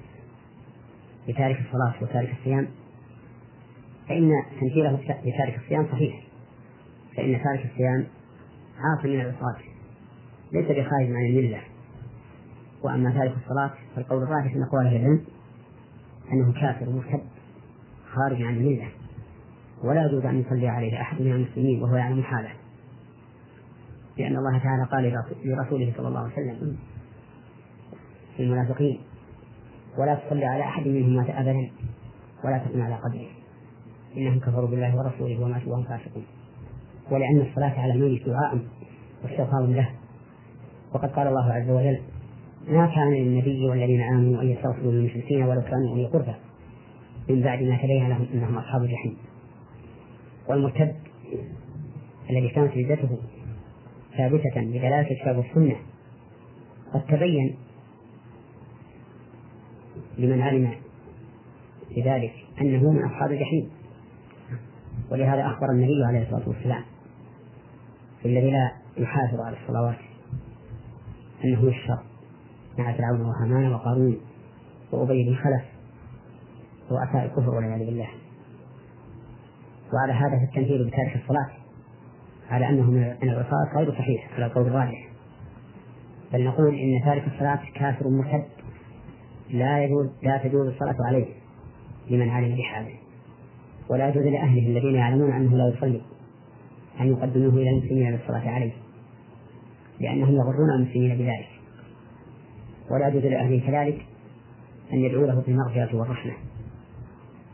بتارك 1.27 1.59
الصلاة 1.59 1.93
وتارك 2.01 2.35
الصيام 2.39 2.67
فإن 4.09 4.31
تمثيله 4.61 4.95
بتارك 5.25 5.59
الصيام 5.63 5.87
صحيح. 5.91 6.23
فإن 7.17 7.41
تارك 7.43 7.71
الصيام 7.71 8.05
عاصم 8.77 9.09
من 9.09 9.21
العصاة 9.21 9.55
ليس 10.53 10.65
بخارج 10.65 11.05
عن 11.05 11.25
الملة. 11.29 11.61
وأما 12.83 13.11
تارك 13.11 13.33
الصلاة 13.43 13.71
فالقول 13.95 14.23
الراجح 14.23 14.55
من 14.55 14.63
أقوال 14.63 14.87
العلم 14.87 15.23
أنه 16.31 16.53
كافر 16.53 16.89
مرتد 16.89 17.21
خارج 18.13 18.41
عن 18.41 18.53
الملة. 18.57 18.87
ولا 19.83 20.05
يجوز 20.05 20.25
أن 20.25 20.39
يصلي 20.39 20.67
عليه 20.67 21.01
أحد 21.01 21.21
من 21.21 21.31
المسلمين 21.31 21.83
وهو 21.83 21.95
يعلم 21.95 22.23
حاله. 22.23 22.51
لأن 24.17 24.35
الله 24.37 24.57
تعالى 24.57 24.83
قال 24.91 25.23
لرسوله 25.45 25.93
صلى 25.97 26.07
الله 26.07 26.19
عليه 26.19 26.33
وسلم 26.33 26.77
في 28.39 28.45
المنافقين 28.45 28.99
ولا 29.97 30.15
تصلي 30.15 30.45
على 30.45 30.63
أحد 30.63 30.87
منهم 30.87 31.15
مات 31.15 31.29
أبدا 31.29 31.69
ولا 32.45 32.57
تقم 32.57 32.81
على 32.81 32.95
قدره. 32.95 33.27
إنهم 34.17 34.39
كفروا 34.39 34.67
بالله 34.67 34.95
ورسوله 34.95 35.41
وماتوا 35.43 35.71
وهم 35.71 35.83
فاسقون. 35.83 36.23
ولأن 37.11 37.41
الصلاة 37.41 37.79
على 37.79 37.93
الميت 37.93 38.25
دعاء 38.25 38.59
واستغفار 39.23 39.65
له. 39.65 39.89
وقد 40.93 41.09
قال 41.09 41.27
الله 41.27 41.53
عز 41.53 41.69
وجل 41.69 41.99
ما 42.67 42.85
كان 42.95 43.13
للنبي 43.13 43.69
والذين 43.69 44.01
آمنوا 44.01 44.41
أن 44.41 44.47
يستغفروا 44.49 44.91
للمشركين 44.91 45.43
ولو 45.43 45.61
كانوا 45.61 45.89
أولي 45.89 46.05
قربى. 46.05 46.35
من 47.29 47.41
بعد 47.41 47.63
ما 47.63 47.77
تبين 47.77 48.09
لهم 48.09 48.27
أنهم 48.33 48.57
أصحاب 48.57 48.81
الجحيم. 48.81 49.17
والمرتد 50.49 50.95
الذي 52.29 52.49
كانت 52.49 52.77
ردته 52.77 53.17
ثابتة 54.17 54.61
بدلالة 54.61 55.11
الكتاب 55.11 55.37
والسنة 55.37 55.75
قد 56.93 57.01
تبين 57.05 57.55
لمن 60.17 60.41
علم 60.41 60.75
بذلك 61.95 62.33
أنه 62.61 62.91
من 62.91 63.05
أصحاب 63.05 63.31
الجحيم. 63.31 63.69
ولهذا 65.11 65.45
أخبر 65.45 65.71
النبي 65.71 66.05
عليه 66.07 66.23
الصلاة 66.23 66.49
والسلام 66.49 66.83
في 68.21 68.27
الذي 68.27 68.51
لا 68.51 68.71
يحافظ 68.97 69.39
على 69.39 69.57
الصلوات 69.63 69.97
أنه 71.43 71.69
يشفر 71.69 71.99
مع 72.77 72.93
فرعون 72.93 73.21
وهامان 73.21 73.73
وقارون 73.73 74.17
وأبي 74.91 75.23
بن 75.23 75.35
خلف 75.35 75.63
رؤساء 76.91 77.25
الكفر 77.25 77.49
والعياذ 77.49 77.85
بالله. 77.85 78.09
وعلى 79.93 80.13
هذا 80.13 80.39
فالتنفيذ 80.39 80.87
بتارك 80.87 81.15
الصلاة 81.23 81.49
على 82.49 82.69
أنه 82.69 82.91
من 82.91 83.15
العصاة 83.23 83.77
غير 83.77 83.91
صحيح 83.91 84.33
على 84.35 84.45
القول 84.45 84.67
الراجح. 84.67 85.09
بل 86.33 86.45
نقول 86.45 86.75
إن 86.75 87.01
تارك 87.05 87.27
الصلاة 87.27 87.59
كافر 87.75 88.09
مرتد. 88.09 88.45
لا 89.49 89.83
يجوز 89.83 90.09
لا 90.23 90.37
تجوز 90.37 90.67
الصلاة 90.67 90.95
عليه 91.07 91.25
لمن 92.09 92.29
علم 92.29 92.55
بحاله. 92.55 92.95
ولا 93.89 94.09
يجوز 94.09 94.23
لأهله 94.23 94.67
الذين 94.67 94.95
يعلمون 94.95 95.31
أنه 95.31 95.57
لا 95.57 95.73
يصلي 95.75 96.01
أن 97.01 97.07
يقدموه 97.07 97.53
إلى 97.53 97.69
المسلمين 97.69 98.11
للصلاة 98.11 98.49
عليه 98.49 98.71
لأنهم 99.99 100.35
يغرون 100.35 100.69
المسلمين 100.75 101.17
بذلك. 101.17 101.49
ولا 102.91 103.07
يجوز 103.07 103.25
لأهله 103.25 103.59
كذلك 103.67 104.05
أن 104.93 104.97
يدعوا 104.97 105.27
له 105.27 105.43
بالمغفرة 105.47 105.99
والرحمة. 105.99 106.33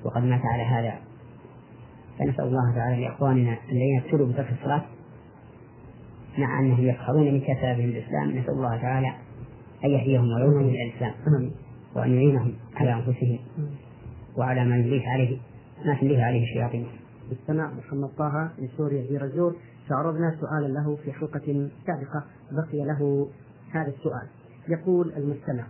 وقد 0.06 0.24
مات 0.24 0.42
على 0.46 0.64
هذا. 0.64 1.00
فنسأل 2.20 2.46
الله 2.46 2.76
تعالى 2.76 3.06
لإخواننا 3.06 3.58
الذين 3.70 4.02
ابتلوا 4.02 4.28
بترك 4.28 4.52
الصلاة 4.60 4.86
مع 6.38 6.60
أنهم 6.60 6.88
يسخرون 6.88 7.34
من 7.34 7.42
كتابهم 7.42 7.90
الإسلام. 7.90 8.32
نسأل 8.32 8.54
الله 8.54 8.78
تعالى 8.78 9.14
أن 9.86 9.90
يهديهم 9.90 10.26
ويعونهم 10.26 10.70
إلى 10.70 10.90
الإسلام. 10.90 11.14
وأن 11.96 12.14
يعينهم 12.14 12.54
على 12.76 12.94
أنفسهم 12.94 13.40
وعلى 14.38 14.66
ما 14.66 14.78
يمليه 14.78 15.08
عليه 15.08 15.38
ما 15.86 15.96
تمليه 16.02 16.24
عليه 16.24 16.44
الشياطين. 16.44 16.88
السماء 17.32 17.74
محمد 17.74 18.10
طه 18.18 18.52
من 18.60 18.68
سوريا 18.78 19.08
في 19.08 19.18
رزور 19.18 19.56
فعرضنا 19.90 20.38
سؤالا 20.40 20.74
له 20.74 20.96
في 20.96 21.12
حلقة 21.12 21.70
سابقة 21.88 22.24
بقي 22.52 22.86
له 22.86 23.28
هذا 23.72 23.88
السؤال. 23.88 24.28
يقول 24.70 25.14
المستمع 25.18 25.68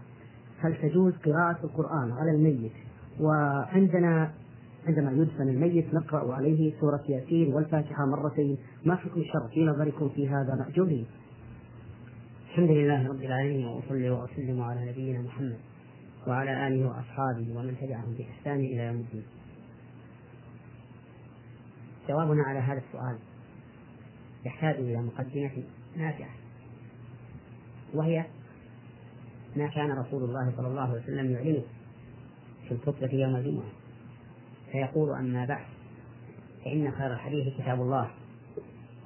هل 0.60 0.76
تجوز 0.76 1.14
قراءة 1.26 1.58
القرآن 1.64 2.12
على 2.12 2.32
الميت؟ 2.32 2.72
وعندنا 3.20 4.32
عندما 4.88 5.12
يدفن 5.12 5.50
الميت 5.50 5.94
نقرأ 5.94 6.34
عليه 6.34 6.74
سورة 6.80 7.04
ياسين 7.10 7.54
والفاتحة 7.54 8.06
مرتين. 8.06 8.58
ما 8.86 8.96
حكم 8.96 9.22
الشرع 9.22 9.48
في 9.54 9.66
نظركم 9.66 10.10
في 10.10 10.30
هذا 10.30 10.56
مأجورين؟ 10.56 11.06
الحمد 12.50 12.70
لله 12.70 13.10
رب 13.10 13.22
العالمين 13.22 13.66
وأصلي 13.66 14.10
وأسلم 14.10 14.62
على 14.62 14.92
نبينا 14.92 15.22
محمد. 15.22 15.58
وعلى 16.28 16.68
آله 16.68 16.88
وأصحابه 16.88 17.58
ومن 17.58 17.78
تبعهم 17.82 18.16
بإحسان 18.18 18.60
إلى 18.60 18.84
يوم 18.86 18.96
الدين. 18.96 19.24
جوابنا 22.10 22.44
على 22.44 22.60
هذا 22.60 22.82
السؤال 22.88 23.18
يحتاج 24.46 24.76
إلى 24.76 24.98
مقدمة 24.98 25.64
نافعة 25.98 26.30
وهي 27.94 28.26
ما 29.56 29.68
كان 29.68 29.92
رسول 29.92 30.24
الله 30.24 30.54
صلى 30.58 30.68
الله 30.68 30.82
عليه 30.82 31.02
وسلم 31.02 31.32
يعلنه 31.32 31.64
في 32.68 32.72
الخطبة 32.72 33.14
يوم 33.14 33.36
الجمعة 33.36 33.72
فيقول 34.72 35.10
أما 35.20 35.46
بعد 35.46 35.66
فإن 36.66 36.92
خير 36.92 37.14
الحديث 37.14 37.58
كتاب 37.58 37.82
الله 37.82 38.12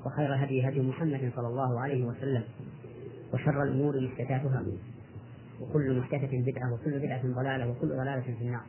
وخير 0.06 0.34
الهدي 0.34 0.68
هدي 0.70 0.82
محمد 0.82 1.32
صلى 1.36 1.48
الله 1.48 1.80
عليه 1.80 2.04
وسلم 2.06 2.44
وشر 3.34 3.64
الأمور 3.64 4.02
محدثاتها. 4.02 4.64
وكل 5.62 6.00
محدثة 6.00 6.52
بدعة 6.52 6.74
وكل 6.74 7.00
بدعة 7.00 7.22
ضلالة 7.22 7.70
وكل 7.70 7.88
ضلالة 7.88 8.22
في 8.22 8.42
النار. 8.42 8.66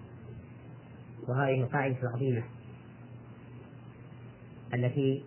وهذه 1.29 1.63
القاعدة 1.63 1.97
العظيمة 2.03 2.43
التي 4.75 5.25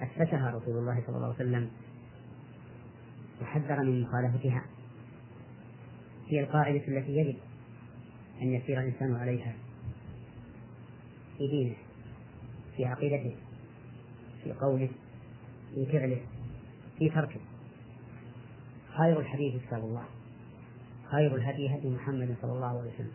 أسسها 0.00 0.50
رسول 0.50 0.78
الله 0.78 1.02
صلى 1.06 1.16
الله 1.16 1.26
عليه 1.26 1.34
وسلم 1.34 1.70
وحذر 3.42 3.82
من 3.82 4.02
مخالفتها. 4.02 4.64
هي 6.28 6.40
القاعدة 6.40 6.88
التي 6.88 7.16
يجب 7.16 7.36
أن 8.42 8.52
يسير 8.52 8.80
الإنسان 8.80 9.14
عليها 9.14 9.54
في 11.38 11.48
دينه 11.48 11.74
في 12.76 12.84
عقيدته 12.84 13.36
في 14.44 14.52
قوله 14.52 14.88
في 15.74 15.86
فعله 15.86 16.20
في 16.98 17.08
تركه. 17.08 17.40
خير 18.96 19.20
الحديث 19.20 19.62
كتاب 19.66 19.84
الله. 19.84 20.04
خير 21.10 21.34
الهدي 21.36 21.74
هدي 21.74 21.88
محمد 21.88 22.36
صلى 22.42 22.52
الله 22.52 22.66
عليه 22.66 22.94
وسلم. 22.94 23.12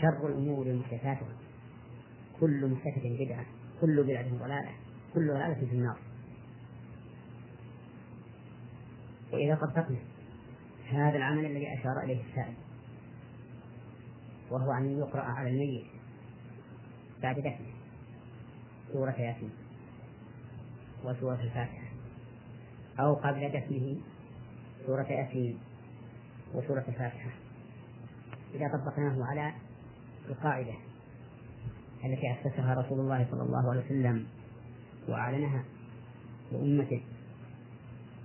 شر 0.00 0.28
الأمور 0.28 0.74
محدثاتها. 0.74 1.36
كل 2.40 2.66
محدثة 2.66 3.24
بدعة 3.24 3.46
كل 3.80 4.02
بدعة 4.02 4.38
ضلالة 4.38 4.70
كل 5.14 5.28
ضلالة 5.28 5.54
في 5.54 5.72
النار. 5.72 5.98
وإذا 9.32 9.54
طبقنا 9.54 9.98
هذا 10.88 11.16
العمل 11.16 11.46
الذي 11.46 11.80
أشار 11.80 12.04
إليه 12.04 12.22
السائل. 12.30 12.54
وهو 14.50 14.72
أن 14.72 14.98
يقرأ 14.98 15.22
على 15.22 15.50
الميت. 15.50 15.86
بعد 17.22 17.36
دفنه. 17.38 17.74
سورة 18.92 19.10
ياسين. 19.10 19.50
وسورة 21.04 21.40
الفاتحة. 21.40 21.88
أو 23.00 23.14
قبل 23.14 23.48
دفنه 23.48 23.96
سورة 24.86 25.06
ياسين 25.12 25.58
وسورة 26.54 26.84
الفاتحة. 26.88 27.30
إذا 28.54 28.68
طبقناه 28.68 29.24
على 29.24 29.52
القاعدة 30.28 30.74
التي 32.04 32.32
أسسها 32.32 32.74
رسول 32.74 33.00
الله 33.00 33.26
صلى 33.30 33.42
الله 33.42 33.70
عليه 33.70 33.84
وسلم 33.84 34.26
وأعلنها 35.08 35.64
لأمته 36.52 37.02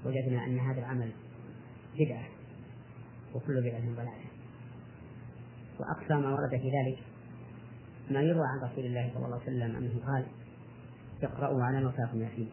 وجدنا 0.05 0.45
أن 0.45 0.59
هذا 0.59 0.79
العمل 0.79 1.11
بدعة 1.99 2.25
وكل 3.35 3.61
بدعة 3.61 3.95
ضلالة. 3.95 4.25
وأقصى 5.79 6.13
ما 6.13 6.33
ورد 6.33 6.49
في 6.49 6.71
ذلك 6.71 6.99
ما 8.11 8.21
يروى 8.21 8.47
عن 8.47 8.69
رسول 8.69 8.85
الله 8.85 9.11
صلى 9.13 9.25
الله 9.25 9.41
عليه 9.41 9.45
وسلم 9.45 9.75
أنه 9.75 10.05
قال 10.05 10.25
اقرأوا 11.23 11.63
على 11.63 11.83
موتاكم 11.83 12.21
ياسين. 12.21 12.49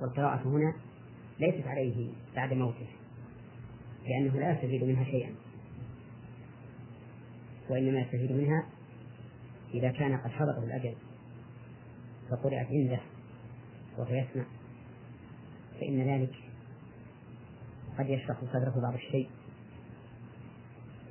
والقراءة 0.00 0.48
هنا 0.48 0.74
ليست 1.40 1.66
عليه 1.66 2.12
بعد 2.36 2.52
موته 2.52 2.86
لأنه 4.06 4.40
لا 4.40 4.52
يستفيد 4.52 4.84
منها 4.84 5.04
شيئا 5.04 5.34
وإنما 7.70 8.00
يستفيد 8.00 8.32
منها 8.32 8.66
إذا 9.74 9.90
كان 9.90 10.16
قد 10.16 10.30
حضره 10.30 10.64
الأجل 10.64 10.94
فقرأت 12.30 12.66
عنده 12.66 13.00
وهو 13.98 14.14
يسمع 14.14 14.44
فإن 15.80 16.02
ذلك 16.02 16.34
قد 17.98 18.08
يشرح 18.08 18.40
صدره 18.40 18.80
بعض 18.82 18.94
الشيء 18.94 19.30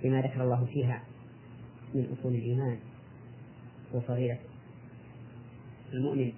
بما 0.04 0.22
ذكر 0.22 0.44
الله 0.44 0.66
فيها 0.66 1.04
من 1.94 2.18
أصول 2.20 2.36
الإيمان 2.36 2.80
وفضيلة 3.94 4.40
المؤمن 5.94 6.32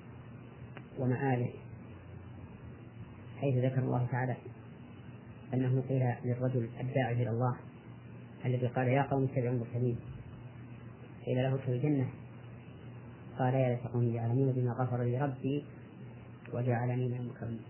ومآله. 1.00 1.54
حيث 3.42 3.66
ذكر 3.66 3.80
الله 3.80 4.08
تعالى 4.12 4.36
أنه 5.54 5.84
قيل 5.90 6.16
للرجل 6.26 6.70
الداعي 6.80 7.14
إلى 7.14 7.30
الله 7.30 7.56
الذي 8.46 8.68
قال 8.68 8.88
يا 8.88 9.02
قوم 9.02 9.24
اتبعوا 9.24 9.56
المرسلين. 9.56 9.98
قيل 11.26 11.38
له 11.38 11.56
ادخل 11.56 11.72
الجنة. 11.72 12.10
قال 13.40 13.54
يا 13.54 13.70
ليت 13.70 13.88
قومي 13.88 14.14
يعلمون 14.14 14.52
بما 14.52 14.72
غفر 14.72 15.04
لي 15.04 15.22
ربي 15.22 15.66
وجعلني 16.54 17.08
من 17.08 17.18
المكرمين. 17.18 17.62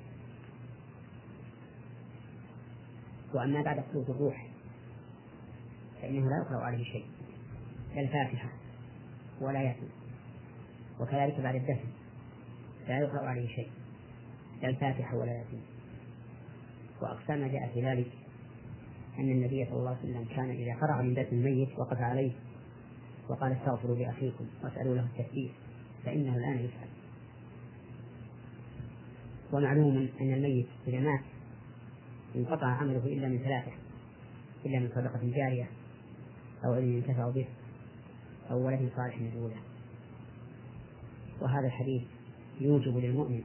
وأما 3.33 3.61
بعد 3.61 3.83
خلوص 3.91 4.09
الروح 4.09 4.47
فإنه 6.01 6.21
لا 6.21 6.45
يقرأ 6.45 6.65
عليه 6.65 6.83
شيء 6.83 7.05
لا 7.95 8.01
الفاتحة 8.01 8.49
ولا 9.41 9.63
يتم 9.63 9.87
وكذلك 10.99 11.39
بعد 11.39 11.55
الدفن 11.55 11.89
لا 12.87 12.99
يقرأ 12.99 13.27
عليه 13.27 13.47
شيء. 13.47 13.80
لا 14.61 14.69
الفاتحة 14.69 15.17
ولا 15.17 15.41
يتم 15.41 15.59
وأقصى 17.01 17.35
ما 17.35 17.47
جاء 17.47 17.71
في 17.73 17.85
ذلك 17.85 18.11
أن 19.19 19.31
النبي 19.31 19.65
صلى 19.65 19.77
الله 19.77 19.89
عليه 19.89 19.99
وسلم 19.99 20.25
كان 20.35 20.49
إذا 20.49 20.75
فرغ 20.75 21.01
من 21.01 21.13
دفن 21.13 21.35
الميت 21.35 21.79
وقف 21.79 21.97
عليه 21.97 22.31
وقال 23.29 23.51
استغفروا 23.51 23.95
لأخيكم 23.95 24.45
واسألوا 24.63 24.95
له 24.95 25.05
التثبيت 25.05 25.51
فإنه 26.05 26.35
الآن 26.35 26.57
يسأل. 26.57 26.89
ومعلوم 29.53 30.09
أن 30.21 30.33
الميت 30.33 30.67
إذا 30.87 30.99
مات 30.99 31.21
انقطع 32.35 32.67
عمله 32.67 33.05
إلا 33.05 33.27
من 33.27 33.37
ثلاثة 33.37 33.71
إلا 34.65 34.79
من 34.79 34.89
صدقة 34.89 35.19
جارية 35.23 35.69
أو 36.65 36.73
علم 36.73 36.91
ينتفع 36.91 37.29
به 37.29 37.47
أو 38.51 38.65
ولد 38.65 38.91
صالح 38.95 39.21
يدعو 39.21 39.47
له 39.47 39.61
وهذا 41.41 41.67
الحديث 41.67 42.03
يوجب 42.61 42.97
للمؤمن 42.97 43.43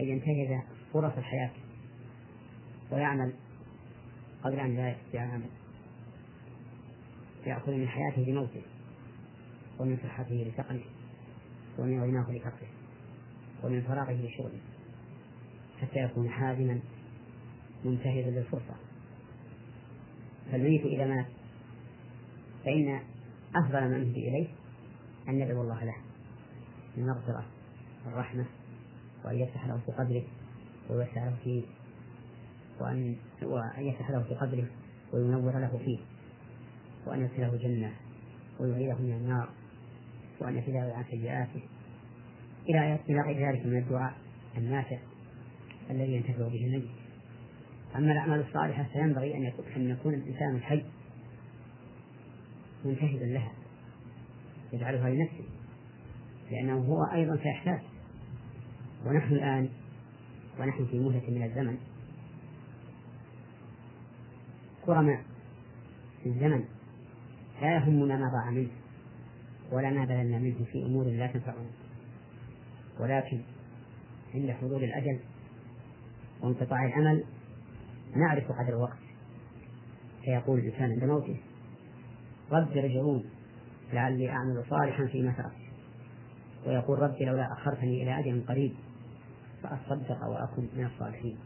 أن 0.00 0.04
ينتهز 0.04 0.60
فرص 0.92 1.12
الحياة 1.18 1.50
ويعمل 2.90 3.32
قبل 4.44 4.60
أن 4.60 4.76
لا 4.76 4.90
يستطيع 4.90 5.24
العمل 5.24 5.50
يأخذ 7.46 7.72
من 7.72 7.88
حياته 7.88 8.22
لموته 8.22 8.62
ومن 9.78 9.96
صحته 9.96 10.34
لسقمه 10.34 10.84
ومن 11.78 12.02
غناه 12.02 12.30
لفقره 12.30 12.68
ومن 13.64 13.82
فراغه 13.82 14.12
لشغله 14.12 14.60
حتى 15.80 15.98
يكون 15.98 16.30
حازما 16.30 16.80
منتهزا 17.84 18.30
للفرصة. 18.30 18.74
فالميت 20.52 20.84
إذا 20.84 21.06
مات 21.06 21.26
فإن 22.64 23.00
أفضل 23.54 23.80
ما 23.80 23.98
نهدي 23.98 24.28
إليه 24.28 24.48
أن 25.28 25.34
ندعو 25.34 25.62
الله 25.62 25.84
له 25.84 25.96
بالمغفرة 26.96 27.46
والرحمة 28.06 28.46
وأن 29.24 29.38
يفتح 29.38 29.66
له 29.66 29.80
في 29.86 29.92
قدره 29.92 30.22
ويوسع 30.90 31.24
له 31.24 31.36
فيه 31.44 31.62
وأن 32.80 33.16
وأن 33.42 33.84
يفتح 33.86 34.10
له 34.10 34.22
في 34.22 34.34
قدره 34.34 34.66
وينور 35.12 35.58
له 35.58 35.78
فيه 35.84 35.98
وأن 37.06 37.20
يدخله 37.20 37.54
الجنة 37.54 37.92
ويعيده 38.60 38.98
من 38.98 39.12
النار 39.12 39.48
وأن 40.40 40.58
يفداه 40.58 40.92
عن 40.92 41.04
سيئاته. 41.10 41.62
إلى 42.68 42.98
إلى 43.08 43.20
غير 43.20 43.48
ذلك 43.48 43.66
من 43.66 43.78
الدعاء 43.78 44.14
النافع 44.56 44.98
الذي 45.90 46.12
ينتفع 46.12 46.48
به 46.48 46.66
الميت. 46.66 46.90
أما 47.96 48.12
الأعمال 48.12 48.40
الصالحة 48.40 48.82
فينبغي 48.92 49.34
أن 49.34 49.42
يكون 49.42 49.64
أن 49.76 49.90
يكون 49.90 50.14
الإنسان 50.14 50.56
الحي 50.56 50.84
منتهزا 52.84 53.24
لها 53.24 53.52
يجعلها 54.72 55.10
لنفسه 55.10 55.44
لأنه 56.50 56.78
هو 56.78 57.04
أيضا 57.12 57.36
سيحتاج 57.36 57.80
ونحن 59.06 59.34
الآن 59.34 59.68
ونحن 60.60 60.86
في 60.86 60.98
مهلة 60.98 61.30
من 61.30 61.42
الزمن. 61.42 61.78
كرماء 64.86 65.24
في 66.22 66.28
الزمن 66.28 66.64
لا 67.62 67.74
يهمنا 67.74 68.16
ما 68.16 68.30
ضاع 68.32 68.50
منه 68.50 68.70
ولا 69.72 69.90
ما 69.90 70.04
بذلنا 70.04 70.38
منه 70.38 70.64
في 70.72 70.82
أمور 70.86 71.04
لا 71.04 71.26
تنفعنا. 71.26 71.70
ولكن 73.00 73.40
عند 74.34 74.50
حضور 74.50 74.84
الأجل 74.84 75.20
وانقطاع 76.42 76.84
الأمل 76.84 77.24
نعرف 78.16 78.44
قدر 78.44 78.68
الوقت. 78.76 78.98
فيقول 80.24 80.58
الإنسان 80.58 80.90
عند 80.90 81.04
موته 81.04 81.36
رب 82.52 82.76
ارجعون 82.76 83.24
لعلي 83.92 84.30
أعمل 84.30 84.64
صالحا 84.70 85.06
فيما 85.06 85.32
تركت 85.32 85.68
ويقول 86.66 86.98
رب 86.98 87.14
لولا 87.20 87.52
أخرتني 87.52 88.02
إلى 88.02 88.18
أجل 88.18 88.44
قريب 88.48 88.74
فأصدق 89.62 90.24
وأكن 90.24 90.68
من 90.76 90.86
الصالحين. 90.86 91.36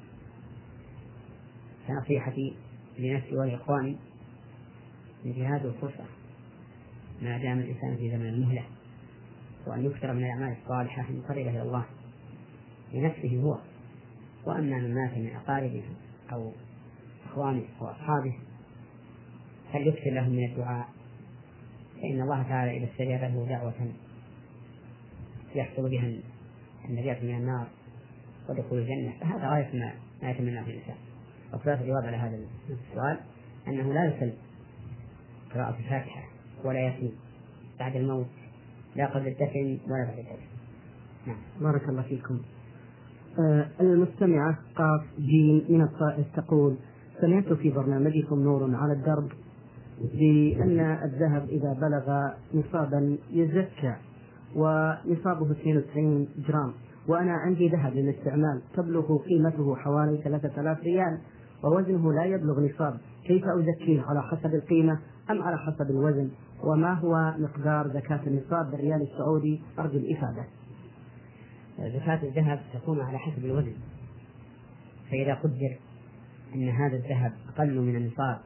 فنصيحتي 1.88 2.54
لنفسي 2.98 3.36
ولإخواني 3.36 3.96
انتهاز 5.26 5.66
الفرصة 5.66 6.04
ما 7.22 7.38
دام 7.38 7.58
الإنسان 7.58 7.96
في 7.96 8.10
زمن 8.10 8.28
المهلة 8.28 8.64
وأن 9.66 9.84
يكثر 9.84 10.12
من 10.12 10.24
الأعمال 10.24 10.56
الصالحة 10.62 11.10
المقربة 11.10 11.50
إلى 11.50 11.62
الله 11.62 11.84
لنفسه 12.92 13.42
هو. 13.42 13.58
وأما 14.46 14.78
من 14.78 14.94
مات 14.94 15.18
من 15.18 15.36
أقاربه 15.36 15.84
أو 16.32 16.52
إخوانه 17.26 17.64
وأصحابه 17.80 18.34
فليكثر 19.72 20.10
لهم 20.10 20.30
من 20.30 20.44
الدعاء. 20.50 20.88
فإن 21.94 22.20
الله 22.20 22.42
تعالى 22.42 22.76
إذا 22.76 22.92
استجاب 22.92 23.20
له 23.20 23.46
دعوة 23.48 23.92
يحصل 25.54 25.90
بها 25.90 26.12
النجاة 26.88 27.24
من 27.24 27.34
النار. 27.36 27.66
ودخول 28.48 28.78
الجنة. 28.78 29.12
فهذا 29.20 29.48
غاية 29.48 29.78
ما 29.78 29.92
ما 30.22 30.30
يتمناه 30.30 30.66
الإنسان 30.66 30.94
وخلاصة 31.54 31.80
الجواب 31.80 32.04
على 32.04 32.16
هذا 32.16 32.38
السؤال 32.70 33.18
أنه 33.68 33.92
لا 33.92 34.04
يسل 34.04 34.32
قراءة 35.54 35.78
الفاتحة 35.78 36.22
ولا 36.64 36.78
ياسين 36.78 37.12
بعد 37.78 37.96
الموت 37.96 38.26
لا 38.96 39.06
قبل 39.06 39.26
الدفن 39.26 39.78
ولا 39.86 40.04
بعد 40.04 40.18
الدفن. 40.18 40.46
نعم. 41.26 41.36
بارك 41.60 41.88
الله 41.88 42.02
فيكم. 42.02 42.40
آه 43.38 43.66
المستمعة 43.80 44.58
قاف 44.76 45.04
جيم 45.18 45.64
من 45.68 45.82
الطائف 45.82 46.26
تقول 46.36 46.76
سمعت 47.20 47.52
في 47.52 47.70
برنامجكم 47.70 48.42
نور 48.42 48.76
على 48.76 48.92
الدرب 48.92 49.28
بأن 49.98 50.80
الذهب 50.80 51.48
إذا 51.48 51.72
بلغ 51.72 52.30
نصابا 52.54 53.18
يزكى 53.30 53.96
ونصابه 54.54 55.50
92 55.50 56.28
جرام. 56.48 56.72
وأنا 57.08 57.32
عندي 57.32 57.68
ذهب 57.68 57.94
للاستعمال. 57.94 58.62
تبلغ 58.74 59.16
قيمته 59.16 59.76
حوالي 59.76 60.22
3000 60.22 60.80
ريال 60.82 61.18
ووزنه 61.64 62.12
لا 62.12 62.24
يبلغ 62.24 62.60
نصاب. 62.60 62.98
كيف 63.24 63.44
أزكيه؟ 63.44 64.02
على 64.02 64.22
حسب 64.22 64.54
القيمة 64.54 64.98
أم 65.30 65.42
على 65.42 65.58
حسب 65.58 65.90
الوزن؟ 65.90 66.30
وما 66.64 66.94
هو 66.94 67.34
مقدار 67.38 67.88
زكاة 67.88 68.20
النصاب 68.26 68.70
بالريال 68.70 69.02
السعودي؟ 69.02 69.62
أرجو 69.78 69.98
الإفادة. 69.98 70.44
زكاة 71.78 72.22
الذهب 72.22 72.60
تكون 72.74 73.00
على 73.00 73.18
حسب 73.18 73.44
الوزن. 73.44 73.74
فإذا 75.10 75.34
قدر 75.34 75.76
أن 76.54 76.68
هذا 76.68 76.96
الذهب 76.96 77.32
أقل 77.48 77.80
من 77.80 77.96
النصاب 77.96 78.38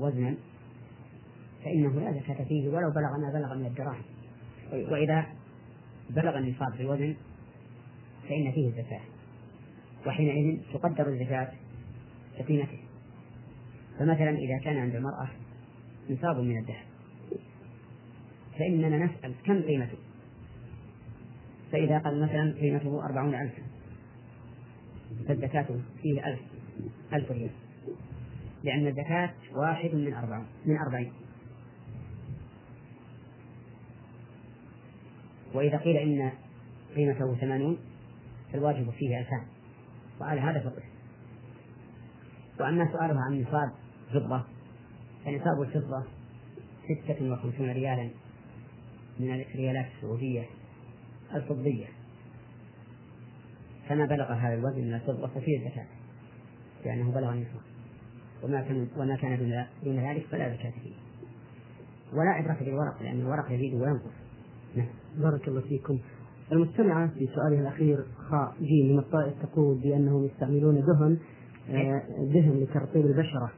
وزنا 0.00 0.34
فإنه 1.64 2.00
لا 2.00 2.12
زكاة 2.12 2.44
فيه 2.44 2.68
ولو 2.68 2.90
بلغ 2.90 3.18
ما 3.18 3.32
بلغ 3.32 3.54
من 3.54 3.66
الدراهم. 3.66 4.02
وإذا 4.72 5.26
بلغ 6.10 6.38
النصاب 6.38 6.74
في 6.74 6.82
الوزن 6.82 7.14
فإن 8.28 8.52
فيه 8.52 8.68
الزكاة 8.68 9.00
وحينئذ 10.06 10.60
تقدر 10.72 11.08
الزكاة 11.08 11.52
بقيمته 12.38 12.78
فمثلا 13.98 14.30
إذا 14.30 14.58
كان 14.64 14.76
عند 14.76 14.94
المرأة 14.94 15.28
نصاب 16.10 16.36
من 16.36 16.58
الذهب 16.58 16.84
فإننا 18.58 19.04
نسأل 19.04 19.34
كم 19.46 19.62
قيمته؟ 19.62 19.98
فإذا 21.72 21.98
قال 21.98 22.22
مثلا 22.22 22.54
قيمته 22.60 23.04
أربعون 23.04 23.34
ألفا 23.34 23.62
فالزكاة 25.28 25.66
فيه 26.02 26.26
ألف 26.26 26.40
ألف 27.12 27.30
ريال 27.30 27.50
لأن 28.64 28.86
الزكاة 28.86 29.30
واحد 29.54 29.94
من 29.94 30.14
أربعين 30.14 30.46
من 30.66 30.76
أربعين. 30.78 31.12
وإذا 35.54 35.76
قيل 35.76 35.96
إن 35.96 36.32
قيمته 36.96 37.34
ثمانون 37.34 37.78
فالواجب 38.52 38.90
فيه 38.90 39.18
ألفان. 39.18 39.42
وعلى 40.20 40.40
هذا 40.40 40.60
فقه 40.60 40.82
وأما 42.60 42.92
سؤالها 42.92 43.20
عن 43.20 43.40
نصاب 43.42 43.72
فضة 44.12 44.44
فنصاب 45.24 45.62
الفضة 45.62 46.04
ستة 46.84 47.32
وخمسون 47.32 47.70
ريالا 47.70 48.10
من 49.20 49.40
الريالات 49.40 49.86
السعودية 49.96 50.44
الفضية. 51.34 51.86
فما 53.88 54.06
بلغ 54.06 54.32
هذا 54.32 54.54
الوزن 54.54 54.80
من 54.80 54.94
الفضة 54.94 55.26
ففيه 55.26 55.58
الزكاة 55.58 55.86
لأنه 56.84 57.10
بلغ 57.10 57.32
النصاب. 57.32 57.62
وما 58.42 58.62
كان 58.62 58.88
وما 58.96 59.16
كان 59.16 59.66
دون 59.84 59.98
ذلك 59.98 60.26
فلا 60.26 60.56
زكاة 60.56 60.70
فيه. 60.70 60.94
ولا 62.12 62.30
عبرة 62.30 62.56
بالورق 62.60 63.02
لأن 63.02 63.20
الورق 63.20 63.52
يزيد 63.52 63.74
وينقص. 63.74 64.23
بارك 65.18 65.48
الله 65.48 65.60
فيكم. 65.60 65.98
المستمعة 66.52 67.06
في 67.06 67.26
سؤالها 67.34 67.60
الأخير 67.60 68.04
خاء 68.30 68.54
جيم 68.60 68.92
من 68.92 68.98
الطائف 68.98 69.34
تقول 69.42 69.78
بأنهم 69.78 70.24
يستعملون 70.24 70.74
دهن 70.74 71.18
آه، 71.70 72.02
دهن 72.34 72.60
لترطيب 72.62 73.06
البشرة. 73.06 73.50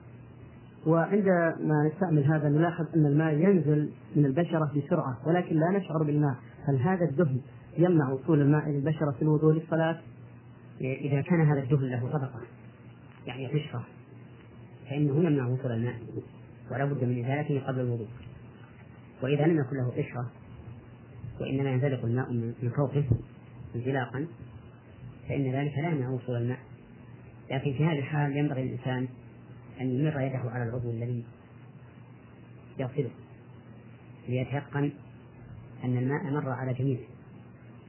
وعندما 0.86 1.90
نستعمل 1.92 2.24
هذا 2.24 2.48
نلاحظ 2.48 2.86
أن 2.96 3.06
الماء 3.06 3.34
ينزل 3.34 3.90
من 4.16 4.26
البشرة 4.26 4.72
بسرعة 4.76 5.18
ولكن 5.26 5.56
لا 5.56 5.78
نشعر 5.78 6.02
بالماء. 6.02 6.34
هل 6.68 6.76
هذا 6.76 7.04
الدهن 7.04 7.40
يمنع 7.78 8.10
وصول 8.12 8.40
الماء 8.40 8.70
إلى 8.70 8.78
البشرة 8.78 9.10
في 9.10 9.22
الوضوء 9.22 9.54
للصلاة؟ 9.54 9.98
إذا 10.80 11.20
كان 11.20 11.40
هذا 11.40 11.62
الدهن 11.62 11.84
له 11.84 12.08
طبقة 12.08 12.40
يعني 13.26 13.46
قشرة 13.46 13.84
فإنه 14.90 15.16
يمنع 15.16 15.46
وصول 15.46 15.72
الماء 15.72 15.94
ولا 16.70 16.84
بد 16.84 17.04
من 17.04 17.24
إزالته 17.24 17.66
قبل 17.66 17.80
الوضوء. 17.80 18.08
وإذا 19.22 19.46
لم 19.46 19.60
يكن 19.60 19.76
له 19.76 19.90
قشرة 19.90 20.30
وإنما 21.40 21.70
ينزلق 21.70 22.04
الماء 22.04 22.32
من 22.32 22.70
فوقه 22.76 23.04
انزلاقا 23.76 24.26
فإن 25.28 25.52
ذلك 25.52 25.78
لا 25.78 25.88
يمنع 25.88 26.08
وصول 26.08 26.36
الماء. 26.36 26.58
لكن 27.50 27.72
في 27.72 27.84
هذه 27.84 27.98
الحال 27.98 28.36
ينبغي 28.36 28.64
للإنسان 28.64 29.08
أن 29.80 29.86
يمر 29.86 30.20
يده 30.20 30.50
على 30.50 30.68
العضو 30.68 30.90
الذي 30.90 31.24
يغسله 32.78 33.10
ليتيقن 34.28 34.92
أن 35.84 35.96
الماء 35.96 36.30
مر 36.30 36.50
على 36.50 36.74
جميعه. 36.74 37.06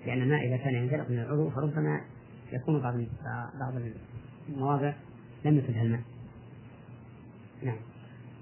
لأن 0.05 0.21
الماء 0.21 0.47
إذا 0.47 0.57
كان 0.57 0.75
ينزلق 0.75 1.09
من 1.09 1.19
العضو 1.19 1.49
فربما 1.49 2.01
يكون 2.53 2.81
بعض 2.81 2.95
بعض 3.59 3.73
المواضع 4.49 4.93
لم 5.45 5.57
يفدها 5.57 5.81
الماء. 5.81 6.01
نعم. 7.63 7.77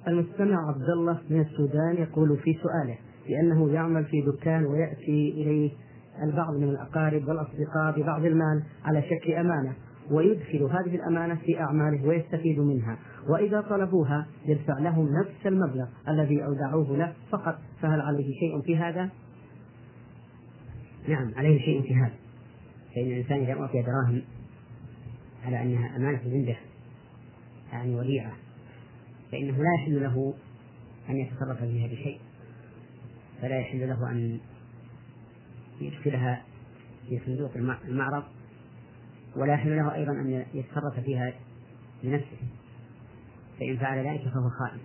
المستمع 0.07 0.69
عبد 0.69 0.89
الله 0.89 1.21
من 1.29 1.41
السودان 1.41 1.95
يقول 1.95 2.37
في 2.37 2.53
سؤاله 2.53 2.97
بأنه 3.27 3.71
يعمل 3.73 4.05
في 4.05 4.21
دكان 4.21 4.65
ويأتي 4.65 5.31
إليه 5.31 5.71
البعض 6.23 6.55
من 6.55 6.69
الأقارب 6.69 7.27
والأصدقاء 7.27 7.99
ببعض 7.99 8.25
المال 8.25 8.63
على 8.85 9.01
شكل 9.01 9.33
أمانة 9.33 9.73
ويدخل 10.11 10.63
هذه 10.63 10.95
الأمانة 10.95 11.35
في 11.35 11.59
أعماله 11.59 12.07
ويستفيد 12.07 12.59
منها. 12.59 12.97
وإذا 13.29 13.61
طلبوها 13.61 14.27
يدفع 14.45 14.79
لهم 14.79 15.09
نفس 15.19 15.47
المبلغ 15.47 15.85
الذي 16.09 16.45
أودعوه 16.45 16.97
له 16.97 17.13
فقط. 17.31 17.57
فهل 17.81 18.01
عليه 18.01 18.39
شيء 18.39 18.61
في 18.61 18.77
هذا؟ 18.77 19.09
نعم 21.07 21.31
عليه 21.35 21.59
شيء 21.59 21.81
في 21.81 21.95
هذا. 21.95 22.13
فإن 22.95 23.05
الإنسان 23.05 23.39
إذا 23.39 23.53
أعطي 23.53 23.81
دراهم 23.81 24.21
على 25.45 25.61
أنها 25.61 25.95
أمانة 25.95 26.19
عنده 26.25 26.55
يعني 27.71 27.95
وديعة 27.95 28.33
فإنه 29.31 29.57
لا 29.57 29.73
يحل 29.81 30.03
له 30.03 30.33
أن 31.09 31.17
يتصرف 31.17 31.57
فيها 31.57 31.87
بشيء. 31.87 32.19
فلا 33.45 33.59
يحل 33.59 33.87
له 33.87 34.11
أن 34.11 34.39
يدخلها 35.81 36.43
في 37.09 37.21
صندوق 37.25 37.51
المعرض 37.87 38.23
ولا 39.35 39.53
يحل 39.53 39.75
له 39.75 39.95
أيضا 39.95 40.11
أن 40.11 40.45
يتصرف 40.53 40.99
فيها 40.99 41.33
بنفسه 42.03 42.37
فإن 43.59 43.77
فعل 43.77 44.07
ذلك 44.07 44.21
فهو 44.21 44.49
خائن. 44.49 44.79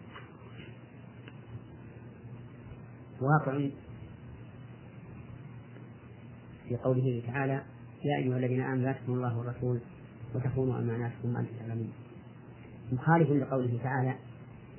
واقع 3.20 3.68
في 6.68 6.76
قوله 6.76 7.22
تعالى 7.26 7.62
يا 8.04 8.16
أيها 8.18 8.36
الذين 8.36 8.60
آمنوا 8.60 8.84
لا 8.84 8.92
تكونوا 8.92 9.16
الله 9.16 9.38
والرسول 9.38 9.80
وتخونوا 10.34 10.78
أماناتكم 10.78 11.34
وأنتم 11.34 11.56
تعلمون 11.58 11.92
مخالف 12.92 13.30
لقوله 13.30 13.78
تعالى 13.82 14.14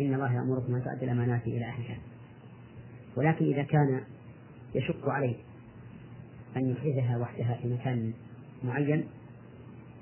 إن 0.02 0.14
الله 0.14 0.34
يأمركم 0.34 0.76
أن 0.76 0.84
تؤدوا 0.84 1.04
الأمانات 1.04 1.48
إلى 1.48 1.66
أهلها 1.66 2.11
ولكن 3.16 3.46
إذا 3.46 3.64
كان 3.64 4.02
يشق 4.76 5.10
عليه 5.10 5.36
أن 6.58 6.70
يحرزها 6.72 7.18
وحدها 7.18 7.60
في 7.62 7.74
مكان 7.74 8.14
معين 8.64 9.08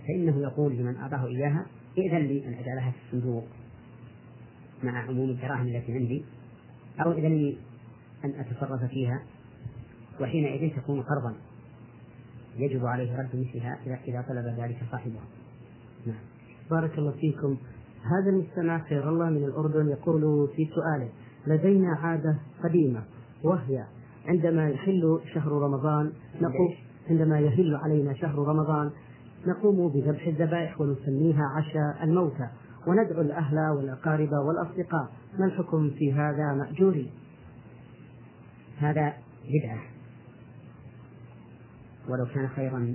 فإنه 0.07 0.41
يقول 0.41 0.75
لمن 0.75 0.95
أعطاه 0.95 1.27
إياها 1.27 1.65
ائذن 1.97 2.17
لي 2.17 2.47
أن 2.47 2.53
أجعلها 2.53 2.91
في 2.91 2.97
الصندوق 3.05 3.43
مع 4.83 5.07
عموم 5.07 5.29
الدراهم 5.29 5.67
التي 5.67 5.93
عندي 5.93 6.25
أو 7.05 7.11
ائذن 7.11 7.35
لي 7.35 7.57
أن 8.25 8.29
أتصرف 8.29 8.83
فيها 8.89 9.23
وحينئذ 10.21 10.75
تكون 10.75 11.01
قرضا 11.01 11.35
يجب 12.57 12.85
عليه 12.85 13.17
رد 13.17 13.29
مثلها 13.35 13.79
إذا 14.07 14.25
طلب 14.29 14.59
ذلك 14.59 14.77
صاحبها. 14.91 15.23
نعم. 16.05 16.19
بارك 16.71 16.97
الله 16.97 17.11
فيكم. 17.11 17.57
هذا 18.03 18.29
المستمع 18.29 18.79
خير 18.79 19.09
الله 19.09 19.29
من 19.29 19.43
الأردن 19.43 19.89
يقول 19.89 20.49
في 20.55 20.65
سؤاله 20.65 21.09
لدينا 21.49 21.95
عادة 21.95 22.37
قديمة 22.63 23.03
وهي 23.43 23.85
عندما 24.25 24.69
يحل 24.69 25.19
شهر 25.33 25.51
رمضان 25.51 26.11
نقول 26.41 26.75
عندما 27.09 27.39
يهل 27.39 27.75
علينا 27.75 28.13
شهر 28.13 28.39
رمضان 28.39 28.91
نقوم 29.47 29.93
بذبح 29.93 30.27
الذبائح 30.27 30.81
ونسميها 30.81 31.43
عشاء 31.55 32.03
الموتى 32.03 32.47
وندعو 32.87 33.21
الأهل 33.21 33.57
والأقارب 33.77 34.31
والأصدقاء 34.31 35.11
ما 35.39 35.45
الحكم 35.45 35.89
في 35.89 36.13
هذا 36.13 36.53
مأجوري؟ 36.53 37.11
هذا 38.79 39.13
بدعة. 39.45 39.81
ولو 42.09 42.25
كان 42.25 42.47
خيرا 42.47 42.93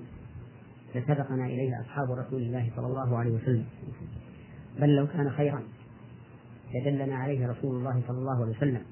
لسبقنا 0.95 1.47
إليه 1.47 1.81
أصحاب 1.81 2.11
رسول 2.11 2.43
الله 2.43 2.71
صلى 2.77 2.87
الله 2.87 3.19
عليه 3.19 3.31
وسلم. 3.31 3.65
بل 4.81 4.97
لو 4.97 5.07
كان 5.07 5.31
خيرا 5.31 5.63
لدلنا 6.75 7.17
عليه 7.17 7.49
رسول 7.49 7.77
الله 7.77 8.03
صلى 8.09 8.19
الله 8.19 8.43
عليه 8.43 8.57
وسلم 8.57 8.83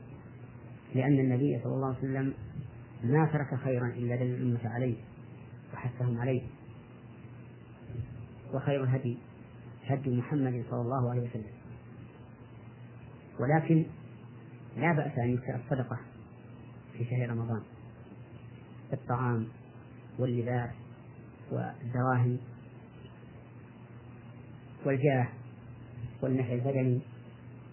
لأن 0.95 1.19
النبي 1.21 1.61
صلى 1.65 1.75
الله 1.75 1.87
عليه 1.87 1.99
وسلم 1.99 2.35
ما 3.05 3.27
ترك 3.27 3.55
خيرا 3.65 3.87
إلا 3.87 4.17
دل 4.17 4.23
الأمة 4.23 4.71
عليه 4.75 4.97
وحثهم 5.75 6.21
عليه 6.21 6.43
وخير 8.55 8.85
الهدي 8.85 9.19
هدي 9.87 10.11
محمد 10.17 10.65
صلى 10.71 10.81
الله 10.81 11.11
عليه 11.11 11.29
وسلم. 11.31 11.53
ولكن 13.41 13.87
لا 14.77 14.93
بأس 14.93 15.19
أن 15.19 15.31
يكثر 15.31 15.55
الصدقة 15.55 15.99
في 16.93 17.05
شهر 17.05 17.31
رمضان 17.31 17.63
الطعام 18.93 19.47
واللباس 20.19 20.71
والدراهم 21.53 22.39
والجاه 24.87 25.29
والنفع 26.23 26.53
البدني 26.53 27.01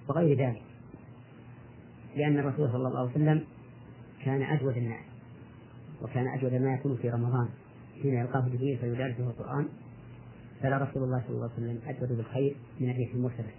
وغير 0.10 0.38
ذلك. 0.38 0.62
لأن 2.16 2.40
الرسول 2.40 2.70
صلى 2.70 2.88
الله 2.88 3.00
عليه 3.00 3.12
وسلم 3.12 3.44
كان 4.26 4.42
أجود 4.42 4.78
الناس 4.78 5.06
وكان 6.02 6.28
أجود 6.28 6.54
ما 6.54 6.74
يكون 6.74 6.98
في 6.98 7.10
رمضان. 7.10 7.50
حين 8.02 8.14
يلقاه 8.14 8.48
جبريل 8.48 8.78
فيدارسه 8.78 9.30
القرآن 9.30 9.68
فلا 10.62 10.78
رسول 10.78 11.04
الله 11.04 11.24
صلى 11.28 11.36
الله 11.36 11.50
عليه 11.54 11.54
وسلم 11.54 11.80
أجود 11.88 12.18
بالخير 12.18 12.56
من 12.80 12.90
الريح 12.90 13.14
المرسلة. 13.14 13.52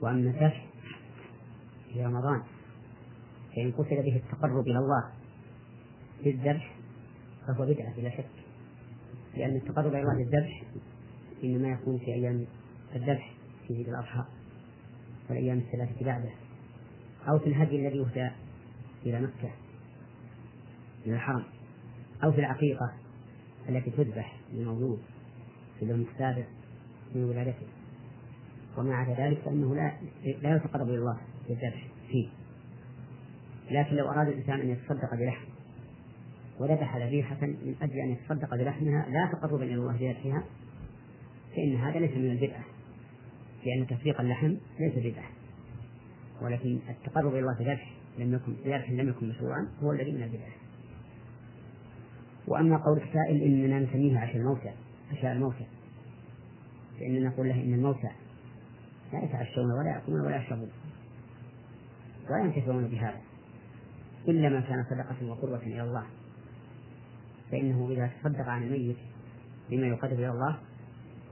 وأما 0.00 0.30
الذبح 0.30 0.66
في 1.92 2.04
رمضان 2.04 2.42
فإن 3.56 3.72
قصد 3.72 3.88
به 3.88 4.16
التقرب 4.16 4.66
إلى 4.66 4.78
الله 4.78 5.10
بالذبح 6.24 6.76
فهو 7.46 7.66
بدعة 7.66 7.96
بلا 7.96 8.10
شك. 8.10 8.26
لأن 9.36 9.56
التقرب 9.56 9.86
إلى 9.94 10.00
الله 10.00 10.14
بالذبح 10.16 10.62
إنما 11.44 11.68
يكون 11.68 11.98
في 11.98 12.14
أيام 12.14 12.46
الذبح 12.94 13.34
في 13.68 13.74
عيد 13.74 13.88
الأضحى. 13.88 14.24
والأيام 15.30 15.58
الثلاثة 15.58 16.04
بعده. 16.04 16.30
أو 17.28 17.38
في 17.38 17.46
الهدي 17.46 17.76
الذي 17.76 17.98
يهدى 17.98 18.30
إلى 19.06 19.20
مكة 19.20 19.50
إلى 21.06 21.14
الحرم. 21.14 21.44
أو 22.24 22.32
في 22.32 22.38
العقيقة 22.38 22.92
التي 23.68 23.90
تذبح 23.90 24.36
للمولود 24.52 25.02
في 25.78 25.84
اليوم 25.84 26.06
السابع 26.12 26.44
من 27.14 27.24
ولادته. 27.24 27.66
وما 28.78 28.94
عدا 28.94 29.26
ذلك 29.26 29.38
فإنه 29.38 29.74
لا 29.74 29.92
لا 30.42 30.56
يتقرب 30.56 30.88
إلى 30.88 30.98
الله 30.98 31.20
بالذبح 31.48 31.86
فيه. 32.08 32.28
لكن 33.70 33.96
لو 33.96 34.10
أراد 34.10 34.28
الإنسان 34.28 34.60
أن 34.60 34.70
يتصدق 34.70 35.14
بلحم 35.14 35.46
وذبح 36.60 36.96
ذبيحة 36.96 37.46
من 37.46 37.74
أجل 37.82 37.98
أن 37.98 38.10
يتصدق 38.10 38.54
بلحمها 38.54 39.06
لا 39.08 39.30
تقربا 39.32 39.64
إلى 39.64 39.74
الله 39.74 39.92
بذبحها 39.92 40.44
فإن 41.56 41.76
هذا 41.76 41.98
ليس 41.98 42.10
من 42.10 42.30
البدعة. 42.30 42.64
لأن 43.66 43.86
تفريق 43.86 44.20
اللحم 44.20 44.56
ليس 44.80 44.94
بدعة 44.96 45.28
ولكن 46.42 46.78
التقرب 46.88 47.32
إلى 47.32 47.40
الله 47.40 47.58
بذبح 47.58 47.92
لم 48.18 48.34
يكن 48.34 48.52
بذبح 48.64 48.90
لم 48.90 49.08
يكن 49.08 49.28
مشروعا 49.28 49.68
هو 49.82 49.92
الذي 49.92 50.12
من 50.12 50.22
البدعة 50.22 50.52
وأما 52.48 52.76
قول 52.76 52.96
السائل 52.96 53.42
إننا 53.42 53.80
نسميه 53.80 54.18
عشاء 54.18 54.36
الموتى 54.36 54.72
عشاء 55.12 55.32
الموتى. 55.32 55.66
فإننا 56.98 57.28
نقول 57.28 57.48
له 57.48 57.54
إن 57.54 57.74
الموتى 57.74 58.10
لا 59.12 59.24
يتعشون 59.24 59.72
ولا 59.72 59.90
يأكلون 59.90 60.20
ولا 60.20 60.36
يشربون. 60.36 60.70
ولا 62.30 62.44
ينتفعون 62.44 62.88
بهذا. 62.88 63.20
إلا 64.28 64.48
ما 64.48 64.60
كان 64.60 64.84
صدقة 64.84 65.30
وقربة 65.30 65.62
إلى 65.62 65.82
الله. 65.82 66.06
فإنه 67.50 67.88
إذا 67.90 68.10
تصدق 68.22 68.48
عن 68.48 68.62
الميت 68.62 68.96
بما 69.70 69.86
يقرب 69.86 70.12
إلى 70.12 70.30
الله 70.30 70.58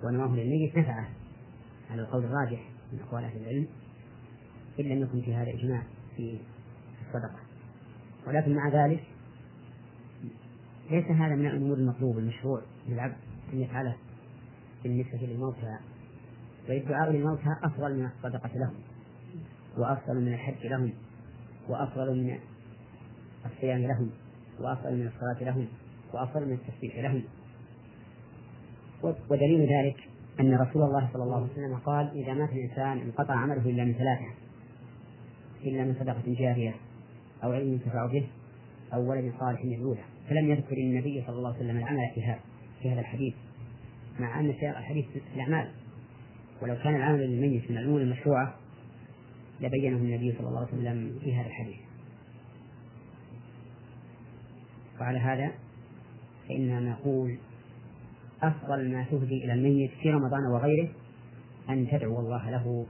ونواه 0.05 0.37
للميت 0.37 0.79
نفعه. 0.79 1.09
على 1.93 2.03
القول 2.03 2.25
الراجح 2.25 2.61
من 2.93 3.01
أقوال 3.01 3.25
أهل 3.25 3.37
العلم 3.37 3.67
إن 4.81 4.85
لم 4.85 5.03
يكن 5.03 5.21
في 5.21 5.35
هذا 5.35 5.51
إجماع 5.51 5.83
في 6.17 6.39
الصدقة. 7.07 7.39
ولكن 8.27 8.55
مع 8.55 8.69
ذلك 8.69 9.05
ليس 10.91 11.05
هذا 11.05 11.35
من 11.35 11.47
الأمور 11.47 11.77
المطلوب 11.77 12.19
المشروع 12.19 12.63
للعبد 12.89 13.17
أن 13.53 13.61
يفعله 13.61 13.97
بالنسبة 14.83 15.19
للموتى 15.19 15.79
والدعاء 16.69 17.11
للموتى 17.11 17.57
أفضل 17.63 17.99
من 17.99 18.07
الصدقة 18.07 18.51
لهم 18.55 18.75
وأفضل 19.79 20.21
من 20.21 20.35
الحج 20.35 20.67
لهم 20.67 20.93
وأفضل 21.69 22.17
من 22.17 22.39
الصيام 23.47 23.79
لهم 23.79 24.11
وأفضل 24.61 24.97
من 24.97 25.07
الصلاة 25.07 25.51
لهم 25.51 25.69
وأفضل 26.13 26.47
من 26.47 26.53
التسبيح 26.53 26.99
لهم. 26.99 27.23
ودليل 29.03 29.61
ذلك 29.61 30.12
أن 30.41 30.55
رسول 30.55 30.83
الله 30.83 31.09
صلى 31.13 31.23
الله 31.23 31.37
عليه 31.37 31.53
وسلم 31.53 31.77
قال 31.77 32.11
إذا 32.15 32.35
مات 32.35 32.53
الإنسان 32.53 32.99
انقطع 32.99 33.35
عمله 33.35 33.71
إلا 33.71 33.85
من 33.85 33.93
ثلاثة 33.93 34.27
إلا 35.65 35.85
من 35.85 35.95
صدقة 36.01 36.23
جارية 36.27 36.75
أو 37.45 37.53
علم 37.53 37.73
ينتفع 37.73 38.07
به 38.07 38.27
أو 38.95 39.11
ولد 39.11 39.33
صالح 39.41 39.65
يدعو 39.65 39.95
له 39.95 40.05
فلم 40.29 40.51
يذكر 40.51 40.77
النبي 40.77 41.23
صلى 41.27 41.37
الله 41.37 41.49
عليه 41.49 41.59
وسلم 41.59 41.77
العمل 41.77 42.11
في 42.15 42.23
هذا 42.23 42.41
في 42.83 42.91
هذا 42.91 43.01
الحديث 43.01 43.35
مع 44.21 44.41
أن 44.41 44.55
سياق 44.61 44.79
الحديث 44.79 45.07
الأعمال. 45.35 45.71
ولو 46.63 46.75
كان 46.75 46.97
العمل 46.97 47.21
للميت 47.21 47.71
من 47.71 47.79
الأمور 47.79 48.01
المشروعة 48.01 48.55
لبينه 49.61 49.97
النبي 49.97 50.35
صلى 50.39 50.49
الله 50.49 50.59
عليه 50.59 50.69
وسلم 50.69 51.19
في 51.25 51.35
هذا 51.35 51.47
الحديث. 51.47 51.77
وعلى 55.01 55.19
هذا 55.19 55.53
فإننا 56.49 56.81
نقول 56.81 57.39
أفضل 58.43 58.93
ما 58.93 59.05
تهدي 59.11 59.45
إلى 59.45 59.53
الميت 59.53 59.91
في 60.03 60.11
رمضان 60.11 60.47
وغيره 60.47 60.89
أن 61.71 61.89
تدعو 61.89 62.21
الله 62.21 62.51
له 62.51 62.87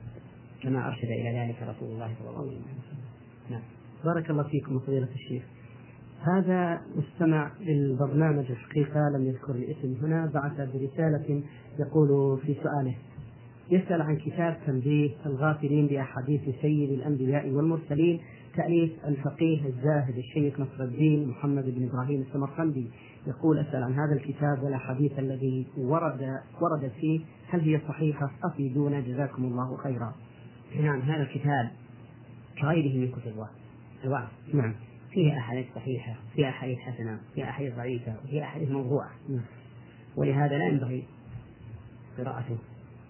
كما 0.63 0.89
أرشد 0.89 1.09
إلى 1.09 1.39
ذلك 1.39 1.63
رسول 1.63 1.89
الله 1.89 2.15
صلى 2.19 2.31
الله 2.31 2.41
عليه 2.41 2.51
وسلم. 2.51 2.99
نعم. 3.51 3.63
بارك 4.05 4.31
الله 4.31 4.43
فيكم 4.43 4.79
فضيلة 4.79 5.09
الشيخ. 5.15 5.43
هذا 6.23 6.81
مستمع 6.97 7.51
للبرنامج 7.61 8.51
الحقيقة 8.51 9.01
لم 9.15 9.27
يذكر 9.27 9.53
الاسم 9.53 9.97
هنا 10.03 10.31
بعث 10.35 10.57
برسالة 10.57 11.43
يقول 11.79 12.39
في 12.47 12.55
سؤاله 12.55 12.95
يسأل 13.71 14.03
عن 14.03 14.17
كتاب 14.17 14.59
تنبيه 14.67 15.11
الغافلين 15.27 15.87
بأحاديث 15.87 16.41
سيد 16.63 16.91
الأنبياء 16.91 17.51
والمرسلين 17.51 18.21
تأليف 18.57 18.93
الفقيه 19.05 19.67
الزاهد 19.67 20.17
الشيخ 20.19 20.61
نصر 20.61 20.85
الدين 20.85 21.29
محمد 21.29 21.65
بن 21.75 21.89
إبراهيم 21.89 22.21
السمرقندي 22.21 22.87
يقول 23.27 23.59
أسأل 23.59 23.83
عن 23.83 23.93
هذا 23.93 24.13
الكتاب 24.13 24.63
والأحاديث 24.63 25.19
الذي 25.19 25.67
ورد 25.77 26.41
وردت 26.61 26.93
فيه 27.01 27.21
هل 27.49 27.61
هي 27.61 27.81
صحيحة 27.89 28.31
أفيدونا 28.45 29.01
جزاكم 29.01 29.45
الله 29.45 29.77
خيرا. 29.77 30.15
نعم 30.81 31.01
هذا 31.01 31.23
الكتاب 31.23 31.71
كغيره 32.61 32.99
من 32.99 33.09
كتب 33.09 33.33
الوعظ. 34.05 34.29
نعم. 34.55 34.75
فيه 35.11 35.39
أحاديث 35.39 35.67
صحيحة، 35.75 36.15
فيها 36.35 36.49
أحاديث 36.49 36.79
حسنة، 36.79 37.21
فيها 37.35 37.45
أحاديث 37.45 37.77
ضعيفة، 37.77 38.15
وفيها 38.25 38.45
أحاديث 38.45 38.71
موضوعة. 38.71 39.11
نعم. 39.29 39.45
ولهذا 40.17 40.59
لا 40.59 40.65
ينبغي 40.65 41.05
قراءته 42.19 42.59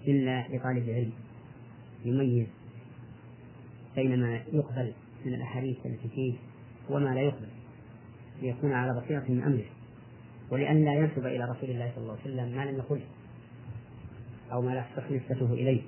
إلا 0.09 0.49
لطالب 0.49 0.91
علم 0.91 1.13
يميز 2.05 2.47
بين 3.97 4.21
ما 4.21 4.37
يقبل 4.53 4.93
من 5.27 5.35
الأحاديث 5.35 5.87
التي 5.87 6.09
فيه 6.09 6.35
وما 6.91 7.15
لا 7.15 7.21
يقبل 7.21 7.49
ليكون 8.43 8.73
على 8.73 9.01
بصيرة 9.01 9.25
من 9.29 9.43
أمره. 9.43 9.65
ولئلا 10.51 10.79
لا 10.79 10.95
ينسب 10.95 11.27
إلى 11.27 11.45
رسول 11.45 11.71
الله 11.71 11.93
صلى 11.95 12.03
الله 12.03 12.13
عليه 12.13 12.23
وسلم 12.23 12.57
ما 12.57 12.65
لم 12.65 12.77
يقله 12.77 13.07
أو 14.53 14.63
ما 14.63 14.71
لا 14.71 14.85
تصح 14.97 15.11
نسبته 15.11 15.53
إليه. 15.53 15.83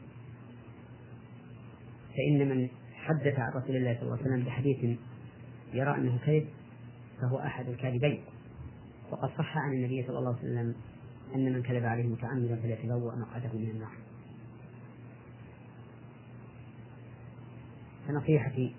فإن 2.17 2.49
من 2.49 2.69
حدث 2.95 3.39
عن 3.39 3.53
رسول 3.53 3.77
الله 3.77 3.95
صلى 3.95 4.03
الله 4.03 4.19
عليه 4.19 4.27
وسلم 4.27 4.45
بحديث 4.45 4.99
يرى 5.75 5.97
أنه 5.97 6.19
كذب 6.27 6.47
فهو 7.21 7.39
أحد 7.39 7.69
الكاذبين. 7.69 8.21
وقد 9.11 9.29
صح 9.39 9.59
عن 9.59 9.73
النبي 9.73 10.03
صلى 10.07 10.19
الله 10.19 10.31
عليه 10.31 10.39
وسلم 10.39 10.75
أن 11.35 11.53
من 11.53 11.63
كذب 11.63 11.85
عليه 11.85 12.07
متعمدا 12.07 12.57
فليتبوأ 12.57 13.15
مقعده 13.15 13.53
من 13.53 13.71
النار. 13.71 13.93
فنصيحتي 18.09 18.75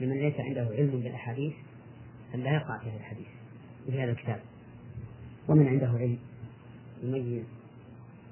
لمن 0.00 0.18
ليس 0.18 0.34
عنده 0.40 0.74
علم 0.76 0.90
بالأحاديث 0.90 1.54
أن 2.34 2.40
لا 2.40 2.54
يقع 2.54 2.78
في 2.78 2.90
هذا 2.90 2.96
الحديث 2.96 3.26
في 3.86 4.02
هذا 4.02 4.10
الكتاب. 4.10 4.40
ومن 5.48 5.66
عنده 5.66 5.88
علم 5.88 6.18
يميز 7.02 7.44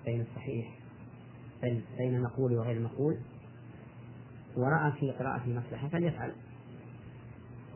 بين 0.05 0.21
الصحيح 0.21 0.79
بين 1.99 2.15
المقول 2.15 2.53
وغير 2.53 2.77
المقول. 2.77 3.19
ورأى 4.57 4.93
في 4.93 5.11
قراءة 5.11 5.49
مصلحة 5.49 5.89
فليفعل. 5.89 6.33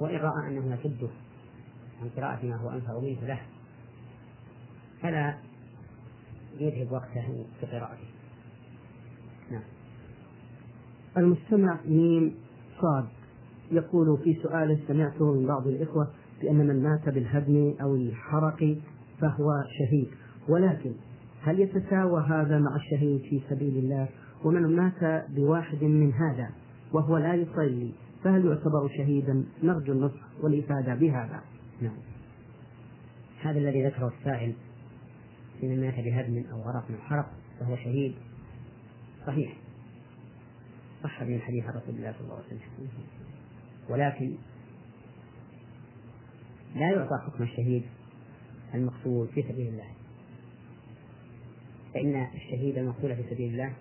وإن 0.01 0.17
رأى 0.17 0.49
أنه 0.49 0.75
يصده 0.75 1.09
عن 2.03 2.09
قراءة 2.09 2.47
ما 2.47 2.57
هو 2.57 2.71
أنفع 2.71 2.99
منه 2.99 3.27
له 3.27 3.41
فلا 5.03 5.39
يذهب 6.61 6.93
وقته 6.93 7.45
في 7.61 7.67
قراءته 7.67 8.09
نعم. 9.51 9.63
المستمع 11.17 11.79
ميم 11.89 12.35
صاد 12.81 13.05
يقول 13.73 14.19
في 14.25 14.35
سؤال 14.43 14.79
سمعته 14.89 15.33
من 15.33 15.47
بعض 15.47 15.67
الإخوة 15.67 16.11
بأن 16.43 16.57
من 16.57 16.83
مات 16.83 17.09
بالهدم 17.09 17.75
أو 17.81 17.95
الحرق 17.95 18.77
فهو 19.21 19.53
شهيد. 19.79 20.09
ولكن 20.49 20.93
هل 21.43 21.61
يتساوى 21.61 22.23
هذا 22.29 22.59
مع 22.59 22.77
الشهيد 22.77 23.21
في 23.21 23.41
سبيل 23.51 23.79
الله؟ 23.79 24.09
ومن 24.45 24.77
مات 24.77 25.31
بواحد 25.31 25.85
من 25.85 26.13
هذا 26.13 26.51
وهو 26.93 27.19
لا 27.19 27.35
يصلي 27.35 27.93
فهل 28.25 28.47
يعتبر 28.47 28.89
شهيدا؟ 28.99 29.45
نرجو 29.63 29.93
النصح 29.93 30.21
والإفادة 30.43 30.95
بهذا. 30.95 31.41
نعم. 31.81 31.97
هذا 33.43 33.59
الذي 33.59 33.87
ذكره 33.87 34.13
السائل. 34.19 34.55
من 35.63 35.81
مات 35.81 35.95
بهدم 35.95 36.45
أو 36.53 36.63
غرق 36.63 36.85
أو 36.91 36.99
حرق 36.99 37.33
فهو 37.61 37.77
شهيد. 37.77 38.15
صحيح. 39.27 39.57
صح 41.03 41.23
من 41.23 41.41
حديث 41.41 41.65
رسول 41.65 41.95
الله 41.95 42.13
صلى 42.13 42.21
الله 42.21 42.35
عليه 42.35 42.47
وسلم. 42.47 42.89
ولكن 43.89 44.35
لا 46.75 46.91
يعطى 46.91 47.19
حكم 47.27 47.43
الشهيد 47.43 47.83
المقتول 48.75 49.29
في 49.29 49.43
سبيل 49.43 49.69
الله. 49.69 49.91
فإن 51.95 52.27
الشهيد 52.35 52.79
المقتول 52.79 53.17
في 53.17 53.23
سبيل 53.31 53.53
الله 53.53 53.73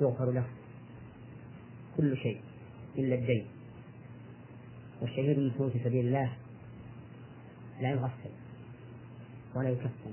يغفر 0.00 0.30
له 0.30 0.46
كل 1.96 2.16
شيء 2.16 2.40
إلا 2.98 3.14
الدين. 3.14 3.46
والشهيد 5.00 5.38
المقتول 5.38 5.70
في 5.70 5.78
سبيل 5.78 6.06
الله 6.06 6.36
لا 7.80 7.90
يغسل 7.90 8.43
ولا 9.56 9.68
يكفن 9.68 10.12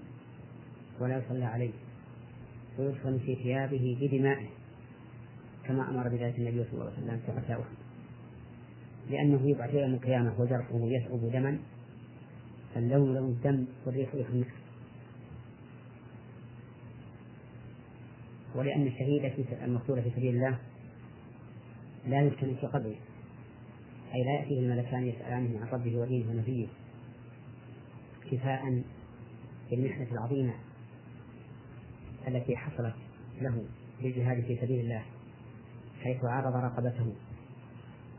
ولا 1.00 1.18
يصلى 1.18 1.46
عليه 1.46 1.72
ويدفن 2.80 3.18
في 3.18 3.36
ثيابه 3.36 3.98
بدمائه 4.02 4.48
كما 5.66 5.90
أمر 5.90 6.08
بذلك 6.10 6.40
النبي 6.40 6.64
صلى 6.64 6.74
الله 6.74 6.84
عليه 6.84 6.94
وسلم 6.94 7.20
في 7.26 7.54
أحد. 7.54 7.64
لأنه 9.10 9.50
يبعث 9.50 9.74
يوم 9.74 9.94
القيامة 9.94 10.42
وجرحه 10.42 10.80
يشعب 10.82 11.32
دما 11.32 11.60
اللون 12.76 13.14
لون 13.16 13.30
الدم 13.30 13.66
والريح 13.86 14.16
ريح 14.16 14.30
المسك 14.30 14.54
ولأن 18.56 18.88
الشهيد 18.88 19.48
المقتول 19.64 20.02
في 20.02 20.10
سبيل 20.10 20.36
الله 20.36 20.60
لا 22.08 22.22
يفتن 22.22 22.56
في 22.56 22.68
قبره 22.68 22.96
أي 24.16 24.24
لا 24.24 24.32
يأتيه 24.32 24.60
الملكان 24.60 25.08
يسألانه 25.08 25.60
عن 25.60 25.68
ربه 25.68 25.98
ودينه 25.98 26.30
ونبيه 26.30 26.68
كفاء 28.32 28.84
بالمحنة 29.72 30.08
العظيمة 30.12 30.54
التي 32.28 32.58
حصلت 32.58 32.96
له 33.42 33.66
بالجهاد 34.02 34.44
في 34.44 34.58
سبيل 34.62 34.80
الله 34.80 35.04
حيث 36.04 36.26
عرض 36.26 36.56
رقبته 36.56 37.14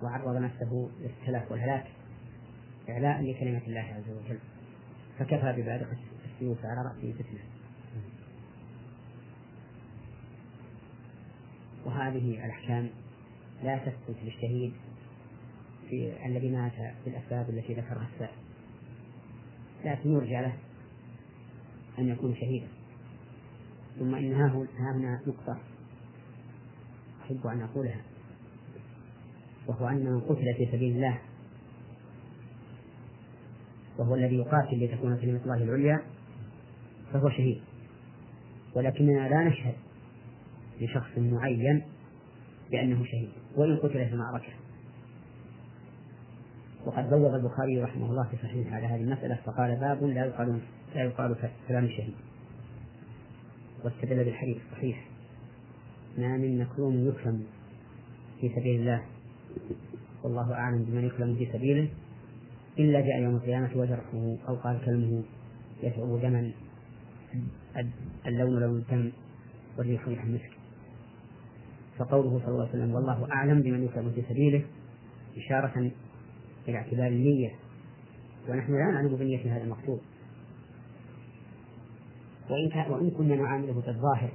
وعرض 0.03 0.37
نفسه 0.37 0.91
للتلف 1.01 1.53
والهلاك 1.53 1.87
إعلاء 2.89 3.23
لكلمة 3.23 3.63
الله 3.67 3.81
عز 3.81 4.11
وجل 4.11 4.39
فكفى 5.19 5.53
ببالغة 5.53 5.97
السيوف 6.25 6.59
على 6.65 6.89
رأسه 6.89 7.13
فتنة. 7.13 7.41
وهذه 11.85 12.45
الأحكام 12.45 12.91
لا 13.63 13.79
تثبت 13.79 14.17
للشهيد 14.23 14.73
في 15.89 16.27
الذي 16.27 16.51
مات 16.51 16.73
بالأسباب 17.05 17.51
التي 17.51 17.75
ذكرها 17.75 18.09
السائل 18.15 18.37
لكن 19.85 20.13
يرجع 20.13 20.41
له 20.41 20.57
أن 21.99 22.09
يكون 22.09 22.35
شهيدا. 22.35 22.67
ثم 23.99 24.15
إن 24.15 24.35
ها 24.35 24.67
هنا 24.79 25.21
نقطة 25.27 25.59
أحب 27.23 27.47
أن 27.47 27.61
أقولها 27.61 28.01
وهو 29.67 29.89
أن 29.89 30.05
من 30.05 30.21
قتل 30.21 30.55
في 30.57 30.67
سبيل 30.73 30.97
الله 30.97 31.19
وهو 33.99 34.15
الذي 34.15 34.37
يقاتل 34.37 34.85
لتكون 34.85 35.17
كلمة 35.17 35.41
الله 35.45 35.63
العليا 35.63 36.03
فهو 37.13 37.31
شهيد. 37.31 37.61
ولكننا 38.75 39.29
لا 39.29 39.45
نشهد 39.45 39.75
لشخص 40.81 41.19
معين 41.19 41.83
بأنه 42.71 43.05
شهيد 43.05 43.31
وإن 43.57 43.77
قتل 43.77 43.93
في 43.93 44.13
المعركة 44.13 44.53
وقد 46.87 47.11
بوب 47.11 47.35
البخاري 47.35 47.83
رحمه 47.83 48.11
الله 48.11 48.29
في 48.31 48.37
صحيحه 48.37 48.77
على 48.77 48.87
هذه 48.87 49.01
المسألة 49.01 49.39
فقال 49.45 49.77
باب 49.77 50.05
لا 50.05 50.25
يقال 50.25 50.61
لا 50.95 51.05
يقال 51.05 51.37
كلام 51.69 51.85
الشهيد 51.85 52.15
واستدل 53.85 54.25
بالحديث 54.25 54.57
الصحيح. 54.57 55.09
ما 56.19 56.37
من 56.37 56.59
مكروم 56.59 57.09
يكرم 57.09 57.45
في 58.41 58.49
سبيل 58.49 58.81
الله. 58.81 59.03
والله 60.23 60.55
أعلم 60.55 60.85
بمن 60.85 61.05
يكرم 61.05 61.35
في 61.35 61.53
سبيله. 61.53 61.89
إلا 62.79 63.01
جاء 63.01 63.23
يوم 63.23 63.35
القيامة 63.37 63.71
وجرحه 63.77 64.37
أو 64.49 64.55
قال 64.55 64.85
كلمه 64.85 65.23
يشعر 65.83 66.19
دما. 66.23 66.53
اللون 68.27 68.61
لون 68.61 68.77
الدم 68.79 69.13
والريح 69.79 70.09
ريح 70.09 70.25
المسك. 70.25 70.51
فقوله 71.99 72.39
صلى 72.39 72.49
الله 72.49 72.69
عليه 72.69 72.71
وسلم 72.71 72.95
والله 72.95 73.33
أعلم 73.33 73.63
بمن 73.63 73.85
يكرم 73.85 74.11
في 74.11 74.23
سبيله. 74.29 74.65
إشارة 75.37 75.91
إلى 76.69 76.77
اعتبار 76.77 77.07
النية. 77.07 77.51
ونحن 78.49 78.73
لا 78.73 78.93
نعلم 78.93 79.17
بنية 79.17 79.57
هذا 79.57 79.65
المقصود. 79.65 80.01
وإن 82.51 82.91
وإن 82.91 83.11
كنا 83.11 83.37
نعامله 83.37 83.73
بالظاهر 83.73 84.33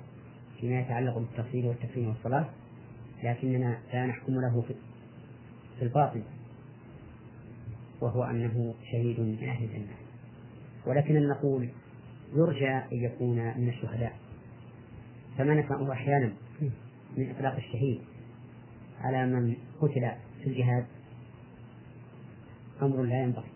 فيما 0.59 0.79
يتعلق 0.79 1.17
بالتفصيل 1.17 1.65
والتكفين 1.65 2.07
والصلاة 2.07 2.49
لكننا 3.23 3.77
لا 3.93 4.05
نحكم 4.05 4.33
له 4.33 4.61
في 5.77 5.81
الباطن 5.81 6.23
وهو 8.01 8.23
أنه 8.23 8.75
شهيد 8.91 9.19
من 9.19 9.49
أهل 9.49 9.63
الجنة. 9.63 9.95
ولكننا 10.85 11.27
نقول 11.27 11.69
يرجى 12.35 12.69
أن 12.69 12.87
يكون 12.91 13.35
من 13.35 13.69
الشهداء. 13.69 14.15
فما 15.37 15.53
نسمعه 15.53 15.91
أحيانا 15.91 16.33
من 17.17 17.31
إطلاق 17.31 17.55
الشهيد 17.55 18.01
على 19.01 19.25
من 19.25 19.55
قتل 19.81 20.11
في 20.43 20.47
الجهاد. 20.47 20.85
أمر 22.81 23.03
لا 23.03 23.21
ينبغي 23.23 23.49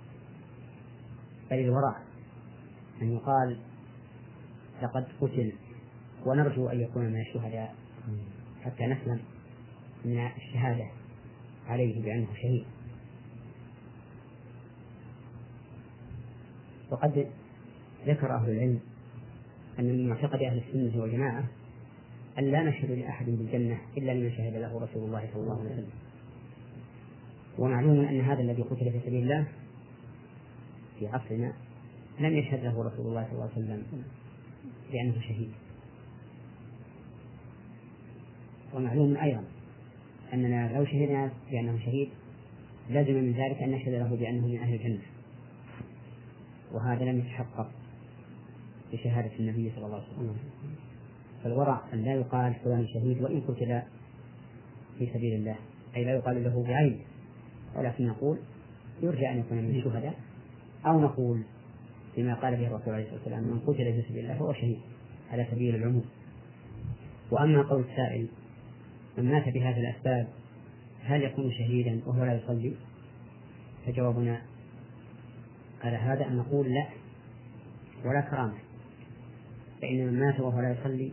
بل 1.51 1.59
الوراء. 1.59 2.01
أن 3.01 3.11
يقال 3.13 3.57
لقد 4.81 5.07
قتل. 5.21 5.51
ونرجو 6.25 6.67
أن 6.67 6.81
يكون 6.81 7.05
من 7.05 7.21
الشهداء. 7.21 7.75
حتى 8.63 8.85
نسلم 8.85 9.19
من 10.05 10.17
الشهادة 10.37 10.85
عليه 11.67 12.03
بأنه 12.03 12.27
شهيد. 12.33 12.65
وقد 16.91 17.27
ذكر 18.07 18.35
أهل 18.35 18.49
العلم 18.49 18.79
أن 19.79 19.85
من 19.85 20.09
معتقد 20.09 20.41
أهل 20.41 20.57
السنة 20.57 21.01
والجماعة 21.01 21.43
أن 22.39 22.43
لا 22.43 22.63
نشهد 22.63 22.91
لأحد 22.91 23.25
بالجنة 23.25 23.77
إلا 23.97 24.11
لمن 24.11 24.31
شهد 24.31 24.53
له 24.53 24.79
رسول 24.79 25.03
الله 25.03 25.29
صلى 25.33 25.43
الله 25.43 25.59
عليه 25.59 25.71
وسلم. 25.71 25.89
ومعلوم 27.59 28.05
أن 28.05 28.21
هذا 28.21 28.41
الذي 28.41 28.61
قتل 28.61 28.91
في 28.91 28.99
سبيل 28.99 29.23
الله 29.23 29.47
في 30.99 31.07
عصرنا 31.07 31.53
لم 32.19 32.37
يشهد 32.37 32.63
له 32.63 32.83
رسول 32.83 33.07
الله 33.07 33.23
صلى 33.23 33.33
الله 33.33 33.49
عليه 33.55 33.65
وسلم. 33.65 34.03
بأنه 34.91 35.21
شهيد. 35.21 35.51
ومعلوم 38.73 39.17
أيضا 39.17 39.43
أننا 40.33 40.77
لو 40.77 40.85
شهدنا 40.85 41.31
بأنه 41.51 41.79
شهيد 41.79 42.09
لازم 42.89 43.13
من 43.13 43.31
ذلك 43.31 43.63
أن 43.63 43.71
نشهد 43.71 43.93
له 43.93 44.15
بأنه 44.15 44.47
من 44.47 44.57
أهل 44.57 44.73
الجنة. 44.73 45.01
وهذا 46.71 47.05
لم 47.05 47.19
يتحقق 47.19 47.71
بشهادة 48.93 49.31
النبي 49.39 49.71
صلى 49.75 49.85
الله 49.85 49.95
عليه 49.95 50.07
وسلم. 50.07 50.37
فالورع 51.43 51.81
أن 51.93 52.03
لا 52.03 52.13
يقال 52.13 52.53
فلان 52.63 52.87
شهيد 52.87 53.21
وإن 53.21 53.41
قتل 53.41 53.81
في 54.99 55.07
سبيل 55.13 55.33
الله 55.33 55.55
أي 55.95 56.05
لا 56.05 56.11
يقال 56.11 56.43
له 56.43 56.63
بعين 56.63 57.01
ولكن 57.75 58.07
نقول 58.07 58.37
يرجى 59.03 59.29
أن 59.29 59.39
يكون 59.39 59.57
من 59.57 59.75
الشهداء 59.75 60.19
أو 60.85 60.99
نقول 60.99 61.41
بما 62.17 62.33
قال 62.33 62.55
به 62.55 62.67
الرسول 62.67 62.93
عليه 62.93 63.03
الصلاة 63.03 63.19
والسلام 63.19 63.43
من 63.43 63.59
قتل 63.59 63.93
في 63.93 64.03
سبيل 64.09 64.23
الله 64.23 64.39
فهو 64.39 64.53
شهيد 64.53 64.79
على 65.31 65.47
سبيل 65.51 65.75
العموم. 65.75 66.05
وأما 67.31 67.61
قول 67.61 67.81
السائل 67.81 68.27
من 69.17 69.31
مات 69.31 69.49
بهذه 69.49 69.79
الأسباب 69.79 70.27
هل 71.03 71.23
يكون 71.23 71.51
شهيدا 71.51 72.01
وهو 72.05 72.23
لا 72.23 72.33
يصلي؟ 72.33 72.75
فجوابنا 73.85 74.41
على 75.83 75.97
هذا 75.97 76.27
أن 76.27 76.37
نقول 76.37 76.73
لا 76.73 76.87
ولا 78.05 78.21
كرامة. 78.21 78.57
فإن 79.81 80.07
من 80.07 80.19
مات 80.19 80.39
وهو 80.39 80.59
لا 80.59 80.71
يصلي 80.71 81.11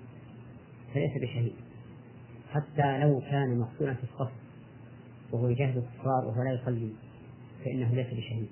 فليس 0.95 1.13
بشهيد. 1.23 1.53
حتى 2.51 2.99
لو 2.99 3.21
كان 3.21 3.59
مقتولا 3.59 3.95
في 3.95 4.03
الصف 4.05 4.33
وهو 5.33 5.49
يجاهد 5.49 5.77
الكفار 5.77 6.25
وهو 6.27 6.43
لا 6.43 6.53
يصلي 6.53 6.93
فإنه 7.65 7.95
ليس 7.95 8.07
بشهيد. 8.07 8.49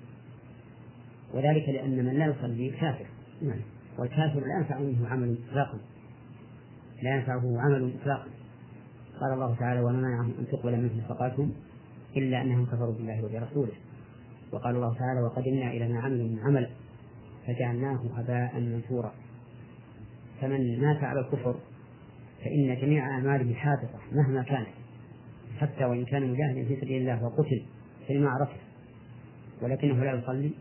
وذلك 1.33 1.69
لأن 1.69 2.05
من 2.05 2.13
لا 2.13 2.25
يصلي 2.25 2.69
كافر. 2.69 3.05
نعم. 3.41 3.59
والكافر 3.99 4.39
لا 4.39 4.57
ينفع 4.59 4.79
منه 4.79 5.07
عمل 5.07 5.37
إطلاقا. 5.49 5.79
لا 7.03 7.15
ينفعه 7.15 7.61
عمل 7.61 7.93
إطلاقا. 8.01 8.27
قال 9.19 9.33
الله 9.33 9.55
تعالى 9.55 9.79
وما 9.79 9.91
منعهم 9.91 10.33
أن 10.39 10.47
تقبل 10.47 10.77
منهم 10.77 10.97
نفقاتهم 10.97 11.51
إلا 12.17 12.41
أنهم 12.41 12.65
كفروا 12.65 12.93
بالله 12.93 13.25
وبرسوله. 13.25 13.73
وقال 14.51 14.75
الله 14.75 14.93
تعالى 14.93 15.21
وقدمنا 15.21 15.71
إلى 15.71 15.87
ما 15.87 15.99
عملوا 15.99 16.27
من 16.27 16.39
عمل 16.39 16.69
فجعلناه 17.47 17.99
هباء 18.15 18.59
منثورا. 18.59 19.13
فمن 20.41 20.81
مات 20.81 21.03
على 21.03 21.19
الكفر 21.19 21.55
فإن 22.43 22.81
جميع 22.81 23.07
أعماله 23.07 23.53
حادثة 23.53 23.99
مهما 24.11 24.43
كانت 24.43 24.67
حتى 25.59 25.85
وإن 25.85 26.05
كان 26.05 26.31
مجاهدا 26.31 26.67
في 26.67 26.81
سبيل 26.81 27.01
الله 27.01 27.23
وقتل 27.23 27.61
في 28.07 28.13
المعركة 28.13 28.55
ولكنه 29.61 30.03
لا 30.03 30.13
يصلي 30.13 30.51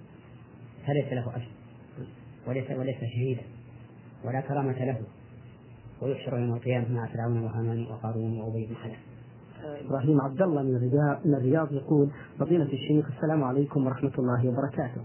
فليس 0.86 1.12
له 1.12 1.36
أجر. 1.36 1.48
وليس 2.48 2.70
وليس 2.70 2.96
شهيدا. 2.96 3.42
ولا 4.24 4.40
كرامة 4.40 4.84
له. 4.84 5.00
ويحشر 6.02 6.38
يوم 6.38 6.54
القيامة 6.54 6.92
مع 6.92 7.06
فرعون 7.06 7.42
وهامان 7.42 7.86
وقارون 7.86 8.40
وأبي 8.40 8.66
بن 8.66 8.74
خلف. 8.74 8.98
إبراهيم 9.86 10.20
عبد 10.20 10.42
الله 10.42 10.62
من 10.62 10.72
من 11.24 11.34
الرياض 11.34 11.72
يقول 11.72 12.10
فضيلة 12.38 12.72
الشيخ 12.72 13.06
السلام 13.16 13.44
عليكم 13.44 13.86
ورحمة 13.86 14.12
الله 14.18 14.48
وبركاته. 14.48 15.00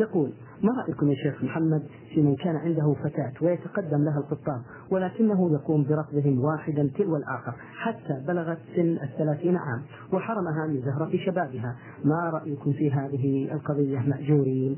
يقول 0.00 0.32
ما 0.62 0.72
رأيكم 0.82 1.10
يا 1.10 1.14
شيخ 1.14 1.44
محمد 1.44 1.82
في 2.14 2.22
من 2.22 2.36
كان 2.36 2.56
عنده 2.56 2.94
فتاة 3.04 3.32
ويتقدم 3.42 4.04
لها 4.04 4.18
القطان 4.18 4.62
ولكنه 4.90 5.52
يقوم 5.52 5.84
برفضهم 5.84 6.40
واحدا 6.44 6.90
تلو 6.98 7.16
الآخر 7.16 7.54
حتى 7.78 8.24
بلغت 8.26 8.58
سن 8.76 8.98
الثلاثين 9.02 9.56
عام 9.56 9.82
وحرمها 10.12 10.66
من 10.66 10.80
زهرة 10.80 11.16
شبابها؟ 11.26 11.76
ما 12.04 12.30
رأيكم 12.30 12.72
في 12.72 12.90
هذه 12.90 13.52
القضية 13.52 13.98
مأجورين؟ 13.98 14.76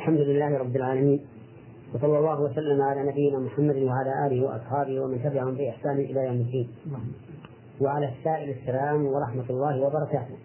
الحمد 0.00 0.20
لله 0.20 0.58
رب 0.58 0.76
العالمين 0.76 1.20
وصلى 1.94 2.18
الله 2.18 2.40
وسلم 2.40 2.82
على 2.82 3.10
نبينا 3.10 3.38
محمد 3.38 3.76
وعلى 3.76 4.26
آله 4.26 4.44
وأصحابه 4.44 5.00
ومن 5.00 5.22
تبعهم 5.22 5.54
بإحسان 5.54 5.98
إلى 5.98 6.20
يوم 6.26 6.36
الدين. 6.36 6.68
وعلى 7.80 8.08
السائل 8.08 8.50
السلام 8.50 9.06
ورحمة 9.06 9.44
الله 9.50 9.80
وبركاته. 9.80 10.36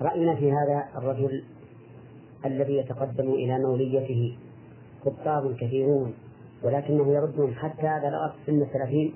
رأينا 0.00 0.34
في 0.34 0.52
هذا 0.52 0.84
الرجل 0.96 1.44
الذي 2.44 2.76
يتقدم 2.76 3.28
إلى 3.30 3.58
موليته 3.58 4.36
خطاب 5.04 5.56
كثيرون 5.56 6.14
ولكنه 6.62 7.12
يردهم 7.12 7.54
حتى 7.54 8.00
بلغت 8.02 8.34
سن 8.46 8.62
الثلاثين 8.62 9.14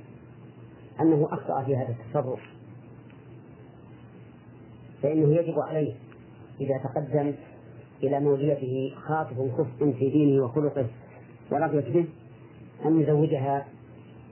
أنه 1.00 1.28
أخطأ 1.32 1.62
في 1.62 1.76
هذا 1.76 1.94
التصرف. 2.00 2.40
فإنه 5.02 5.34
يجب 5.34 5.58
عليه 5.58 5.94
إذا 6.60 6.78
تقدم 6.84 7.34
إلى 8.02 8.20
موليته 8.20 8.94
خاطب 8.96 9.50
كفء 9.58 9.92
في 9.92 10.10
دينه 10.10 10.44
وخلقه 10.44 10.86
ورضيت 11.50 11.88
به 11.88 12.08
أن 12.84 13.00
يزوجها 13.00 13.66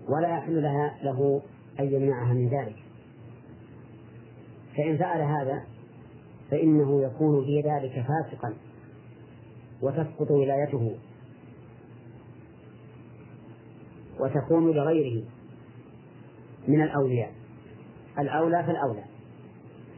ولا 0.09 0.29
يحل 0.29 0.63
لها 0.63 0.99
له 1.03 1.43
أن 1.81 1.85
يمنعها 1.85 2.35
من 2.35 2.49
ذلك. 2.49 2.77
فإن 4.77 4.99
فعل 4.99 5.21
هذا 5.21 5.65
فإنه 6.51 7.03
يكون 7.03 7.45
في 7.45 7.61
ذلك 7.61 8.07
فاسقا 8.07 8.55
وتسقط 9.83 10.31
ولايته 10.31 10.97
وتكون 14.21 14.71
لغيره 14.71 15.25
من 16.69 16.83
الأولياء. 16.83 17.33
الأولى 18.19 18.65
فالأولى 18.65 19.05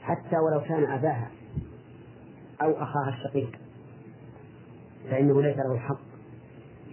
حتى 0.02 0.36
ولو 0.36 0.60
كان 0.60 0.84
أباها 0.84 1.30
أو 2.62 2.70
أخاها 2.70 3.08
الشقيق. 3.08 3.61
فإنه 5.10 5.42
ليس 5.42 5.56
له 5.56 5.74
الحق 5.74 6.00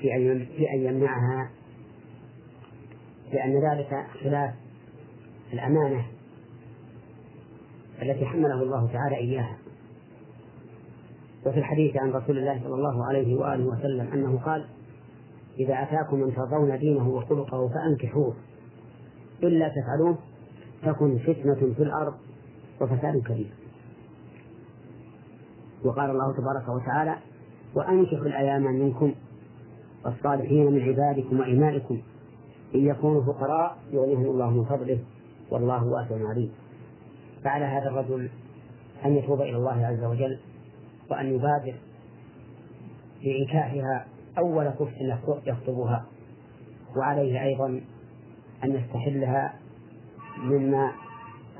في 0.01 0.15
أن 0.15 0.45
في 0.45 0.69
أن 0.73 0.79
يمنعها 0.79 1.49
لأن 3.33 3.71
ذلك 3.71 4.05
خلاف 4.23 4.53
الأمانة 5.53 6.05
التي 8.01 8.25
حمله 8.25 8.63
الله 8.63 8.87
تعالى 8.93 9.15
إياها. 9.15 9.57
وفي 11.45 11.59
الحديث 11.59 11.97
عن 11.97 12.11
رسول 12.11 12.37
الله 12.37 12.59
صلى 12.63 12.75
الله 12.75 13.05
عليه 13.05 13.35
وآله 13.35 13.65
وسلم 13.65 14.07
أنه 14.13 14.39
قال 14.45 14.65
إذا 15.59 15.73
أتاكم 15.73 16.19
من 16.19 16.35
ترضون 16.35 16.79
دينه 16.79 17.09
وخلقه 17.09 17.69
فأنكحوه 17.69 18.35
إلا 19.43 19.69
تفعلوه 19.69 20.17
تكن 20.83 21.17
فتنة 21.17 21.73
في 21.73 21.83
الأرض 21.83 22.13
وفساد 22.81 23.21
كبير. 23.25 23.53
وقال 25.85 26.09
الله 26.09 26.33
تبارك 26.33 26.69
وتعالى 26.69 27.15
وأنكحوا 27.75 28.25
الأيام 28.25 28.63
منكم 28.63 29.13
والصالحين 30.05 30.65
من 30.65 30.81
عبادكم 30.81 31.39
وإمائكم 31.39 32.01
إن 32.75 32.85
يكونوا 32.85 33.23
فقراء 33.23 33.77
يغنيهم 33.91 34.25
الله 34.25 34.49
من 34.49 34.65
فضله 34.65 34.99
والله 35.51 35.83
واسع 35.85 36.29
عليم. 36.29 36.51
فعلى 37.43 37.65
هذا 37.65 37.89
الرجل 37.89 38.29
أن 39.05 39.15
يتوب 39.15 39.41
إلى 39.41 39.55
الله 39.57 39.85
عز 39.85 40.03
وجل 40.03 40.39
وأن 41.11 41.25
يبادر 41.35 41.73
بإنكاحها 43.23 44.05
أول 44.37 44.69
كفء 44.69 45.17
يخطبها. 45.47 46.05
وعليه 46.97 47.43
أيضا 47.43 47.81
أن 48.63 48.71
يستحلها 48.71 49.53
مما 50.43 50.91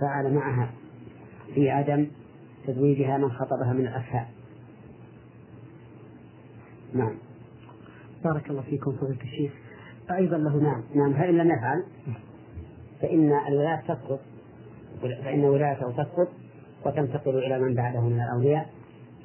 فعل 0.02 0.34
معها 0.34 0.72
في 1.54 1.70
عدم 1.70 2.08
تزويجها 2.68 3.18
من 3.18 3.32
خطبها 3.32 3.74
من 3.74 3.88
الأفهام 3.88 4.26
نعم. 6.94 7.16
بارك 8.24 8.50
الله 8.50 8.62
فيكم 8.62 8.92
فضيلة 8.92 9.22
الشيخ. 9.22 9.52
أيضا 10.12 10.38
له 10.38 10.56
نعم. 10.56 10.84
نعم 10.96 11.14
فإن 11.14 11.38
لم 11.38 11.52
يفعل 11.52 11.84
فإن 13.02 13.32
الولاية 13.48 13.82
تسقط 13.88 14.20
فإن 15.02 15.44
ولايته 15.44 15.92
تسقط 15.92 16.28
وتنتقل 16.86 17.38
إلى 17.38 17.60
من 17.60 17.74
بعده 17.74 18.02
من 18.02 18.22
الأولياء 18.22 18.70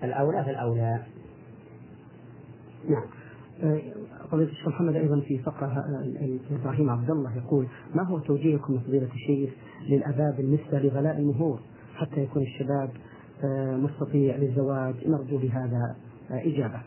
الأولى 0.02 0.44
فالأولى 0.44 1.02
نعم. 2.88 3.04
آه، 3.62 3.80
فضيلة 4.30 4.50
الشيخ 4.50 4.68
محمد 4.68 4.96
أيضا 4.96 5.20
في 5.20 5.38
فقرة 5.38 5.66
آه، 5.66 6.38
إبراهيم 6.50 6.90
عبد 6.90 7.10
الله 7.10 7.36
يقول 7.36 7.66
ما 7.94 8.02
هو 8.02 8.18
توجيهكم 8.18 8.78
فضيلة 8.78 9.08
الشيخ 9.14 9.50
للآباء 9.88 10.36
بالنسبة 10.36 10.78
لغلاء 10.78 11.18
المهور 11.18 11.60
حتى 11.94 12.20
يكون 12.20 12.42
الشباب 12.42 12.90
آه، 13.44 13.76
مستطيع 13.76 14.36
للزواج؟ 14.36 14.94
نرجو 15.06 15.38
بهذا 15.38 15.96
إجابة. 16.30 16.80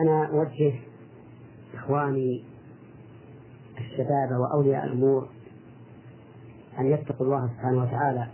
أنا 0.00 0.26
أوجه 0.26 0.72
إخواني 1.74 2.44
الشباب 3.78 4.30
وأولياء 4.40 4.84
الأمور 4.84 5.28
أن 6.78 6.86
يتقوا 6.86 7.26
الله 7.26 7.48
سبحانه 7.48 7.82
وتعالى 7.82 8.28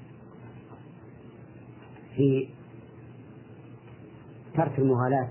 في 2.16 2.48
ترك 4.56 4.78
المغالاة 4.78 5.28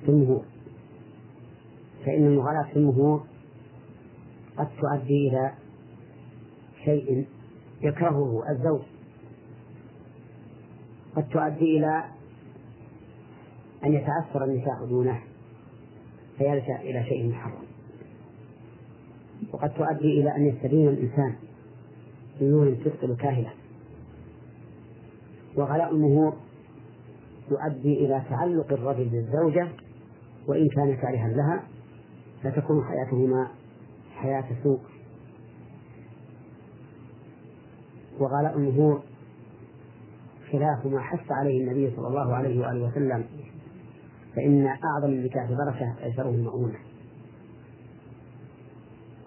في 0.00 0.08
المهور 0.08 0.44
فإن 2.06 2.26
المغالاة 2.26 2.62
في 2.62 2.76
المهور 2.76 3.24
قد 4.58 4.68
تؤدي 4.80 5.28
إلى 5.28 5.52
شيء 6.84 7.26
يكرهه 7.80 8.42
الزوج. 8.50 8.80
قد 11.16 11.28
تؤدي 11.28 11.78
إلى 11.78 12.04
أن 13.84 13.92
يتعثر 13.92 14.44
النساء 14.44 14.86
دونه 14.88 15.20
فيلجأ 16.38 16.80
إلى 16.80 17.04
شيء 17.04 17.28
محرم. 17.30 17.62
وقد 19.52 19.70
تؤدي 19.70 20.20
إلى 20.20 20.36
أن 20.36 20.46
يستدين 20.46 20.88
الإنسان 20.88 21.34
ديون 22.38 22.78
تثقل 22.84 23.16
كاهلة 23.16 23.52
وغلاء 25.56 25.90
المهور 25.94 26.36
يؤدي 27.50 28.04
إلى 28.06 28.22
تعلق 28.30 28.72
الرجل 28.72 29.04
بالزوجة 29.08 29.68
وإن 30.46 30.68
كان 30.68 30.96
كارها 30.96 31.28
لها 31.28 31.62
فتكون 32.42 32.84
حياتهما 32.84 33.48
حياة 34.14 34.44
سوء. 34.62 34.80
وغلاء 38.20 38.56
المهور 38.56 39.02
خلاف 40.52 40.86
ما 40.86 41.00
حث 41.00 41.32
عليه 41.32 41.60
النبي 41.60 41.96
صلى 41.96 42.08
الله 42.08 42.34
عليه 42.34 42.60
وآله 42.60 42.88
وسلم 42.88 43.24
فإن 44.38 44.66
أعظم 44.66 45.08
النكاح 45.08 45.50
بركة 45.50 45.94
أيسره 46.04 46.30
المؤونة. 46.30 46.78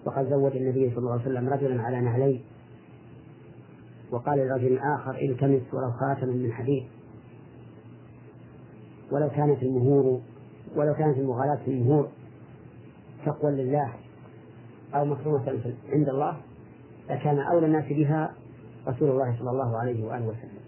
وقد 0.04 0.30
زوج 0.30 0.56
النبي 0.56 0.90
صلى 0.90 0.98
الله 0.98 1.12
عليه 1.12 1.22
وسلم 1.22 1.48
رجلا 1.48 1.82
على 1.82 2.00
نعلين. 2.00 2.42
وقال 4.10 4.38
لرجل 4.38 4.78
آخر 4.78 5.14
التمس 5.14 5.74
ولو 5.74 5.90
خاتما 5.90 6.32
من 6.32 6.52
حديد. 6.52 6.86
ولو 9.10 9.30
كانت 9.30 9.62
المهور 9.62 10.20
ولو 10.76 10.94
كانت 10.94 11.18
المغالاة 11.18 11.58
في 11.64 11.70
المهور 11.70 12.08
تقوى 13.26 13.52
لله 13.52 13.92
أو 14.94 15.04
مكرومة 15.04 15.74
عند 15.92 16.08
الله 16.08 16.36
لكان 17.10 17.38
أولى 17.38 17.66
الناس 17.66 17.84
بها 17.84 18.34
رسول 18.88 19.10
الله 19.10 19.36
صلى 19.38 19.50
الله 19.50 19.78
عليه 19.78 20.04
وآله 20.04 20.26
وسلم. 20.26 20.62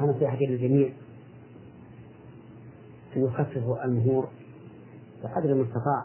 ونصيحتي 0.00 0.46
للجميع. 0.46 0.92
أن 3.16 3.24
يخففوا 3.24 3.84
المهور 3.84 4.28
بقدر 5.22 5.52
المستطاع 5.52 6.04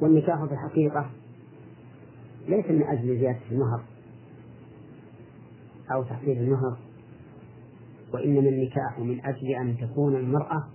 والنكاح 0.00 0.44
في 0.44 0.52
الحقيقة 0.52 1.10
ليس 2.48 2.66
من 2.66 2.82
أجل 2.82 3.18
زيادة 3.18 3.40
المهر 3.50 3.82
أو 5.92 6.02
تحصيل 6.02 6.38
المهر 6.38 6.76
وإنما 8.14 8.48
النكاح 8.48 8.98
من 8.98 9.24
أجل 9.24 9.48
أن 9.48 9.76
تكون 9.78 10.16
المرأة 10.16 10.68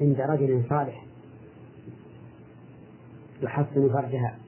عند 0.00 0.20
رجل 0.20 0.64
صالح 0.68 1.04
يحسن 3.42 3.88
فرجها 3.88 4.38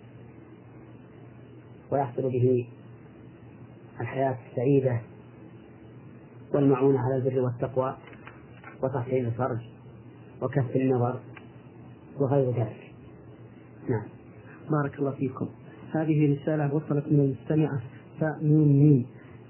ويحصل 1.92 2.22
به 2.22 2.68
الحياة 4.00 4.38
السعيدة 4.50 5.00
والمعونة 6.54 6.98
على 6.98 7.16
البر 7.16 7.40
والتقوى. 7.40 7.96
وتحصيل 8.82 9.26
الفرج 9.26 9.58
وكف 10.42 10.76
النظر 10.76 11.20
وغير 12.20 12.50
ذلك. 12.50 12.90
نعم. 13.88 14.02
بارك 14.70 14.98
الله 14.98 15.10
فيكم. 15.10 15.48
هذه 15.92 16.36
رسالة 16.36 16.74
وصلت 16.74 17.04
من 17.10 17.20
المستمعة 17.20 17.80
فمين 18.20 18.82
مين. 18.82 19.06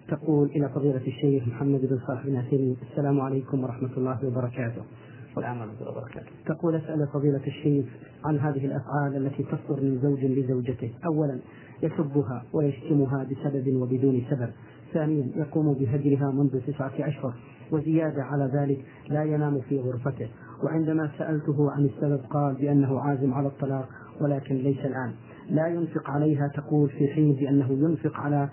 تقول 0.09 0.49
إلى 0.49 0.69
فضيلة 0.69 1.07
الشيخ 1.07 1.49
محمد 1.49 1.81
بن 1.81 1.99
صالح 2.07 2.27
بن 2.27 2.37
عثيمين. 2.37 2.77
السلام 2.91 3.21
عليكم 3.21 3.65
ورحمة 3.65 3.91
الله 3.97 4.27
وبركاته. 4.27 4.83
السلام 5.31 5.59
ورحمة 5.61 5.81
الله 5.81 5.91
وبركاته. 5.91 6.31
تقول 6.47 6.75
أسأل 6.77 7.09
فضيلة 7.15 7.47
الشيخ 7.47 7.87
عن 8.25 8.39
هذه 8.39 8.67
الأفعال 8.67 9.27
التي 9.27 9.43
تصدر 9.43 9.83
من 9.83 9.99
زوج 10.03 10.25
لزوجته. 10.25 10.91
أولا 11.07 11.39
يسبها 11.83 12.45
ويشتمها 12.53 13.25
بسبب 13.25 13.77
وبدون 13.77 14.23
سبب. 14.31 14.51
ثانيا 14.93 15.33
يقوم 15.37 15.75
بهجرها 15.75 16.31
منذ 16.31 16.61
تسعة 16.61 16.93
أشهر 16.99 17.35
وزيادة 17.73 18.23
على 18.23 18.51
ذلك 18.55 18.85
لا 19.09 19.25
ينام 19.25 19.61
في 19.61 19.81
غرفته. 19.81 20.29
وعندما 20.65 21.11
سألته 21.19 21.71
عن 21.71 21.85
السبب 21.85 22.21
قال 22.31 22.55
بأنه 22.55 23.01
عازم 23.01 23.35
على 23.35 23.47
الطلاق 23.49 23.89
ولكن 24.21 24.55
ليس 24.55 24.79
الآن. 24.79 25.13
لا 25.51 25.67
ينفق 25.67 26.11
عليها 26.11 26.49
تقول 26.49 26.89
في 26.89 27.09
حين 27.09 27.33
بأنه 27.33 27.71
ينفق 27.71 28.17
على 28.17 28.49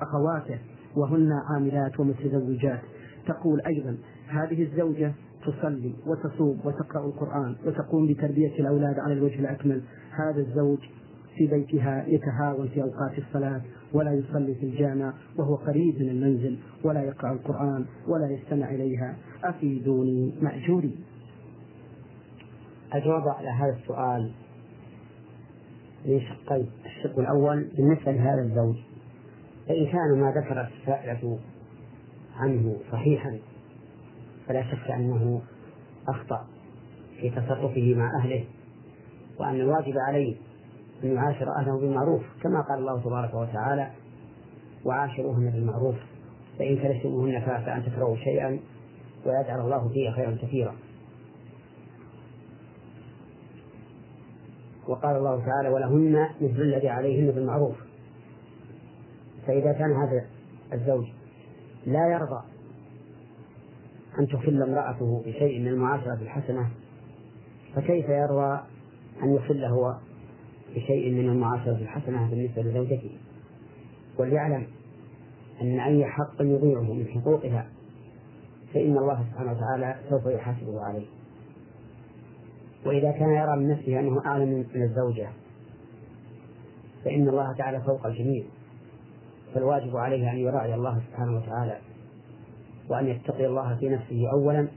أخواته 0.00 0.58
وهن 0.96 1.32
عاملات 1.32 2.00
ومتزوجات. 2.00 2.80
تقول 3.26 3.60
أيضا 3.60 3.96
هذه 4.28 4.62
الزوجة 4.62 5.12
تصلي 5.46 5.94
وتصوم 6.06 6.60
وتقرأ 6.64 7.06
القرآن 7.06 7.56
وتقوم 7.66 8.06
بتربية 8.06 8.58
الأولاد 8.58 8.98
على 8.98 9.12
الوجه 9.12 9.40
الأكمل. 9.40 9.82
هذا 10.10 10.40
الزوج 10.40 10.78
في 11.36 11.46
بيتها 11.46 12.04
يتهاون 12.06 12.68
في 12.68 12.82
أوقات 12.82 13.18
الصلاة 13.18 13.60
ولا 13.92 14.12
يصلي 14.12 14.54
في 14.54 14.66
الجامع 14.66 15.14
وهو 15.38 15.54
قريب 15.54 16.02
من 16.02 16.08
المنزل 16.08 16.58
ولا 16.84 17.02
يقرأ 17.02 17.32
القرآن 17.32 17.84
ولا 18.08 18.30
يستمع 18.30 18.70
إليها. 18.70 19.16
أفيدوني 19.44 20.32
مأجوري. 20.42 20.94
الجواب 22.94 23.28
على 23.28 23.48
هذا 23.48 23.76
السؤال 23.82 24.32
من 26.06 26.20
شقين. 26.20 26.66
الشق 26.86 27.18
الأول 27.18 27.68
بالنسبة 27.76 28.12
لهذا 28.12 28.42
الزوج 28.42 28.76
فإن 29.68 29.86
كان 29.86 30.20
ما 30.20 30.30
ذكر 30.30 30.60
السائلة 30.60 31.38
عنه 32.36 32.76
صحيحا 32.92 33.38
فلا 34.46 34.62
شك 34.62 34.90
أنه 34.90 35.42
أخطأ 36.08 36.46
في 37.20 37.30
تصرفه 37.30 37.94
مع 37.96 38.10
أهله 38.20 38.44
وأن 39.40 39.54
الواجب 39.54 39.94
عليه 40.08 40.36
أن 41.04 41.14
يعاشر 41.14 41.56
أهله 41.56 41.80
بالمعروف 41.80 42.22
كما 42.42 42.60
قال 42.60 42.78
الله 42.78 43.00
تبارك 43.00 43.34
وتعالى 43.34 43.90
وعاشروهن 44.84 45.50
بالمعروف 45.50 45.94
فإن 46.58 46.76
كرهتموهن 46.76 47.40
فعسى 47.40 47.72
أن 47.72 47.92
تكرهوا 47.92 48.16
شيئا 48.16 48.60
ويجعل 49.26 49.60
الله 49.60 49.88
فيه 49.88 50.10
خيرا 50.10 50.36
كثيرا. 50.42 50.74
وقال 54.88 55.16
الله 55.16 55.46
تعالى 55.46 55.68
ولهن 55.68 56.28
مثل 56.40 56.62
الذي 56.62 56.88
عليهن 56.88 57.30
بالمعروف. 57.30 57.76
فإذا 59.46 59.72
كان 59.72 59.92
هذا 59.92 60.26
الزوج 60.72 61.06
لا 61.86 62.08
يرضى 62.08 62.42
أن 64.18 64.26
تخل 64.26 64.62
امرأته 64.62 65.22
بشيء 65.26 65.60
من 65.60 65.68
المعاشرة 65.68 66.18
الحسنة 66.22 66.70
فكيف 67.74 68.08
يرضى 68.08 68.60
أن 69.22 69.34
يخل 69.34 69.64
هو 69.64 69.96
بشيء 70.74 71.12
من 71.12 71.28
المعاشرة 71.28 71.76
الحسنة 71.76 72.30
بالنسبة 72.30 72.62
لزوجته. 72.62 73.10
وليعلم 74.18 74.66
أن 75.62 75.80
أي 75.80 76.06
حق 76.06 76.34
يضيعه 76.40 76.92
من 76.92 77.06
حقوقها 77.08 77.68
فإن 78.74 78.98
الله 78.98 79.24
سبحانه 79.30 79.52
وتعالى 79.52 79.96
سوف 80.10 80.26
يحاسبه 80.26 80.80
عليه. 80.80 81.06
وإذا 82.86 83.10
كان 83.10 83.30
يرى 83.30 83.56
من 83.56 83.68
نفسه 83.68 84.00
أنه 84.00 84.26
أعلم 84.26 84.66
من 84.74 84.82
الزوجة 84.82 85.28
فإن 87.04 87.28
الله 87.28 87.52
تعالى 87.52 87.80
فوق 87.80 88.06
الجميع. 88.06 88.44
فالواجب 89.54 89.96
عليه 89.96 90.32
أن 90.32 90.38
يراعي 90.38 90.74
الله 90.74 91.02
سبحانه 91.10 91.36
وتعالى 91.36 91.78
وأن 92.88 93.06
يتقي 93.06 93.46
الله 93.46 93.76
في 93.76 93.88
نفسه 93.88 94.30
أولا 94.32 94.68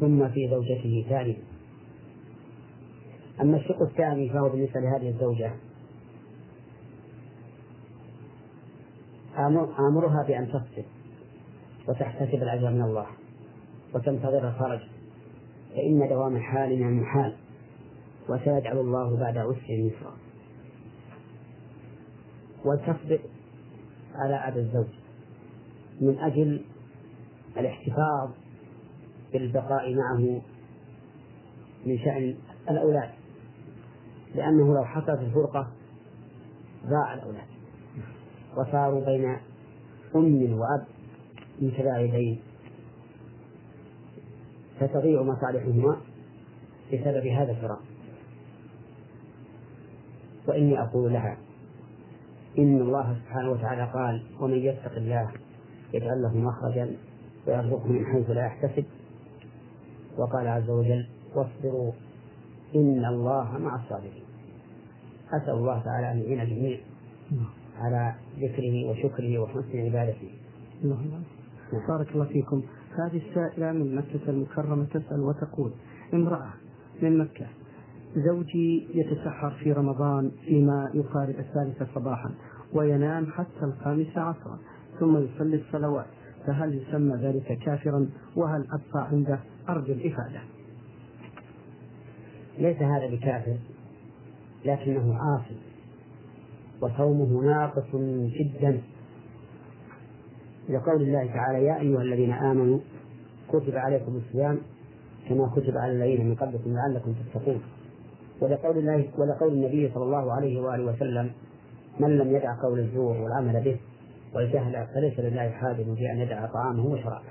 ثم 0.00 0.28
في 0.28 0.48
زوجته 0.48 1.06
ثانيا. 1.08 1.36
أما 3.40 3.56
الشق 3.56 3.82
الثاني 3.82 4.30
فهو 4.30 4.48
بالنسبة 4.48 4.80
لهذه 4.80 5.08
الزوجة. 5.08 5.52
آمرها 9.78 10.24
بأن 10.28 10.48
تصبر 10.48 10.84
وتحتسب 11.88 12.34
الأجر 12.34 12.70
من 12.70 12.82
الله 12.82 13.06
وتنتظر 13.94 14.48
الفرج 14.48 14.80
فإن 15.70 16.08
دوام 16.08 16.36
الحال 16.36 16.76
من 16.76 16.88
المحال 16.88 17.36
وسيجعل 18.28 18.78
الله 18.78 19.16
بعد 19.16 19.36
عسر 19.38 19.70
يسرا. 19.70 20.16
ولتصبر 22.64 23.20
على 24.14 24.34
أبي 24.34 24.60
الزوج 24.60 24.88
من 26.00 26.18
أجل 26.18 26.64
الاحتفاظ 27.56 28.30
بالبقاء 29.32 29.94
معه 29.94 30.42
من 31.86 31.98
شأن 31.98 32.34
الأولاد. 32.70 33.10
لأنه 34.34 34.74
لو 34.74 34.84
حصلت 34.84 35.20
الفرقة 35.20 35.68
ضاع 36.86 37.14
الأولاد 37.14 37.46
وصاروا 38.56 39.04
بين 39.04 39.36
أم 40.14 40.52
وأب 40.52 40.84
متباعدين 41.60 42.40
فتضيع 44.80 45.22
مصالحهما 45.22 45.96
بسبب 46.92 47.26
هذا 47.26 47.50
الفراق. 47.50 47.80
وإني 50.48 50.82
أقول 50.82 51.12
لها 51.12 51.38
إن 52.58 52.80
الله 52.80 53.14
سبحانه 53.14 53.50
وتعالى 53.50 53.92
قال 53.92 54.22
ومن 54.40 54.58
يتق 54.58 54.92
الله 54.96 55.30
يجعل 55.94 56.22
له 56.22 56.36
مخرجا 56.36 56.96
ويرزقه 57.46 57.86
من 57.86 58.06
حيث 58.06 58.30
لا 58.30 58.46
يحتسب. 58.46 58.84
وقال 60.18 60.48
عز 60.48 60.70
وجل 60.70 61.06
واصبروا 61.34 61.92
إن 62.74 63.04
الله 63.04 63.58
مع 63.58 63.76
الصابرين. 63.76 64.24
أسأل 65.32 65.54
الله 65.54 65.82
تعالى 65.84 66.12
أن 66.12 66.18
يعين 66.18 66.40
الجميع 66.40 66.78
على 67.78 68.14
ذكره 68.40 68.90
وشكره 68.90 69.38
وحسن 69.38 69.78
عبادته. 69.78 70.30
نعم. 70.84 71.22
بارك 71.88 72.12
الله 72.14 72.24
فيكم. 72.24 72.62
هذه 72.98 73.22
السائلة 73.28 73.72
من 73.72 73.94
مكة 73.94 74.30
المكرمة 74.30 74.84
تسأل 74.84 75.20
وتقول 75.20 75.72
امرأة 76.14 76.50
من 77.02 77.18
مكة 77.18 77.46
زوجي 78.16 78.88
يتسحر 78.94 79.50
في 79.50 79.72
رمضان 79.72 80.30
فيما 80.44 80.90
يقارب 80.94 81.34
الثالثة 81.38 81.86
صباحا 81.94 82.30
وينام 82.72 83.26
حتى 83.26 83.64
الخامسة 83.64 84.20
عصرا 84.20 84.58
ثم 85.00 85.16
يصلي 85.16 85.56
الصلوات 85.56 86.06
فهل 86.46 86.74
يسمى 86.74 87.16
ذلك 87.16 87.58
كافرا؟ 87.58 88.08
وهل 88.36 88.66
أبقى 88.72 89.08
عنده 89.08 89.40
أرجو 89.68 89.92
الإفادة؟ 89.92 90.40
ليس 92.58 92.76
هذا 92.76 93.06
بكافر 93.06 93.56
لكنه 94.64 95.14
عاصي 95.14 95.56
وصومه 96.82 97.42
ناقص 97.42 97.96
جدا. 98.38 98.80
لقول 100.68 101.02
الله 101.02 101.26
تعالى 101.26 101.64
يا 101.64 101.80
أيها 101.80 102.02
الذين 102.02 102.32
آمنوا 102.32 102.78
كتب 103.48 103.76
عليكم 103.76 104.16
الصيام 104.16 104.58
كما 105.28 105.52
كتب 105.56 105.76
على 105.76 105.92
الذين 105.92 106.28
من 106.28 106.34
قبلكم 106.34 106.74
لعلكم 106.74 107.12
تتقون. 107.12 107.62
ولقول 108.40 108.78
الله 108.78 109.08
ولقول 109.18 109.52
النبي 109.52 109.90
صلى 109.94 110.04
الله 110.04 110.32
عليه 110.32 110.60
وآله 110.60 110.84
وسلم 110.84 111.30
من 112.00 112.18
لم 112.18 112.36
يدع 112.36 112.62
قول 112.62 112.78
الزور 112.78 113.16
والعمل 113.16 113.64
به 113.64 113.76
والجهل 114.34 114.86
فليس 114.94 115.20
لله 115.20 115.50
حاجة 115.50 115.94
في 115.94 116.12
أن 116.12 116.18
يدع 116.18 116.46
طعامه 116.46 116.86
وشرابه. 116.86 117.30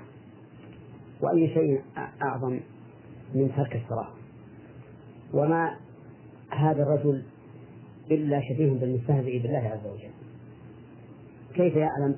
وأي 1.22 1.48
شيء 1.54 1.80
أعظم 2.22 2.60
من 3.34 3.52
ترك 3.56 3.76
الصلاة. 3.76 4.08
وما 5.34 5.76
هذا 6.50 6.82
الرجل 6.82 7.22
إلا 8.10 8.40
شبيه 8.40 8.80
بالمستهزئ 8.80 9.38
بالله 9.38 9.58
عز 9.58 9.86
وجل. 9.86 10.10
كيف 11.54 11.76
يعلم 11.76 12.16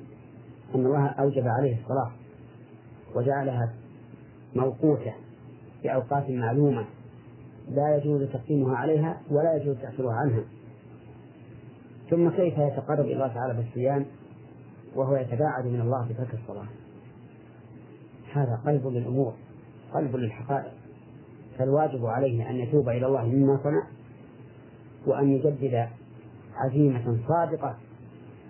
أن 0.75 0.85
الله 0.85 1.07
أوجب 1.07 1.47
عليه 1.47 1.77
الصلاة 1.81 2.11
وجعلها 3.15 3.73
موقوتة 4.55 5.13
في 5.81 5.93
أوقات 5.93 6.29
معلومة 6.29 6.85
لا 7.69 7.97
يجوز 7.97 8.29
تقديمها 8.29 8.75
عليها 8.75 9.21
ولا 9.31 9.55
يجوز 9.55 9.77
تأخيرها 9.77 10.13
عنها؟ 10.13 10.43
ثم 12.09 12.29
كيف 12.29 12.57
يتقرب 12.57 13.05
إلى 13.05 13.13
الله 13.13 13.27
تعالى 13.27 13.53
بالصيام 13.53 14.05
وهو 14.95 15.15
يتباعد 15.15 15.65
من 15.65 15.81
الله 15.81 16.07
بترك 16.09 16.33
الصلاة؟ 16.33 16.67
هذا 18.33 18.61
قلب 18.65 18.87
للأمور 18.87 19.33
قلب 19.93 20.15
للحقائق. 20.15 20.78
فالواجب 21.59 22.05
عليه 22.05 22.49
أن 22.49 22.55
يتوب 22.55 22.89
إلى 22.89 23.05
الله 23.05 23.25
مما 23.25 23.59
صنع 23.63 23.87
وأن 25.07 25.29
يجدد 25.29 25.87
عزيمة 26.55 27.17
صادقة 27.27 27.77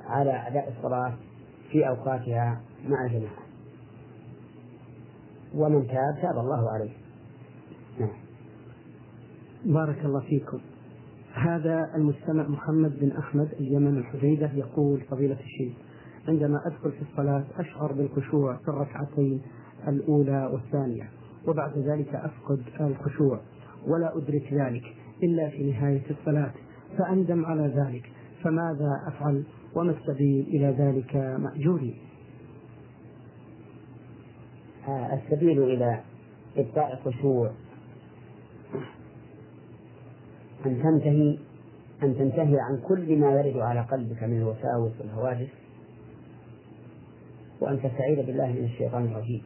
على 0.06 0.48
أداء 0.48 0.74
الصلاة 0.78 1.14
في 1.72 1.88
أوقاتها 1.88 2.62
مع 2.88 3.06
الجماعة. 3.06 3.44
ومن 5.56 5.88
تاب 5.88 6.22
تاب 6.22 6.38
الله 6.38 6.72
عليه. 6.72 6.92
نعم. 8.00 8.16
بارك 9.66 10.06
الله 10.06 10.20
فيكم. 10.20 10.60
هذا 11.34 11.92
المستمع 11.96 12.48
محمد 12.48 13.00
بن 13.00 13.12
أحمد 13.12 13.54
اليمن 13.60 13.98
الحديدة 13.98 14.52
يقول 14.54 15.02
فضيلة 15.02 15.38
الشيخ 15.40 15.78
عندما 16.28 16.62
أدخل 16.66 16.92
في 16.92 17.02
الصلاة 17.02 17.44
أشعر 17.58 17.94
بالخشوع 17.94 18.58
في 18.58 18.68
الركعتين 18.68 19.42
الأولى 19.88 20.50
والثانية. 20.54 21.19
وبعد 21.48 21.78
ذلك 21.78 22.16
أفقد 22.16 22.62
الخشوع. 22.82 23.40
ولا 23.88 24.18
أدرك 24.18 24.54
ذلك 24.54 24.84
إلا 25.24 25.50
في 25.50 25.72
نهاية 25.72 26.04
الصلاة. 26.10 26.52
فأندم 26.98 27.46
على 27.46 27.68
ذلك. 27.68 28.12
فماذا 28.44 29.04
أفعل؟ 29.08 29.44
وما 29.76 29.92
السبيل 29.92 30.46
إلى 30.48 30.68
ذلك 30.68 31.16
مأجورين 31.16 31.98
آه، 34.88 35.14
السبيل 35.14 35.64
إلى 35.64 36.02
إبقاء 36.58 36.94
الخشوع. 36.94 37.52
أن 40.66 40.84
تنتهي 40.84 41.38
أن 42.04 42.16
تنتهي 42.16 42.60
عن 42.60 42.82
كل 42.88 43.20
ما 43.20 43.32
يرد 43.32 43.58
على 43.58 43.82
قلبك 43.82 44.24
من 44.24 44.38
الوساوس 44.38 44.92
والهواجس 45.00 45.50
وأن 47.62 47.82
تستعيذ 47.82 48.26
بالله 48.26 48.48
من 48.48 48.64
الشيطان 48.66 49.06
الرجيم. 49.06 49.44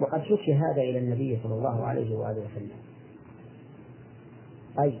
وقد 0.00 0.22
شكي 0.22 0.54
هذا 0.54 0.82
إلى 0.82 0.98
النبي 0.98 1.38
صلى 1.42 1.54
الله 1.54 1.86
عليه 1.86 2.16
وآله 2.16 2.40
وسلم. 2.40 2.78
أي 4.80 4.98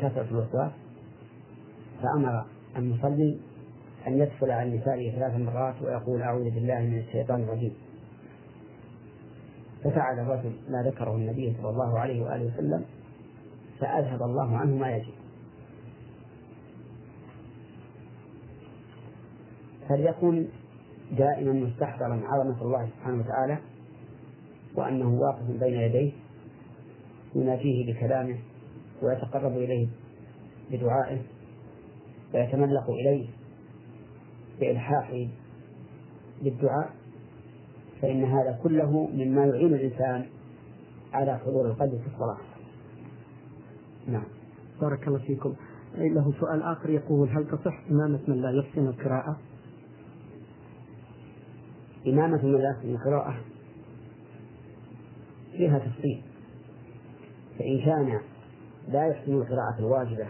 كثرة 0.00 0.26
الوسواس. 0.30 0.72
فأمر 2.02 2.44
المصلي 2.76 3.40
أن 4.06 4.18
يدخل 4.18 4.50
على 4.50 4.78
نسائه 4.78 5.12
ثلاث 5.12 5.40
مرات 5.40 5.82
ويقول 5.82 6.22
أعوذ 6.22 6.50
بالله 6.50 6.80
من 6.80 6.98
الشيطان 6.98 7.42
الرجيم. 7.42 7.74
ففعل 9.84 10.18
الرجل 10.18 10.52
ما 10.68 10.82
ذكره 10.82 11.16
النبي 11.16 11.56
صلى 11.60 11.70
الله 11.70 11.98
عليه 11.98 12.22
وآله 12.22 12.44
وسلم 12.54 12.84
فأذهب 13.80 14.22
الله 14.22 14.56
عنه 14.56 14.76
ما 14.76 14.96
يجب. 14.96 15.14
فليكن 19.88 20.46
دائما 21.18 21.52
مستحضرا 21.52 22.20
عظمة 22.24 22.62
الله 22.62 22.86
سبحانه 22.86 23.20
وتعالى؟ 23.20 23.58
وأنه 24.74 25.20
واقف 25.20 25.50
بين 25.60 25.74
يديه 25.80 26.12
يناديه 27.34 27.92
بكلامه 27.92 28.38
ويتقرب 29.02 29.52
إليه 29.52 29.88
بدعائه 30.70 31.22
ويتملق 32.34 32.90
إليه 32.90 33.28
بإلحاحه 34.60 35.26
بالدعاء 36.42 36.90
فإن 38.02 38.24
هذا 38.24 38.58
كله 38.62 39.08
مما 39.14 39.46
يعين 39.46 39.74
الإنسان 39.74 40.26
على 41.12 41.38
حضور 41.38 41.66
القلب 41.66 41.90
في 41.90 42.06
الصلاة. 42.14 42.38
نعم. 44.08 44.24
بارك 44.80 45.08
الله 45.08 45.18
فيكم. 45.18 45.54
له 45.94 46.32
سؤال 46.40 46.62
آخر 46.62 46.90
يقول 46.90 47.28
هل 47.28 47.46
تصح 47.46 47.80
إمامة 47.90 48.20
من 48.28 48.42
لا 48.42 48.50
يحسن 48.50 48.86
القراءة؟ 48.86 49.36
إمامة 52.06 52.44
من 52.44 52.52
لا 52.52 52.70
يحسن 52.70 52.94
القراءة؟ 52.94 53.34
فيها 55.56 55.78
تفصيل. 55.78 56.22
فإن 57.58 57.80
كان 57.84 58.20
لا 58.88 59.06
يحسن 59.06 59.32
القراءة 59.32 59.78
الواجبة 59.78 60.26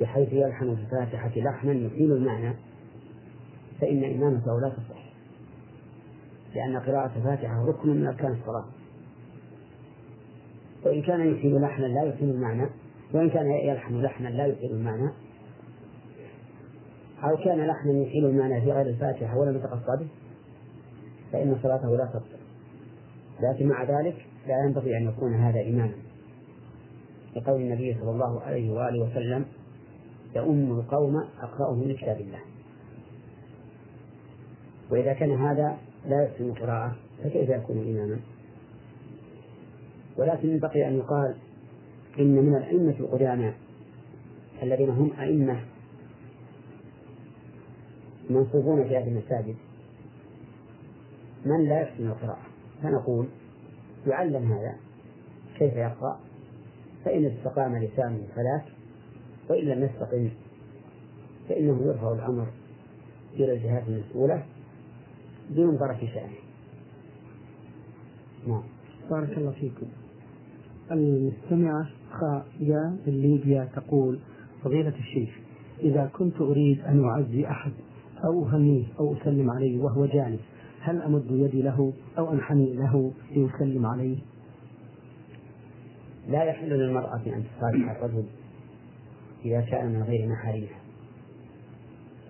بحيث 0.00 0.32
يلحن 0.32 0.76
في 0.76 0.82
الفاتحة 0.82 1.30
لحنا 1.36 1.72
يحيل 1.72 2.12
المعنى 2.12 2.54
فإن 3.80 4.04
إمامته 4.04 4.60
لا 4.60 4.68
تصح. 4.68 5.00
لأن 6.54 6.76
قراءة 6.76 7.10
الفاتحة 7.16 7.64
ركن 7.68 7.88
من 7.88 8.06
أركان 8.06 8.32
الصلاة. 8.32 8.64
وإن 10.84 11.02
كان 11.02 11.34
يحيل 11.34 11.60
لحنا 11.60 11.86
لا 11.86 12.02
يحيل 12.02 12.30
المعنى 12.30 12.66
وإن 13.14 13.30
كان 13.30 13.50
يلحن 13.50 14.02
لحنا 14.02 14.28
لا 14.28 14.46
يحيل 14.46 14.70
المعنى 14.70 15.10
أو 17.24 17.36
كان 17.36 17.66
لحنا 17.66 17.92
يحيل 17.92 18.26
المعنى 18.26 18.60
في 18.60 18.72
غير 18.72 18.86
الفاتحة 18.86 19.38
ولم 19.38 19.56
يتقصده 19.56 20.06
فإن 21.32 21.56
صلاته 21.62 21.96
لا 21.96 22.04
تصح. 22.04 22.39
لكن 23.42 23.68
مع 23.68 23.82
ذلك 23.82 24.26
لا 24.46 24.64
ينبغي 24.64 24.96
أن 24.96 25.08
يكون 25.08 25.34
هذا 25.34 25.60
إماما. 25.60 25.94
لقول 27.36 27.60
النبي 27.60 27.96
صلى 28.00 28.10
الله 28.10 28.40
عليه 28.40 28.70
وآله 28.70 29.02
وسلم 29.02 29.44
يؤم 30.36 30.78
القوم 30.78 31.16
أقرأهم 31.42 31.78
من 31.78 31.94
كتاب 31.94 32.20
الله. 32.20 32.40
وإذا 34.90 35.12
كان 35.12 35.30
هذا 35.30 35.78
لا 36.06 36.24
يحسن 36.24 36.44
القراءة 36.44 36.96
فكيف 37.24 37.48
يكون 37.48 37.78
إماما؟ 37.78 38.20
ولكن 40.18 40.58
بقي 40.58 40.88
أن 40.88 40.98
يقال 40.98 41.34
إن 42.18 42.34
من 42.34 42.56
الأئمة 42.56 42.94
القدامى 43.00 43.52
الذين 44.62 44.90
هم 44.90 45.12
أئمة 45.20 45.60
منصوبون 48.30 48.88
في 48.88 48.96
هذه 48.96 49.08
المساجد 49.08 49.56
من 51.44 51.68
لا 51.68 51.80
يحسن 51.80 52.06
القراءة. 52.06 52.49
فنقول 52.82 53.26
يعلم 54.06 54.52
هذا 54.52 54.76
كيف 55.58 55.76
يقرأ؟ 55.76 56.20
فإن 57.04 57.24
استقام 57.24 57.76
لسانه 57.76 58.22
فلاك 58.36 58.64
وإن 59.50 59.64
لم 59.64 59.84
يستقم 59.84 60.28
فإنه 61.48 61.82
يرفع 61.86 62.12
الأمر 62.12 62.46
إلى 63.34 63.52
الجهات 63.52 63.88
المسؤولة 63.88 64.44
بمنظرة 65.50 65.98
شأنه. 66.14 66.36
نعم. 68.46 68.62
بارك 69.10 69.38
الله 69.38 69.50
فيكم. 69.50 69.86
المستمعة 70.90 71.88
خايا 72.10 72.96
من 73.06 73.12
ليبيا 73.22 73.68
تقول 73.76 74.18
فضيلة 74.64 74.94
الشيخ 74.98 75.38
إذا 75.80 76.10
كنت 76.12 76.40
أريد 76.40 76.80
أن 76.80 77.04
أعزي 77.04 77.46
أحد 77.46 77.72
أو 78.24 78.46
أهنيه 78.46 78.84
أو 78.98 79.14
أسلم 79.14 79.50
عليه 79.50 79.82
وهو 79.82 80.06
جالس 80.06 80.40
هل 80.90 81.02
أمد 81.02 81.30
يدي 81.30 81.62
له 81.62 81.92
أو 82.18 82.32
أنحني 82.32 82.74
له 82.74 83.12
ليسلم 83.30 83.86
عليه؟ 83.86 84.18
لا 86.28 86.44
يحل 86.44 86.68
للمرأة 86.68 87.22
أن 87.26 87.44
تصافح 87.44 87.90
الرجل 87.90 88.24
إذا 89.44 89.60
كان 89.60 89.86
من 89.92 90.02
غير 90.02 90.28
محارمها 90.28 90.80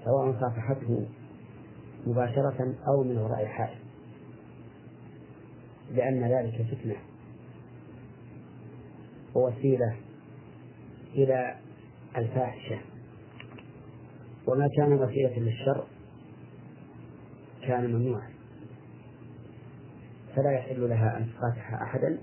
سواء 0.04 0.40
صافحته 0.40 1.06
مباشرة 2.06 2.74
أو 2.88 3.04
من 3.04 3.18
وراء 3.18 3.46
حائل 3.46 3.78
لأن 5.94 6.24
ذلك 6.24 6.62
فتنة 6.62 6.96
ووسيلة 9.34 9.96
إلى 11.14 11.56
الفاحشة 12.16 12.78
وما 14.46 14.68
كان 14.76 14.92
وسيلة 14.92 15.38
للشر 15.38 15.86
كان 17.62 17.92
ممنوعا 17.92 18.39
فلا 20.36 20.50
يحل 20.52 20.88
لها 20.88 21.16
أن 21.16 21.26
تصافح 21.38 21.72
أحدا. 21.82 22.18